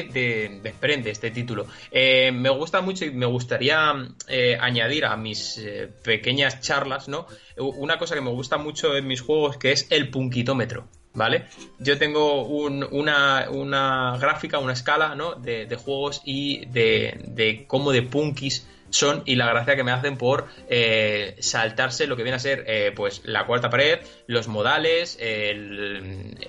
[0.00, 1.66] desprende este título.
[1.90, 3.92] Eh, me gusta mucho y me gustaría
[4.28, 5.60] eh, añadir a mis
[6.02, 7.26] pequeñas charlas, ¿no?
[7.58, 10.88] Una cosa que me gusta mucho en mis juegos que es el punquitómetro.
[11.14, 11.46] ¿vale?
[11.78, 15.34] Yo tengo una, una, gráfica, una escala, ¿no?
[15.34, 20.46] De, juegos y de, cómo de punkis son y la gracia que me hacen por
[20.68, 26.40] eh, saltarse lo que viene a ser eh, pues la cuarta pared, los modales, eh,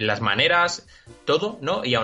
[0.00, 0.86] las maneras,
[1.24, 1.82] todo, ¿no?
[1.84, 1.96] Y,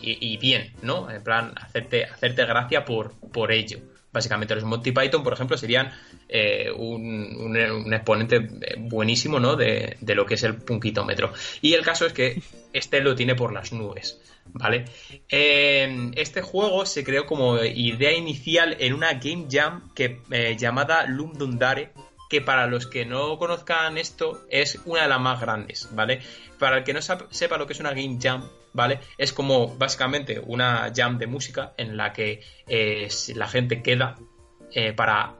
[0.00, 1.10] y, bien, ¿no?
[1.10, 3.78] En plan, hacerte, hacerte gracia por, por ello.
[4.12, 5.90] Básicamente los Monty Python, por ejemplo, serían
[6.28, 7.56] eh, un,
[7.92, 8.46] exponente
[8.78, 9.56] buenísimo ¿no?
[9.56, 11.32] de, lo que es el punquitómetro.
[11.62, 12.42] Y el caso es que
[12.74, 14.20] este lo tiene por las nubes.
[14.46, 14.84] ¿Vale?
[15.28, 21.06] Eh, este juego se creó como idea inicial en una Game Jam que, eh, llamada
[21.06, 21.92] Lumdundare,
[22.28, 26.20] que para los que no conozcan esto es una de las más grandes, ¿vale?
[26.58, 29.00] Para el que no sepa lo que es una Game Jam, ¿vale?
[29.18, 34.16] Es como básicamente una jam de música en la que eh, la gente queda
[34.74, 35.36] eh, para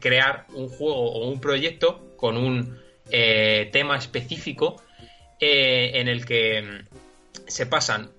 [0.00, 2.78] crear un juego o un proyecto con un
[3.10, 4.76] tema específico
[5.40, 6.98] en el que mm,
[7.46, 8.10] se pasan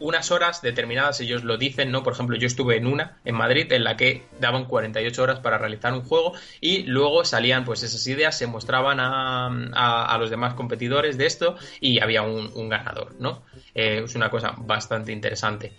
[0.00, 2.02] unas horas determinadas, ellos lo dicen, ¿no?
[2.02, 5.58] Por ejemplo, yo estuve en una, en Madrid, en la que daban 48 horas para
[5.58, 11.16] realizar un juego y luego salían, pues esas ideas se mostraban a, los demás competidores
[11.16, 13.42] de esto y había un, ganador, ¿no?
[13.74, 15.72] Eh, es una cosa bastante interesante.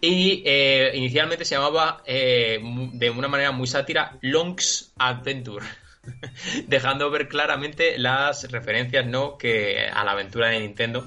[0.00, 2.60] Y eh, inicialmente se llamaba, eh,
[2.92, 5.66] de una manera muy sátira, Longs Adventure.
[6.66, 11.06] dejando ver claramente las referencias no que a la aventura de Nintendo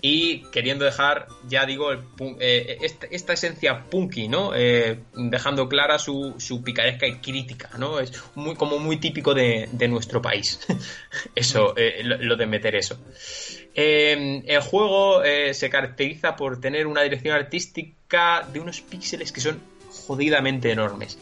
[0.00, 1.92] y queriendo dejar, ya digo,
[2.38, 2.78] eh,
[3.10, 4.52] esta, esencia punky, ¿no?
[4.54, 7.98] Eh, dejando clara su, su, picaresca y crítica, ¿no?
[7.98, 10.60] Es muy, como muy típico de, nuestro país,
[11.34, 12.98] eso, eh, lo, de meter eso.
[13.74, 15.22] el juego
[15.52, 19.60] se caracteriza por tener una dirección artística de unos píxeles que son
[20.06, 21.18] jodidamente enormes.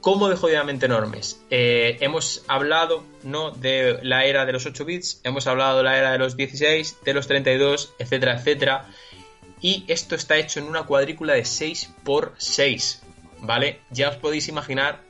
[0.00, 1.42] ¿Cómo de jodidamente enormes?
[1.50, 3.50] Eh, hemos hablado ¿no?
[3.50, 6.98] de la era de los 8 bits, hemos hablado de la era de los 16,
[7.04, 8.86] de los 32, etcétera, etcétera.
[9.60, 13.02] Y esto está hecho en una cuadrícula de 6 x 6,
[13.40, 13.80] ¿vale?
[13.90, 15.00] Ya os podéis imaginar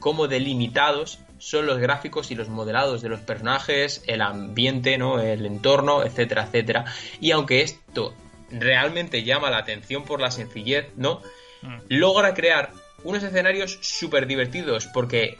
[0.00, 5.20] cómo delimitados son los gráficos y los modelados de los personajes, el ambiente, ¿no?
[5.20, 6.84] el entorno, etcétera, etcétera.
[7.20, 8.14] Y aunque esto
[8.50, 11.20] realmente llama la atención por la sencillez, ¿no?
[11.62, 11.78] Mm.
[11.88, 12.72] Logra crear
[13.04, 15.38] unos escenarios súper divertidos porque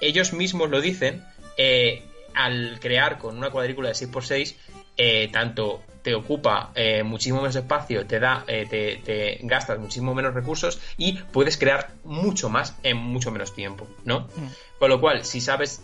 [0.00, 1.24] ellos mismos lo dicen,
[1.56, 2.02] eh,
[2.34, 4.56] al crear con una cuadrícula de 6x6,
[4.98, 10.80] eh, tanto te ocupa eh, muchísimo menos espacio, te da, te, gastas muchísimo menos recursos
[10.96, 14.20] y puedes crear mucho más en mucho menos tiempo, ¿no?
[14.20, 14.48] Mm.
[14.78, 15.82] Con lo cual, si sabes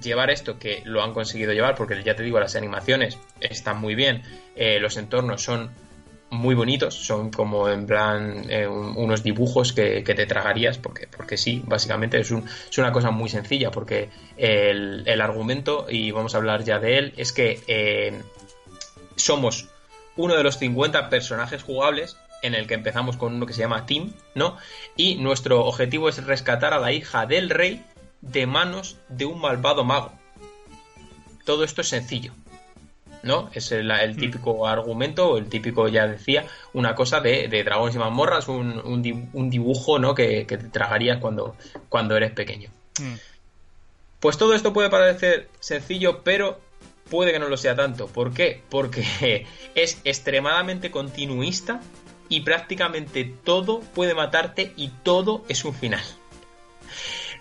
[0.00, 3.94] llevar esto, que lo han conseguido llevar, porque ya te digo, las animaciones están muy
[3.94, 4.22] bien,
[4.80, 5.70] los entornos son
[6.30, 11.62] muy bonitos, son como en plan eh, unos dibujos que, te tragarías, porque, porque sí,
[11.64, 16.64] básicamente es, un, es una cosa muy sencilla, porque el, argumento, y vamos a hablar
[16.64, 18.20] ya de él, es que eh,
[19.16, 19.68] somos
[20.16, 23.86] uno de los 50 personajes jugables en el que empezamos con uno que se llama
[23.86, 24.58] Tim, ¿no?
[24.96, 27.84] Y nuestro objetivo es rescatar a la hija del rey
[28.20, 30.12] de manos de un malvado mago.
[31.44, 32.32] Todo esto es sencillo.
[33.24, 33.50] ¿No?
[33.52, 34.16] Es el, mm.
[34.16, 38.80] típico argumento, o el típico, ya decía, una cosa de, dragones y mazmorras, un,
[39.32, 40.14] un, dibujo, ¿no?
[40.14, 41.56] Que, te tragarías cuando,
[41.88, 42.70] cuando eres pequeño.
[43.00, 43.14] Mm.
[44.20, 46.60] Pues todo esto puede parecer sencillo, pero
[47.10, 48.06] puede que no lo sea tanto.
[48.06, 48.62] ¿Por qué?
[48.70, 51.80] Porque es extremadamente continuista
[52.28, 56.04] y prácticamente todo puede matarte y todo es un final.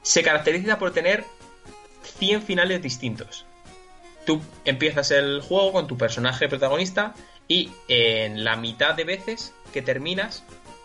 [0.02, 1.24] Se caracteriza por tener
[2.20, 3.46] 100 finales distintos
[4.26, 7.14] tú empiezas el juego con tu personaje protagonista
[7.48, 10.44] y en la mitad de veces que terminas,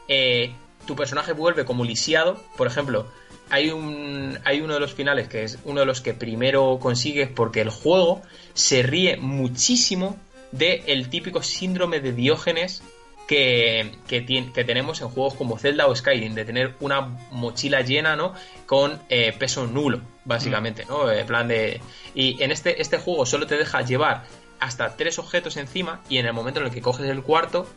[0.09, 0.53] eh,
[0.87, 2.43] tu personaje vuelve como lisiado.
[2.57, 3.07] Por ejemplo,
[3.51, 7.29] hay, un, hay uno de los finales que es uno de los que primero consigues
[7.29, 8.23] porque el juego
[8.55, 10.17] se ríe muchísimo
[10.53, 12.83] del el típico síndrome de Diógenes
[13.29, 18.33] que, que, tenemos en juegos como Zelda o Skyrim, de tener una mochila llena, ¿no?
[18.67, 21.13] Con eh, peso nulo, básicamente, ¿no?
[21.13, 21.81] En plan de.
[22.15, 24.25] Y en este, este juego solo te deja llevar
[24.61, 27.69] hasta tres objetos encima, y en el momento en el que coges el cuarto,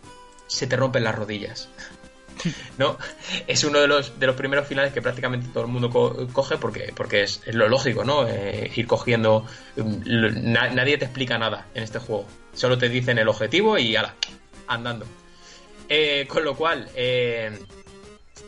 [0.48, 1.68] se te rompen las rodillas.
[2.78, 2.98] ¿no?
[3.45, 5.90] Es uno de los, de los primeros finales que prácticamente todo el mundo
[6.32, 8.26] coge porque, porque es, lo lógico, ¿no?
[8.26, 9.45] Eh, ir cogiendo...
[9.76, 12.26] Mm, nadie te explica nada en este juego.
[12.53, 14.15] Solo te dicen el objetivo y ala,
[14.68, 15.06] andando.
[15.93, 17.51] Eh, con lo cual, eh,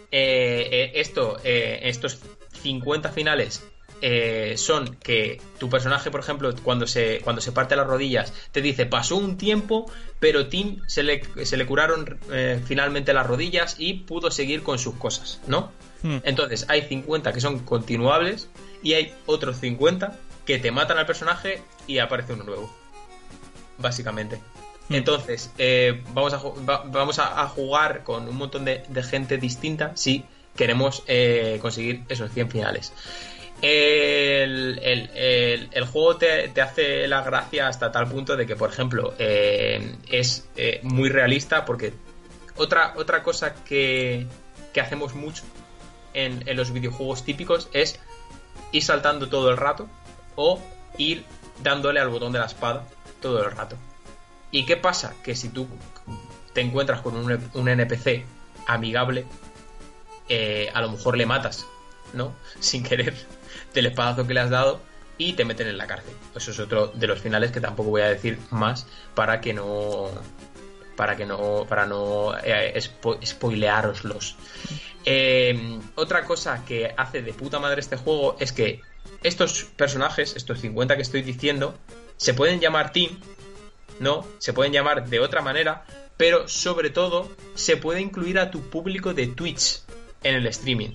[0.09, 2.19] esto, estos
[2.61, 3.61] 50 finales
[4.05, 8.61] eh, son que tu personaje, por ejemplo, cuando se, cuando se parte las rodillas, te
[8.61, 9.89] dice pasó un tiempo,
[10.19, 14.77] pero Tim se le, se le curaron eh, finalmente las rodillas y pudo seguir con
[14.77, 15.71] sus cosas, ¿no?
[16.01, 16.17] Hmm.
[16.23, 18.49] Entonces, hay 50 que son continuables
[18.81, 22.75] y hay otros 50 que te matan al personaje y aparece uno nuevo.
[23.77, 24.41] Básicamente.
[24.89, 26.41] Entonces, eh, vamos, a,
[26.85, 31.03] vamos a, jugar con un montón de, gente distinta si queremos
[31.61, 32.93] conseguir esos 100 finales
[33.63, 34.79] el,
[35.91, 40.79] juego te, hace la gracia hasta tal punto de que, por ejemplo, eh, es eh,
[40.83, 41.93] muy realista porque
[42.57, 44.27] otra, otra cosa que,
[44.79, 45.43] hacemos mucho
[46.13, 47.99] en, los videojuegos típicos es
[48.71, 49.87] ir saltando todo el rato
[50.35, 50.59] o
[50.97, 51.23] ir
[51.61, 52.85] dándole al botón de la espada
[53.21, 53.77] todo el rato.
[54.53, 55.15] ¿Y qué pasa?
[55.23, 55.67] Que si tú
[56.53, 58.23] te encuentras con un, un NPC
[58.67, 59.25] amigable,
[60.29, 61.65] eh, a lo mejor le matas,
[62.13, 62.35] ¿no?
[62.59, 63.15] Sin querer
[63.73, 64.79] del espadazo que le has dado
[65.17, 66.13] y te meten en la cárcel.
[66.35, 68.85] Eso es otro de los finales que tampoco voy a decir más
[69.15, 70.09] para que no
[70.95, 72.79] para que no para no eh,
[73.25, 74.35] spoilearoslos.
[75.03, 78.81] Eh, otra cosa que hace de puta madre este juego es que
[79.23, 81.75] estos personajes, estos 50 que estoy diciendo,
[82.17, 83.19] se pueden llamar team,
[83.99, 85.85] no, se pueden llamar de otra manera,
[86.17, 89.81] pero sobre todo se puede incluir a tu público de Twitch
[90.23, 90.91] en el streaming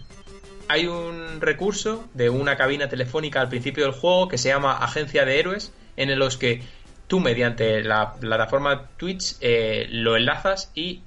[0.69, 5.25] hay un recurso de una cabina telefónica al principio del juego que se llama Agencia
[5.25, 6.63] de Héroes, en los que
[7.07, 11.03] tú mediante la plataforma Twitch eh, lo enlazas y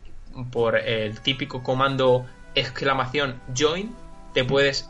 [0.52, 3.96] por el típico comando exclamación join
[4.34, 4.90] te puedes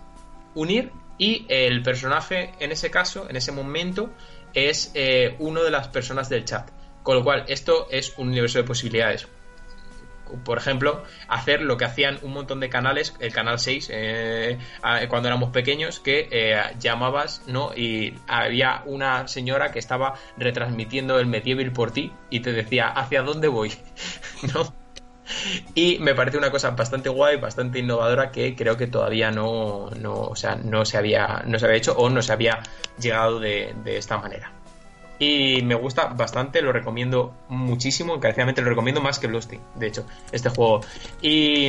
[0.55, 4.09] unir y el personaje en ese caso, en ese momento,
[4.53, 6.69] es eh, uno de las personas del chat.
[7.03, 9.27] Con lo cual, esto es un universo de posibilidades
[10.43, 14.57] por ejemplo, hacer lo que hacían un montón de canales, el canal 6, eh,
[15.09, 17.73] cuando éramos pequeños, que eh, llamabas, ¿no?
[17.75, 23.21] Y había una señora que estaba retransmitiendo el Medieval por ti y te decía, ¿hacia
[23.21, 23.73] dónde voy?
[24.53, 24.73] ¿No?
[25.75, 30.13] Y me parece una cosa bastante guay, bastante innovadora que creo que todavía no, no,
[30.13, 32.59] o sea, no, se, había, no se había hecho o no se había
[32.99, 34.51] llegado de esta manera.
[35.21, 40.07] Y me gusta bastante, lo recomiendo muchísimo, encarecidamente lo recomiendo más que Bloodstained, de hecho,
[40.31, 40.81] este juego.
[41.21, 41.67] Y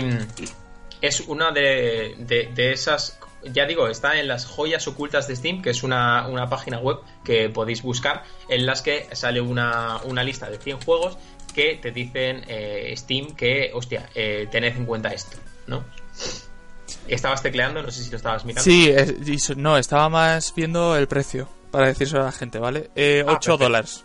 [1.03, 2.17] es una de,
[2.57, 7.01] esas ya digo, está en las joyas ocultas de Steam, que es una, página web
[7.25, 11.19] que podéis buscar, en las que sale una, lista de 100 juegos
[11.55, 15.85] que te dicen eh, Steam que, hostia, eh, tened en cuenta esto, ¿no?
[17.07, 17.83] ¿Estabas tecleando?
[17.83, 18.63] No sé si lo estabas mirando.
[18.63, 18.95] Sí,
[19.57, 22.91] no, estaba más viendo el precio para decirse a la gente, ¿vale?
[22.95, 24.05] Eh, 8 ah, dólares.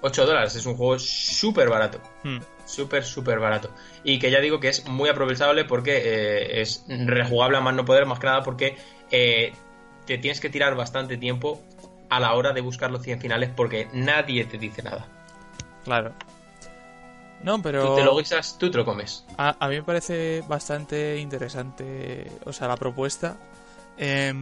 [0.00, 2.00] 8 dólares, es un juego súper barato.
[2.24, 2.38] Hmm.
[2.64, 3.70] Súper, súper barato.
[4.02, 7.84] Y que ya digo que es muy aprovechable porque eh, es rejugable a más no
[7.84, 8.76] poder, más que nada porque
[9.10, 9.52] eh,
[10.06, 11.62] te tienes que tirar bastante tiempo
[12.08, 15.06] a la hora de buscar los 100 finales porque nadie te dice nada.
[15.84, 16.12] Claro.
[17.42, 17.88] No, pero.
[17.88, 19.26] Tú te lo guisas, tú te lo comes.
[19.36, 23.36] A, a mí me parece bastante interesante, o sea, la propuesta.
[23.98, 24.32] Eh,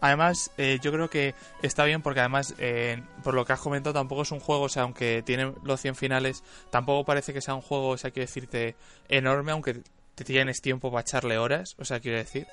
[0.00, 3.94] Además, eh, yo creo que está bien porque además, eh, por lo que has comentado,
[3.94, 7.54] tampoco es un juego, o sea, aunque tiene los 100 finales, tampoco parece que sea
[7.54, 8.76] un juego, o sea, quiero decirte,
[9.08, 9.82] enorme, aunque
[10.14, 12.46] te tienes tiempo para echarle horas, o sea, quiero decir.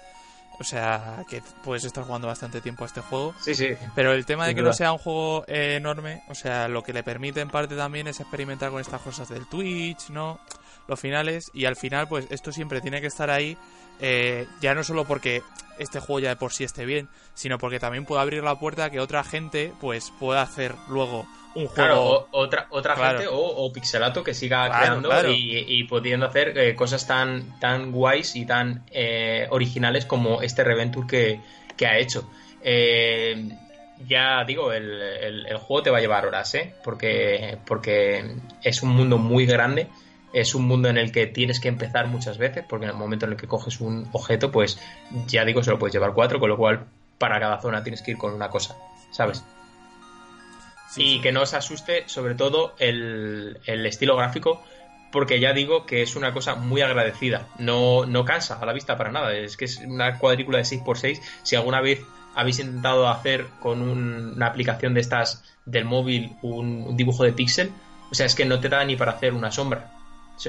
[0.60, 3.34] O sea, que puedes estar jugando bastante tiempo a este juego.
[3.42, 3.70] Sí, sí.
[3.96, 6.94] Pero el tema de que no sea un juego eh, enorme, o sea, lo que
[6.94, 10.40] le permite en parte también es experimentar con estas cosas del Twitch, ¿no?
[10.88, 11.50] Los finales.
[11.56, 13.58] Y al final, pues esto siempre tiene que estar ahí
[14.00, 15.44] eh, ya no solo porque
[15.80, 18.86] este juego ya de por sí esté bien, sino porque también puede abrir la puerta
[18.86, 21.26] a que otra gente pues pueda hacer luego
[21.56, 21.74] un juego.
[21.74, 27.60] Claro, otra, otra gente o, pixelato que siga creando Y, pudiendo hacer eh, cosas tan,
[27.60, 31.40] tan guays y tan eh, originales como este Reventure que,
[31.76, 32.30] que ha hecho.
[34.08, 36.74] ya digo, el, el, juego te va a llevar horas, ¿eh?
[36.84, 39.88] Porque, porque es un mundo muy grande
[40.34, 43.26] es un mundo en el que tienes que empezar muchas veces, porque en el momento
[43.26, 44.80] en el que coges un objeto, pues
[45.28, 46.86] ya digo, se lo puedes llevar cuatro, con lo cual
[47.20, 48.76] para cada zona tienes que ir con una cosa,
[49.12, 49.44] ¿sabes?
[50.96, 54.64] y que no os asuste, sobre todo, el, estilo gráfico,
[55.12, 58.98] porque ya digo que es una cosa muy agradecida, no, no cansa a la vista
[58.98, 62.02] para nada, es que es una cuadrícula de 6x6, si alguna vez
[62.36, 67.72] habéis intentado hacer con una aplicación de estas del móvil un dibujo de píxel,
[68.12, 69.92] o sea, es que no te da ni para hacer una sombra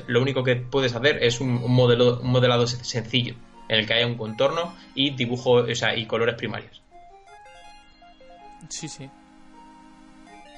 [0.07, 3.35] lo único que puedes hacer es un, modelo, un modelado sencillo,
[3.69, 6.83] en el que haya un contorno y dibujo, o sea, y colores primarios.
[8.69, 9.09] Sí, sí.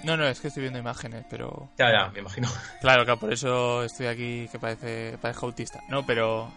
[0.04, 1.70] No, no, es que estoy viendo imágenes, pero...
[1.78, 2.48] Ya, ya, me imagino.
[2.80, 5.80] Claro, claro, por eso estoy aquí que parece, parece autista.
[5.88, 6.52] No, pero...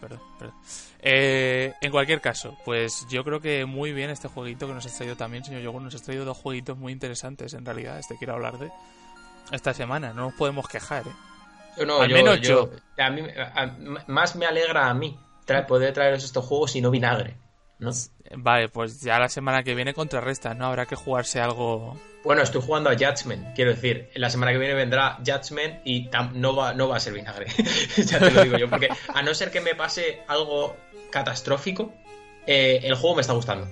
[0.00, 0.54] perdón, perdón.
[1.00, 4.96] Eh, en cualquier caso, pues yo creo que muy bien este jueguito que nos ha
[4.96, 5.82] traído también, señor Yogur.
[5.82, 8.70] Nos ha traído dos jueguitos muy interesantes, en realidad, este quiero hablar de
[9.50, 10.12] esta semana.
[10.12, 11.31] No nos podemos quejar, ¿eh?
[11.76, 12.70] Yo no, Al menos yo.
[12.98, 13.22] A mí,
[14.06, 15.18] más me alegra a mí
[15.66, 17.36] poder traeros estos juegos y no vinagre,
[17.78, 17.90] ¿no?
[18.34, 20.66] Vale, pues ya la semana que viene contrarresta, ¿no?
[20.66, 21.98] Habrá que jugarse algo...
[22.24, 24.08] Bueno, estoy jugando a Judgment, quiero decir.
[24.14, 27.46] La semana que viene vendrá Judgment y no va, no va a ser vinagre.
[27.96, 30.76] ya te lo digo yo, porque a no ser que me pase algo
[31.10, 31.92] catastrófico,
[32.46, 33.68] eh, el juego me está gustando.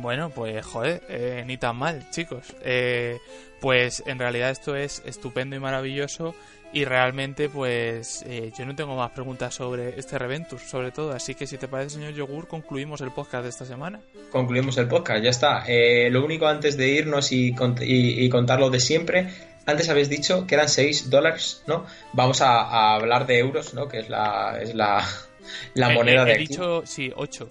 [0.00, 2.54] Bueno, pues joder, eh, ni tan mal, chicos.
[2.62, 3.18] Eh,
[3.60, 6.34] pues en realidad esto es estupendo y maravilloso
[6.72, 8.24] y realmente pues
[8.58, 11.12] yo no tengo más preguntas sobre este Reventus, sobre todo.
[11.12, 14.00] Así que si te parece, señor Yogur, concluimos el podcast de esta semana.
[14.30, 15.64] Concluimos el podcast, ya está.
[16.10, 19.28] lo único antes de irnos y, y, contar lo de siempre,
[19.66, 21.86] antes habéis dicho que eran 6 dólares, ¿no?
[22.12, 23.88] Vamos a, a, hablar de euros, ¿no?
[23.88, 25.04] Que es la, es la,
[25.74, 27.48] la eh, moneda eh, de he dicho, sí, 8,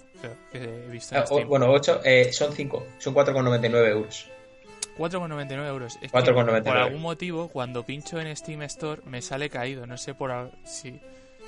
[0.52, 1.16] que he visto.
[1.16, 4.30] Ah, bueno, 8, eh, son 5, son 4,99 euros.
[4.96, 5.98] 4,99 euros.
[6.00, 6.62] Es 4,99.
[6.62, 9.86] Por algún motivo, cuando pincho en Steam Store, me sale caído.
[9.86, 11.00] No sé por si.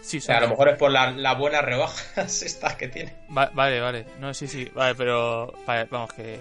[0.03, 3.15] Sí, a lo mejor es por las la buenas rebajas estas que tiene.
[3.29, 4.07] vale, vale.
[4.21, 4.71] No, sí, sí.
[4.75, 5.53] Vale, pero.
[5.91, 6.39] vamos, que.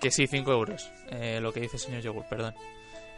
[0.00, 0.90] Que sí, 5 euros.
[1.10, 2.54] Eh, lo que dice el señor Yogur, perdón.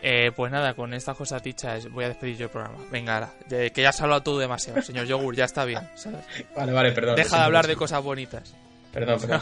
[0.02, 2.78] Eh, pues nada, con estas cosas dichas voy a despedir yo el programa.
[2.90, 5.80] Venga, ahora, que ya has hablado tú demasiado, señor Yogur, ya está bien.
[6.56, 7.16] Vale, vale, perdón.
[7.16, 8.54] Deja de hablar de cosas bonitas.
[8.92, 9.40] Perdón, perdón.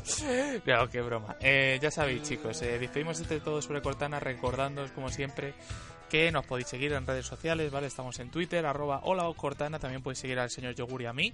[0.64, 1.36] claro, qué broma.
[1.40, 5.54] Eh, ya sabéis, chicos, eh, despedimos de todo sobre Cortana, recordándoos, como siempre,
[6.10, 7.86] que nos podéis seguir en redes sociales, ¿vale?
[7.86, 11.32] Estamos en Twitter, arroba hola Cortana, también podéis seguir al señor Yogur y a mí.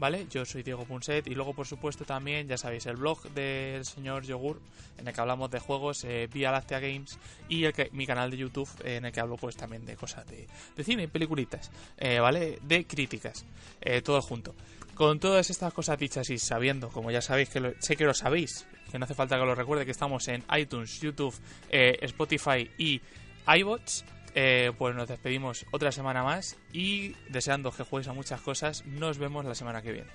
[0.00, 0.26] ¿Vale?
[0.30, 4.24] Yo soy Diego Punset y luego, por supuesto, también, ya sabéis, el blog del señor
[4.24, 4.58] Yogur,
[4.98, 7.18] en el que hablamos de juegos eh, vía Lactea Games
[7.48, 10.26] y el que, mi canal de YouTube, en el que hablo pues también de cosas
[10.26, 10.48] de,
[10.82, 12.58] cine y peliculitas, eh, ¿vale?
[12.62, 13.44] De críticas,
[13.82, 14.54] eh, todo junto.
[14.94, 18.66] Con todas estas cosas dichas y sabiendo, como ya sabéis, que sé que lo sabéis,
[18.90, 21.34] que no hace falta que lo recuerde, que estamos en iTunes, YouTube,
[21.70, 23.00] Spotify y
[23.46, 24.04] iBots.
[24.34, 29.18] Eh, pues nos despedimos otra semana más y deseando que juegues a muchas cosas, nos
[29.18, 30.08] vemos la semana que viene.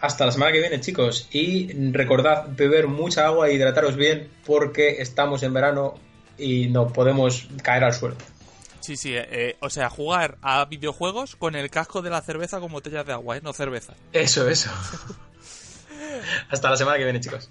[0.00, 1.28] Hasta la semana que viene, chicos.
[1.32, 5.94] Y recordad beber mucha agua e hidrataros bien porque estamos en verano
[6.36, 8.16] y no podemos caer al suelo.
[8.80, 12.60] Sí, sí, eh, eh, o sea, jugar a videojuegos con el casco de la cerveza
[12.60, 13.94] como botellas de agua, no cerveza.
[14.12, 14.70] Eso, eso.
[16.50, 17.50] Hasta la semana que viene, chicos.